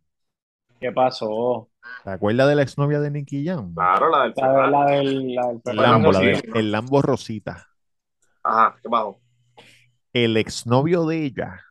¿Qué 0.80 0.92
pasó? 0.92 1.68
¿Te 2.04 2.12
acuerdas 2.12 2.48
de 2.50 2.56
la 2.56 2.62
exnovia 2.64 3.00
de 3.00 3.12
Nicky 3.12 3.46
Jam? 3.46 3.74
Claro, 3.74 4.10
la 4.10 4.24
del 4.24 4.34
La, 4.36 4.68
la 4.68 4.86
del, 4.92 5.36
la 5.36 5.48
del 5.48 5.62
El 5.66 5.82
perro 5.82 5.82
Lambo, 5.82 6.14
la 6.14 6.22
sí. 6.22 6.26
de- 6.26 6.44
el 6.54 6.72
Lambo 6.72 7.02
Rosita. 7.02 7.68
Ajá, 8.44 8.78
¿qué 8.82 8.88
bajo? 8.90 9.20
El 10.14 10.38
exnovio 10.38 11.06
de 11.06 11.26
ella 11.26 11.66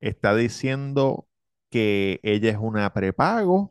está 0.00 0.34
diciendo 0.34 1.28
que 1.70 2.20
ella 2.22 2.50
es 2.50 2.58
una 2.60 2.92
prepago, 2.92 3.70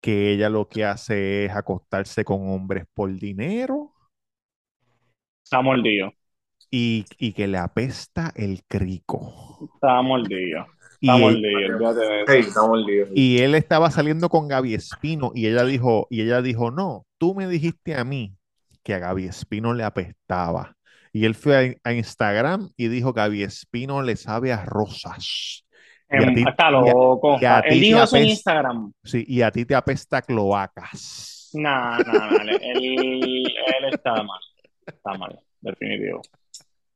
que 0.00 0.32
ella 0.32 0.48
lo 0.50 0.68
que 0.68 0.84
hace 0.84 1.46
es 1.46 1.52
acostarse 1.52 2.24
con 2.24 2.48
hombres 2.50 2.84
por 2.94 3.12
dinero 3.14 3.92
Está 5.44 5.62
mordido. 5.62 6.12
y, 6.72 7.06
y 7.18 7.34
que 7.34 7.46
le 7.46 7.58
apesta 7.58 8.32
el 8.34 8.64
crico. 8.64 9.70
Está 9.74 10.02
mordido. 10.02 10.66
Eso. 11.02 12.24
Hey, 12.28 12.40
estamos 12.46 12.78
líos. 12.86 13.08
y 13.14 13.38
él 13.40 13.54
estaba 13.54 13.90
saliendo 13.90 14.28
con 14.28 14.48
Gaby 14.48 14.74
Espino 14.74 15.32
y 15.34 15.46
ella 15.46 15.64
dijo, 15.64 16.06
y 16.10 16.22
ella 16.22 16.40
dijo, 16.42 16.70
no, 16.70 17.04
tú 17.18 17.34
me 17.34 17.46
dijiste 17.48 17.94
a 17.96 18.04
mí 18.04 18.34
que 18.82 18.94
a 18.94 18.98
Gaby 18.98 19.26
Espino 19.26 19.74
le 19.74 19.84
apestaba. 19.84 20.76
Y 21.12 21.24
él 21.26 21.34
fue 21.34 21.78
a, 21.84 21.90
a 21.90 21.92
Instagram 21.92 22.70
y 22.76 22.88
dijo, 22.88 23.12
Gaby 23.12 23.42
Espino 23.42 24.00
le 24.02 24.16
sabe 24.16 24.52
a 24.52 24.64
rosas. 24.64 25.64
Y 26.10 26.16
a 26.16 26.20
Em, 26.28 26.34
ti- 26.34 26.44
está 26.48 26.64
y 26.64 26.66
a- 26.66 26.70
loco. 26.70 27.38
y 27.40 27.44
a 27.44 27.58
Él 27.60 27.80
dijo 27.80 28.02
eso 28.02 28.16
en 28.16 28.24
Instagram. 28.24 28.92
Sí, 29.02 29.24
y 29.26 29.42
a 29.42 29.50
ti 29.50 29.64
te 29.64 29.74
apesta 29.74 30.22
cloacas. 30.22 31.50
No, 31.54 31.98
no, 31.98 32.12
no. 32.12 32.38
Él, 32.40 32.48
él, 32.62 33.44
él 33.44 33.84
está 33.92 34.14
mal. 34.22 34.40
Está 34.86 35.14
mal. 35.18 35.38
Definitivo. 35.60 36.22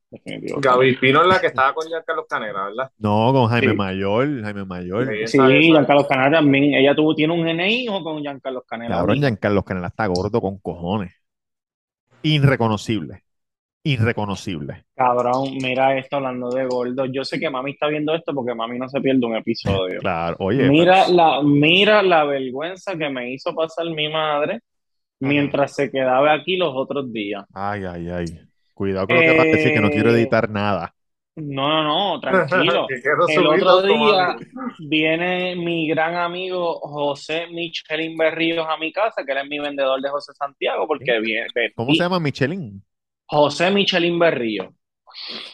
Definitivo. 0.09 0.59
Gaby 0.61 0.95
Pino 0.97 1.21
es 1.21 1.27
la 1.27 1.39
que 1.39 1.47
estaba 1.47 1.73
con 1.73 1.85
Giancarlo 1.87 2.25
Canela, 2.25 2.65
¿verdad? 2.65 2.91
No, 2.97 3.31
con 3.33 3.47
Jaime 3.47 3.71
Sí. 3.71 3.75
Mayor, 3.75 4.41
Jaime 4.41 4.65
Mayor. 4.65 5.07
Sí. 5.07 5.27
Sí, 5.27 5.37
Giancarlo 5.37 6.07
Canela 6.07 6.37
también. 6.37 6.75
Ella 6.75 6.95
tuvo, 6.95 7.13
tiene 7.13 7.33
un 7.33 7.43
nene 7.43 7.69
hijo 7.71 8.01
con 8.03 8.21
Giancarlo 8.21 8.61
Canela. 8.61 8.95
Cabrón, 8.95 9.19
Giancarlo 9.19 9.63
Canela 9.63 9.87
está 9.87 10.07
gordo 10.07 10.39
con 10.39 10.59
cojones. 10.59 11.13
Irreconocible. 12.23 13.23
Irreconocible. 13.83 14.85
Cabrón, 14.95 15.49
mira 15.61 15.97
esto 15.97 16.17
hablando 16.17 16.49
de 16.49 16.65
gordo. 16.65 17.05
Yo 17.05 17.23
sé 17.23 17.39
que 17.39 17.49
mami 17.49 17.71
está 17.71 17.87
viendo 17.87 18.13
esto 18.13 18.33
porque 18.33 18.53
mami 18.53 18.77
no 18.77 18.89
se 18.89 18.99
pierde 18.99 19.25
un 19.25 19.35
episodio. 19.35 19.99
Claro, 19.99 20.35
oye. 20.39 20.67
Mira 20.67 21.07
la, 21.07 21.41
mira 21.41 22.01
la 22.03 22.25
vergüenza 22.25 22.97
que 22.97 23.09
me 23.09 23.31
hizo 23.31 23.53
pasar 23.55 23.85
mi 23.89 24.09
madre 24.09 24.59
mientras 25.19 25.73
se 25.73 25.89
quedaba 25.89 26.33
aquí 26.33 26.57
los 26.57 26.71
otros 26.75 27.11
días. 27.13 27.45
Ay, 27.53 27.85
ay, 27.85 28.09
ay. 28.09 28.46
Cuidado 28.77 29.07
con 29.07 29.15
lo 29.15 29.21
que 29.23 29.37
vas 29.37 29.39
a 29.47 29.49
decir, 29.49 29.73
que 29.73 29.81
no 29.81 29.89
quiero 29.89 30.11
Eh, 30.11 30.13
editar 30.21 30.49
nada. 30.49 30.93
No, 31.35 31.67
no, 31.69 31.83
no, 31.83 32.19
tranquilo. 32.21 32.85
Que 32.87 33.01
quiero 33.01 33.27
El 33.27 33.47
otro 33.47 33.81
día 33.83 34.25
automático. 34.25 34.51
viene 34.87 35.55
mi 35.55 35.87
gran 35.87 36.15
amigo 36.15 36.79
José 36.81 37.47
Michelin 37.47 38.15
Berríos 38.17 38.65
a 38.69 38.77
mi 38.77 38.91
casa, 38.91 39.23
que 39.25 39.31
él 39.31 39.39
es 39.39 39.47
mi 39.47 39.59
vendedor 39.59 40.01
de 40.01 40.09
José 40.09 40.33
Santiago, 40.33 40.87
porque 40.87 41.19
viene, 41.19 41.47
¿Cómo 41.75 41.91
se 41.93 41.99
llama? 41.99 42.19
Michelin. 42.19 42.83
José 43.25 43.71
Michelin 43.71 44.17
Berríos. 44.19 44.67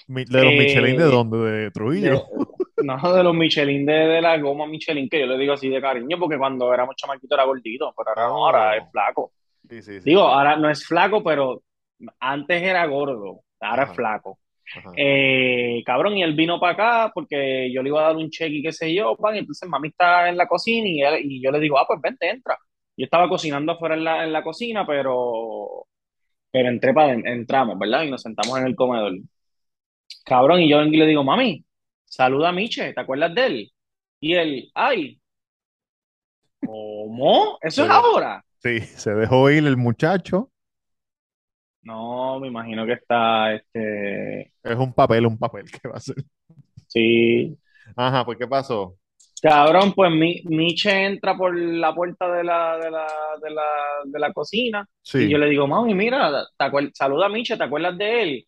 ¿De 0.07 0.26
los 0.43 0.51
Eh, 0.53 0.57
Michelin 0.57 0.97
de 0.97 1.03
dónde? 1.05 1.38
¿De 1.38 1.71
Trujillo? 1.71 2.11
De- 2.78 2.84
no, 2.84 3.13
de 3.13 3.24
los 3.24 3.34
Michelin, 3.34 3.86
de, 3.86 3.93
de 3.93 4.21
la 4.21 4.38
goma 4.38 4.65
Michelin, 4.67 5.07
que 5.09 5.21
yo 5.21 5.26
le 5.28 5.38
digo 5.38 5.53
así 5.53 5.69
de 5.69 5.82
cariño, 5.82 6.17
porque 6.19 6.38
cuando 6.38 6.74
éramos 6.74 6.95
chamaquitos 6.97 7.32
era 7.38 7.45
gordito, 7.45 7.93
pero 7.97 8.09
ahora 8.09 8.28
no, 8.28 8.36
Oh. 8.36 8.45
ahora 8.45 8.78
es 8.78 8.84
flaco. 8.91 9.32
Sí, 9.69 9.82
sí, 9.82 9.93
sí. 9.99 10.05
Digo, 10.05 10.21
ahora 10.21 10.57
no 10.57 10.69
es 10.69 10.86
flaco, 10.86 11.24
pero 11.24 11.61
antes 12.20 12.62
era 12.62 12.86
gordo, 12.88 13.41
ahora 13.60 13.84
Ajá. 13.84 13.94
es 13.94 13.96
flaco. 13.96 14.39
Eh, 14.96 15.84
cabrón, 15.86 16.18
y 16.18 16.24
él 16.24 16.36
vino 16.36 16.60
para 16.60 16.74
acá 16.74 17.12
porque 17.14 17.72
yo 17.74 17.84
le 17.84 17.89
iba 17.89 18.02
a 18.02 18.08
dar 18.10 18.18
un 18.18 18.30
cheque 18.30 18.56
y 18.58 18.64
qué 18.64 18.72
sé 18.74 18.94
yo, 18.94 19.16
pan, 19.18 19.36
y 19.36 19.39
entonces 19.39 19.70
mami 19.70 19.89
está 19.89 20.30
en 20.30 20.38
la 20.38 20.48
cocina 20.48 20.88
y, 20.89 21.02
él- 21.02 21.22
y 21.32 21.41
yo 21.44 21.52
le 21.52 21.60
digo, 21.60 21.78
ah, 21.80 21.86
pues 21.88 22.02
vente, 22.02 22.30
entra. 22.30 22.58
Yo 22.98 23.06
estaba 23.06 23.30
cocinando 23.30 23.72
afuera 23.74 23.96
en 23.96 24.04
la, 24.04 24.24
en 24.26 24.34
la 24.34 24.44
cocina, 24.44 24.86
pero, 24.86 25.88
pero 26.52 26.70
entré 26.70 26.94
para, 26.94 27.14
entramos, 27.14 27.80
¿verdad? 27.80 28.04
Y 28.04 28.12
nos 28.12 28.22
sentamos 28.24 28.60
en 28.60 28.68
el 28.68 28.76
comedor. 28.76 29.14
Cabrón, 30.26 30.62
y 30.62 30.70
yo 30.70 30.78
vengo 30.80 30.94
y 30.94 30.98
le 30.98 31.06
digo, 31.08 31.24
mami, 31.24 31.66
saluda 32.06 32.50
a 32.50 32.52
Miche, 32.52 32.94
¿te 32.94 33.00
acuerdas 33.02 33.34
de 33.36 33.46
él? 33.46 33.72
Y 34.20 34.34
él, 34.36 34.72
ay, 34.74 35.20
¿cómo? 36.64 37.58
¿Eso 37.62 37.84
es 37.84 37.89
ahora? 37.89 38.44
Sí, 38.64 38.80
se 38.82 39.14
dejó 39.14 39.52
ir 39.52 39.68
el 39.68 39.78
muchacho. 39.78 40.52
No, 41.84 42.40
me 42.40 42.48
imagino 42.48 42.86
que 42.86 42.94
está, 42.94 43.54
este, 43.56 44.54
Es 44.64 44.78
un 44.78 44.94
papel, 44.94 45.26
un 45.26 45.38
papel 45.38 45.70
que 45.72 45.88
va 45.88 45.96
a 45.96 46.00
ser. 46.00 46.16
sí. 46.88 47.58
Ajá, 47.96 48.24
pues 48.26 48.38
¿qué 48.38 48.48
pasó? 48.48 48.98
Cabrón, 49.42 49.94
pues 49.94 50.12
mi, 50.12 50.42
Miche 50.46 51.06
entra 51.06 51.36
por 51.36 51.58
la 51.58 51.94
puerta 51.94 52.32
de 52.32 52.44
la, 52.46 52.78
de 52.78 52.90
la, 52.90 53.08
de 53.42 53.50
la, 53.52 53.64
de 54.06 54.20
la 54.20 54.32
cocina 54.34 54.88
Sí. 55.04 55.18
y 55.18 55.30
yo 55.30 55.38
le 55.38 55.50
digo, 55.50 55.68
mami, 55.68 55.94
mira, 55.94 56.32
te 56.58 56.66
saluda 56.94 57.26
a 57.26 57.30
Miche, 57.30 57.58
¿te 57.58 57.64
acuerdas 57.64 57.98
de 57.98 58.24
él? 58.24 58.48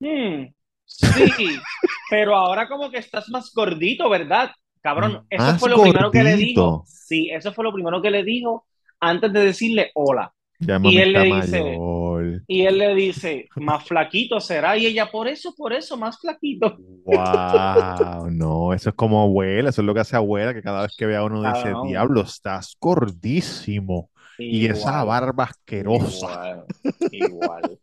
"Hmm, 0.00 0.46
sí, 0.86 1.66
pero 2.10 2.34
ahora 2.36 2.68
como 2.68 2.90
que 2.90 2.98
estás 2.98 3.28
más 3.28 3.52
gordito, 3.54 4.08
¿verdad? 4.08 4.50
Cabrón, 4.82 5.20
eso 5.28 5.52
Más 5.52 5.58
fue 5.58 5.68
lo 5.70 5.80
primero 5.80 6.10
que 6.10 6.22
le 6.22 6.36
gordito. 6.36 6.36
dijo. 6.36 6.84
Sí, 6.86 7.28
eso 7.30 7.52
fue 7.52 7.64
lo 7.64 7.72
primero 7.72 8.00
que 8.00 8.10
le 8.10 8.24
dijo 8.24 8.66
antes 9.00 9.32
de 9.32 9.44
decirle 9.44 9.90
hola. 9.94 10.32
Ya 10.60 10.78
Y 10.82 10.98
él 10.98 11.12
le 11.14 11.22
dice- 11.24 11.60
mayor. 11.62 12.42
Y 12.46 12.62
él 12.66 12.78
le 12.78 12.94
dice, 12.94 13.48
más 13.56 13.84
flaquito 13.84 14.40
será. 14.40 14.76
Y 14.76 14.86
ella, 14.86 15.10
por 15.10 15.26
eso, 15.26 15.54
por 15.56 15.72
eso, 15.72 15.96
más 15.96 16.18
flaquito. 16.20 16.76
Wow, 17.04 18.30
no, 18.30 18.74
eso 18.74 18.90
es 18.90 18.94
como 18.94 19.22
abuela, 19.22 19.70
eso 19.70 19.80
es 19.80 19.86
lo 19.86 19.94
que 19.94 20.00
hace 20.00 20.16
abuela, 20.16 20.52
que 20.52 20.62
cada 20.62 20.82
vez 20.82 20.94
que 20.96 21.06
ve 21.06 21.16
a 21.16 21.24
uno 21.24 21.40
dice, 21.42 21.64
Cabrón. 21.64 21.88
diablo, 21.88 22.20
estás 22.22 22.76
gordísimo. 22.80 24.10
Y 24.38 24.66
esa 24.66 25.02
barba 25.04 25.44
asquerosa. 25.44 26.64
Igual, 27.10 27.62
igual. 27.62 27.78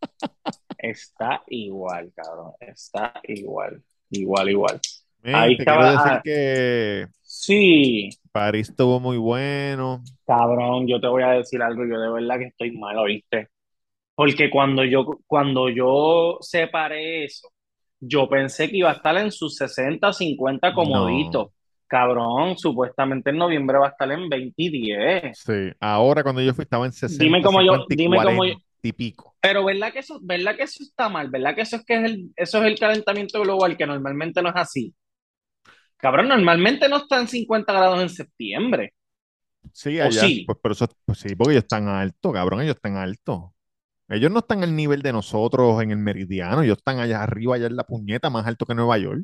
Está 0.77 1.43
igual, 1.47 2.11
cabrón. 2.15 2.51
Está 2.59 3.13
igual. 3.23 3.81
Igual, 4.09 4.49
igual. 4.49 4.79
Ahí 5.23 5.57
te 5.57 5.63
estaba- 5.63 5.81
quiero 5.81 5.91
decir 6.03 6.11
ah. 6.13 6.21
que 6.23 7.07
Sí, 7.21 8.09
París 8.37 8.69
estuvo 8.69 8.99
muy 8.99 9.17
bueno. 9.17 10.03
cabrón, 10.25 10.87
yo 10.87 10.99
te 10.99 11.07
voy 11.07 11.23
a 11.23 11.29
decir 11.31 11.61
algo, 11.61 11.83
yo 11.85 11.99
de 11.99 12.11
verdad 12.11 12.37
que 12.37 12.45
estoy 12.45 12.71
mal, 12.77 12.97
¿oíste? 12.97 13.47
Porque 14.15 14.49
cuando 14.49 14.83
yo, 14.83 15.05
cuando 15.27 15.69
yo 15.69 16.37
separé 16.41 17.25
eso, 17.25 17.49
yo 17.99 18.29
pensé 18.29 18.69
que 18.69 18.77
iba 18.77 18.89
a 18.91 18.93
estar 18.93 19.17
en 19.17 19.31
sus 19.31 19.55
60, 19.55 20.13
50 20.13 20.73
comodito. 20.73 21.53
Cabrón, 21.87 22.57
supuestamente 22.57 23.29
en 23.29 23.37
noviembre 23.37 23.77
va 23.79 23.87
a 23.87 23.89
estar 23.91 24.11
en 24.11 24.29
20 24.29 24.53
y 24.57 24.69
10. 24.69 25.39
Sí, 25.39 25.71
ahora 25.79 26.23
cuando 26.23 26.41
yo 26.41 26.53
fui 26.53 26.63
estaba 26.63 26.85
en 26.85 26.91
60, 26.91 27.23
Dime 27.23 27.41
cómo 27.41 27.61
yo- 27.61 27.71
50 27.73 27.93
y 27.93 27.97
dime 27.97 28.17
cómo 28.17 28.43
40 28.43 28.61
y 28.83 28.91
pico. 28.91 29.35
Pero 29.41 29.65
¿verdad 29.65 29.93
que 29.93 29.99
eso, 29.99 30.19
verdad 30.21 30.55
que 30.55 30.63
eso 30.63 30.83
está 30.83 31.09
mal? 31.09 31.29
¿Verdad 31.29 31.55
que 31.55 31.61
eso 31.61 31.77
es 31.77 31.85
que 31.85 31.95
es 31.95 32.03
el, 32.11 32.31
eso 32.35 32.57
es 32.59 32.65
el 32.65 32.77
calentamiento 32.79 33.41
global, 33.41 33.77
que 33.77 33.85
normalmente 33.87 34.41
no 34.41 34.49
es 34.49 34.55
así? 34.55 34.93
Cabrón, 35.97 36.27
normalmente 36.27 36.87
no 36.89 36.97
está 36.97 37.19
en 37.19 37.27
50 37.27 37.73
grados 37.73 38.01
en 38.01 38.09
septiembre. 38.09 38.93
Sí, 39.73 39.99
¿O 39.99 40.03
allá, 40.03 40.21
sí? 40.21 40.43
pues, 40.45 40.57
pero 40.61 40.73
eso, 40.73 40.87
pues 41.05 41.19
sí, 41.19 41.35
porque 41.35 41.53
ellos 41.53 41.63
están 41.63 41.87
altos, 41.87 42.31
cabrón, 42.33 42.61
ellos 42.61 42.75
están 42.75 42.95
altos. 42.97 43.51
Ellos 44.09 44.31
no 44.31 44.39
están 44.39 44.63
al 44.63 44.75
nivel 44.75 45.01
de 45.01 45.11
nosotros 45.11 45.81
en 45.83 45.91
el 45.91 45.97
meridiano, 45.97 46.61
ellos 46.61 46.77
están 46.77 46.99
allá 46.99 47.23
arriba, 47.23 47.55
allá 47.55 47.67
en 47.67 47.75
la 47.75 47.83
puñeta, 47.83 48.29
más 48.29 48.47
alto 48.47 48.65
que 48.65 48.73
Nueva 48.75 48.97
York. 48.97 49.23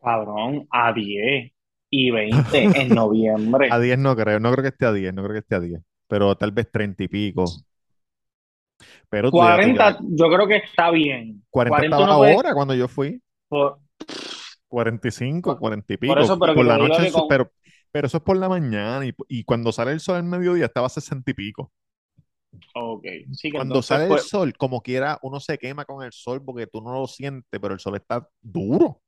Cabrón, 0.00 0.66
a 0.70 0.92
10 0.92 1.52
y 1.90 2.10
20 2.10 2.64
en 2.74 2.88
noviembre. 2.94 3.68
A 3.70 3.78
10 3.78 3.98
no 3.98 4.16
creo, 4.16 4.40
no 4.40 4.50
creo 4.52 4.62
que 4.62 4.68
esté 4.70 4.86
a 4.86 4.92
10, 4.92 5.14
no 5.14 5.22
creo 5.22 5.34
que 5.34 5.38
esté 5.38 5.54
a 5.54 5.60
10, 5.60 5.80
pero 6.08 6.34
tal 6.36 6.50
vez 6.52 6.70
30 6.70 7.04
y 7.04 7.08
pico. 7.08 7.44
Pero 9.08 9.30
tú 9.30 9.38
ya- 9.38 9.54
40, 9.54 9.98
yo 10.02 10.28
creo 10.28 10.46
que 10.48 10.56
está 10.56 10.90
bien. 10.90 11.44
40 11.50 11.76
40 11.78 11.96
estaba 11.96 12.04
uno 12.12 12.18
puede- 12.18 12.34
ahora 12.34 12.54
cuando 12.54 12.74
yo 12.74 12.88
fui, 12.88 13.22
por- 13.48 13.78
45, 14.68 15.58
40 15.58 15.94
y 15.94 15.96
pico. 15.96 16.14
por 16.14 16.18
eso, 16.20 16.38
pero 16.38 16.54
por 16.54 16.66
la 16.66 16.78
noche, 16.78 17.02
eso- 17.02 17.10
con- 17.12 17.24
pero, 17.26 17.52
pero 17.90 18.06
eso 18.06 18.18
es 18.18 18.22
por 18.22 18.36
la 18.36 18.48
mañana 18.48 19.04
y, 19.06 19.14
y 19.28 19.44
cuando 19.44 19.72
sale 19.72 19.92
el 19.92 20.00
sol 20.00 20.16
al 20.16 20.24
mediodía 20.24 20.66
estaba 20.66 20.86
a 20.86 20.90
60 20.90 21.30
y 21.30 21.34
pico. 21.34 21.72
Ok, 22.74 23.04
sí 23.32 23.48
Cuando 23.52 23.82
entonces, 23.82 23.82
sale 23.82 24.08
el 24.08 24.18
pues, 24.18 24.20
sol, 24.20 24.54
como 24.58 24.82
quiera, 24.82 25.18
uno 25.22 25.38
se 25.40 25.58
quema 25.58 25.84
con 25.84 26.02
el 26.04 26.12
sol 26.12 26.42
porque 26.44 26.66
tú 26.66 26.80
no 26.82 26.92
lo 26.92 27.06
sientes, 27.06 27.60
pero 27.60 27.74
el 27.74 27.80
sol 27.80 27.96
está 27.96 28.28
duro. 28.40 29.00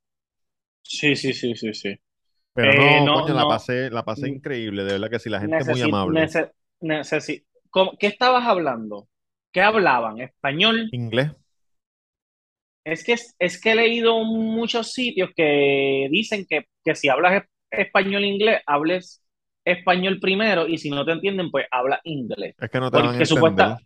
sí, 0.83 1.15
sí, 1.15 1.33
sí, 1.33 1.55
sí, 1.55 1.73
sí. 1.73 1.95
Pero 2.53 2.73
Eh, 2.73 3.01
no, 3.01 3.01
no, 3.01 3.11
coño, 3.11 3.33
la 3.33 3.45
pasé, 3.45 3.89
la 3.89 4.03
pasé 4.05 4.27
Mm. 4.27 4.29
increíble, 4.29 4.83
de 4.83 4.93
verdad 4.93 5.09
que 5.09 5.19
sí, 5.19 5.29
la 5.29 5.39
gente 5.41 5.63
es 5.63 5.67
muy 5.67 5.81
amable. 5.81 6.29
nece- 6.29 6.51
necesi- 6.81 7.45
¿Cómo- 7.69 7.97
¿Qué 7.99 8.07
estabas 8.07 8.45
hablando? 8.47 9.09
¿Qué 9.51 9.61
hablaban? 9.61 10.19
¿Español? 10.19 10.91
Inglés, 10.91 11.31
Es 12.85 13.03
que, 13.03 13.15
es 13.39 13.59
que 13.61 13.71
he 13.71 13.75
leído 13.75 14.23
muchos 14.23 14.93
sitios 14.93 15.31
que 15.35 16.07
dicen 16.11 16.45
que, 16.49 16.65
que 16.83 16.95
si 16.95 17.09
hablas 17.09 17.43
es- 17.43 17.49
español 17.79 18.23
e 18.23 18.27
inglés, 18.27 18.61
hables 18.67 19.21
español 19.65 20.19
primero 20.21 20.67
y 20.67 20.77
si 20.77 20.91
no 20.91 21.03
te 21.03 21.11
entienden, 21.11 21.49
pues 21.51 21.65
habla 21.71 21.99
inglés. 22.03 22.55
es 22.57 22.69
que 22.69 22.79
no 22.79 22.91
te 22.91 22.97
van 22.97 23.07
a 23.07 23.09
Porque 23.09 23.25
supuesta- 23.25 23.77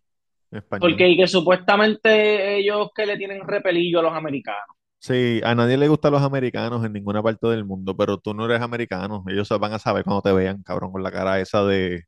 español. 0.51 0.91
Porque 0.91 1.07
y 1.09 1.17
que 1.17 1.27
supuestamente 1.27 2.57
ellos 2.57 2.89
que 2.93 3.05
le 3.05 3.17
tienen 3.17 3.47
repelillo 3.47 3.99
a 3.99 4.03
los 4.03 4.13
americanos. 4.13 4.75
Sí, 5.01 5.39
a 5.45 5.55
nadie 5.55 5.77
le 5.77 5.87
gustan 5.87 6.11
los 6.11 6.21
americanos 6.21 6.83
en 6.85 6.91
ninguna 6.91 7.23
parte 7.23 7.47
del 7.47 7.63
mundo, 7.63 7.95
pero 7.95 8.17
tú 8.17 8.33
no 8.33 8.45
eres 8.45 8.59
americano. 8.61 9.23
Ellos 9.29 9.47
se 9.47 9.57
van 9.57 9.71
a 9.73 9.79
saber 9.79 10.03
cuando 10.03 10.21
te 10.21 10.33
vean, 10.33 10.61
cabrón, 10.63 10.91
con 10.91 11.01
la 11.01 11.11
cara 11.11 11.39
esa 11.39 11.63
de 11.63 12.03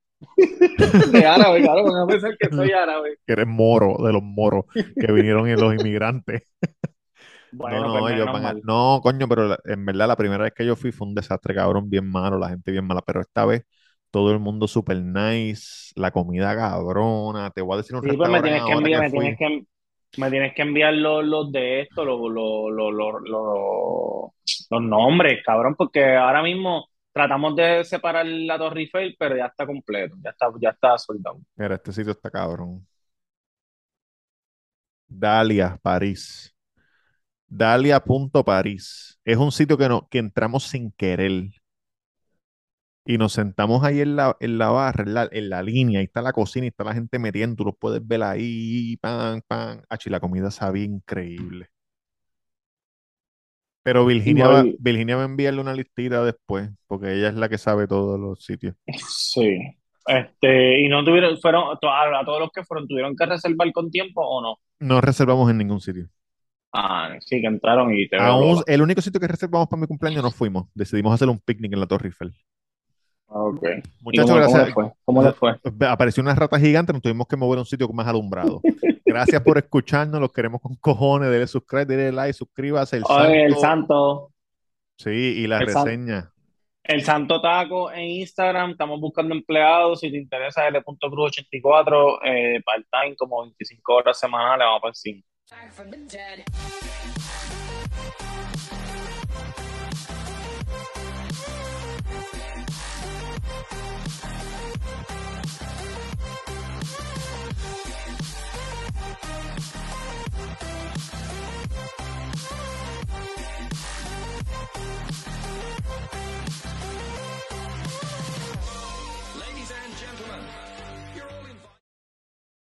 De 1.04 1.26
árabe, 1.26 1.62
claro, 1.62 1.84
van 1.86 2.04
a 2.04 2.08
pensar 2.08 2.38
que 2.38 2.52
soy 2.54 2.72
árabe. 2.74 3.18
que 3.28 3.34
eres 3.34 3.48
moro, 3.48 3.98
de 4.06 4.14
los 4.14 4.24
moros 4.24 4.66
que 4.98 5.12
vinieron 5.12 5.48
en 5.48 5.60
los 5.60 5.74
inmigrantes. 5.76 6.44
Bueno, 7.52 7.80
no, 7.82 7.90
no, 7.92 7.92
pues 8.00 8.16
ellos 8.16 8.30
van 8.32 8.46
a- 8.46 8.58
no, 8.64 9.00
coño, 9.04 9.28
pero 9.28 9.58
en 9.66 9.86
verdad 9.86 10.08
la 10.08 10.16
primera 10.16 10.44
vez 10.44 10.54
que 10.56 10.66
yo 10.66 10.76
fui 10.76 10.92
fue 10.92 11.08
un 11.08 11.16
desastre, 11.16 11.54
cabrón, 11.56 11.90
bien 11.90 12.08
malo, 12.10 12.38
la 12.40 12.50
gente 12.50 12.72
bien 12.72 12.86
mala, 12.86 13.02
pero 13.02 13.22
esta 13.22 13.46
vez 13.46 13.64
todo 14.12 14.32
el 14.32 14.40
mundo 14.40 14.68
super 14.68 14.98
nice, 15.02 15.92
la 15.96 16.12
comida 16.12 16.56
cabrona, 16.56 17.52
te 17.52 17.62
voy 17.62 17.76
a 17.76 17.78
decir 17.78 17.96
un 17.96 18.04
Sí, 18.04 18.18
pues 18.18 18.30
me 18.30 18.42
restaurante 18.42 18.42
tienes 18.42 18.64
que 18.66 18.72
enviar, 18.74 19.02
que 19.02 19.10
me 19.10 19.12
tienes 19.12 19.38
que, 19.38 19.64
me 20.18 20.30
tienes 20.32 20.54
que 20.56 20.62
enviar 20.64 20.94
los, 20.94 21.24
los 21.26 21.52
de 21.52 21.82
esto, 21.82 22.04
los- 22.06 22.20
los 24.70 24.82
nombres, 24.82 25.44
cabrón, 25.46 25.76
porque 25.78 26.16
ahora 26.16 26.42
mismo 26.44 26.88
tratamos 27.12 27.56
de 27.56 27.84
separar 27.84 28.26
la 28.26 28.58
Torre 28.58 28.82
Eiffel, 28.82 29.16
pero 29.18 29.36
ya 29.38 29.46
está 29.46 29.66
completo, 29.66 30.16
ya 30.24 30.32
está, 30.32 30.48
ya 30.60 30.70
está 30.70 30.98
soldado. 30.98 31.40
Mira, 31.56 31.76
este 31.76 31.92
sitio 31.92 32.12
está 32.12 32.30
cabrón. 32.30 32.86
Dalia, 35.08 35.78
París. 35.82 36.56
Dalia.parís. 37.48 39.20
Es 39.26 39.38
un 39.38 39.52
sitio 39.52 39.78
que, 39.78 39.90
no, 39.90 40.08
que 40.10 40.20
entramos 40.20 40.64
sin 40.64 40.92
querer. 40.92 41.52
Y 43.06 43.18
nos 43.18 43.34
sentamos 43.34 43.84
ahí 43.84 44.00
en 44.02 44.16
la, 44.16 44.38
en 44.40 44.58
la 44.58 44.70
barra, 44.70 45.28
en 45.32 45.50
la, 45.50 45.64
línea. 45.64 46.00
Ahí 46.00 46.06
está 46.06 46.22
la 46.22 46.34
cocina 46.34 46.66
y 46.66 46.70
está 46.70 46.84
la 46.84 46.94
gente 46.94 47.20
metiendo. 47.20 47.56
Tú 47.58 47.66
los 47.66 47.76
puedes 47.78 48.06
ver 48.08 48.24
ahí, 48.24 48.96
pan, 48.98 49.42
pan. 49.48 49.84
Ach, 49.90 50.06
y 50.06 50.10
la 50.10 50.20
comida 50.20 50.52
sabía 50.52 50.86
increíble. 50.86 51.70
Pero 53.84 54.06
Virginia 54.06 54.48
va, 54.48 54.64
Virginia 54.80 55.16
va 55.16 55.24
a 55.24 55.26
enviarle 55.26 55.62
una 55.62 55.74
listita 55.74 56.24
después, 56.24 56.70
porque 56.88 57.14
ella 57.14 57.30
es 57.30 57.36
la 57.36 57.50
que 57.50 57.58
sabe 57.58 57.88
todos 57.88 58.20
los 58.20 58.44
sitios. 58.44 58.76
Sí. 58.98 59.58
Este, 60.06 60.82
y 60.82 60.88
no 60.88 61.04
tuvieron, 61.04 61.38
fueron, 61.40 61.64
a, 61.72 62.26
todos 62.26 62.40
los 62.40 62.52
que 62.52 62.64
fueron, 62.64 62.88
¿tuvieron 62.88 63.16
que 63.16 63.26
reservar 63.26 63.72
con 63.72 63.90
tiempo 63.90 64.22
o 64.22 64.42
no? 64.42 64.58
No 64.80 65.02
reservamos 65.02 65.50
en 65.50 65.58
ningún 65.58 65.80
sitio. 65.80 66.08
Ah, 66.74 67.16
sí, 67.20 67.42
que 67.42 67.48
entraron 67.48 67.94
y 67.94 68.08
te 68.08 68.18
Aún- 68.18 68.64
el 68.66 68.82
único 68.82 69.02
sitio 69.02 69.20
que 69.20 69.28
reservamos 69.28 69.68
para 69.68 69.82
mi 69.82 69.88
cumpleaños 69.88 70.24
no 70.24 70.32
fuimos. 70.32 70.68
Decidimos 70.74 71.14
hacer 71.14 71.30
un 71.30 71.40
picnic 71.40 71.74
en 71.74 71.80
la 71.80 71.88
Torre 71.88 72.08
Eiffel. 72.08 72.34
Ok. 73.28 73.64
¿Y 73.64 74.04
Muchachos, 74.04 74.30
cómo, 74.32 74.36
cómo 74.36 74.38
gracias. 74.38 74.68
le 74.68 74.74
fue? 74.74 74.92
¿Cómo 75.06 75.24
le 75.24 75.32
fue? 75.34 75.56
Apareció 75.88 76.22
una 76.22 76.36
rata 76.36 76.60
gigante, 76.60 76.94
nos 76.94 77.02
tuvimos 77.02 77.28
que 77.28 77.38
mover 77.38 77.58
a 77.58 77.62
un 77.62 77.66
sitio 77.66 77.88
más 77.90 78.08
alumbrado. 78.08 78.62
Gracias 79.14 79.42
por 79.42 79.58
escucharnos, 79.58 80.20
los 80.20 80.32
queremos 80.32 80.62
con 80.62 80.76
cojones. 80.76 81.30
Dele 81.30 81.48
subscribe, 81.48 81.86
dele 81.86 82.12
like, 82.12 82.34
suscríbase. 82.34 82.98
El 82.98 83.04
Oye, 83.08 83.18
santo. 83.18 83.46
el 83.46 83.56
santo. 83.56 84.32
Sí, 84.98 85.10
y 85.10 85.48
la 85.48 85.60
El 85.60 85.68
reseña. 85.68 86.32
El 86.84 87.04
Santo 87.04 87.40
Taco 87.40 87.92
en 87.92 88.06
Instagram, 88.06 88.72
estamos 88.72 89.00
buscando 89.00 89.36
empleados. 89.36 90.00
Si 90.00 90.12
te 90.12 90.18
interesa, 90.18 90.68
L.Cruz84, 90.68 92.20
eh, 92.26 92.62
part-time, 92.66 93.16
como 93.16 93.42
25 93.44 93.94
horas 93.94 94.20
semanales, 94.20 94.66
vamos 94.66 94.82
por 94.82 94.90
encima. 94.90 95.22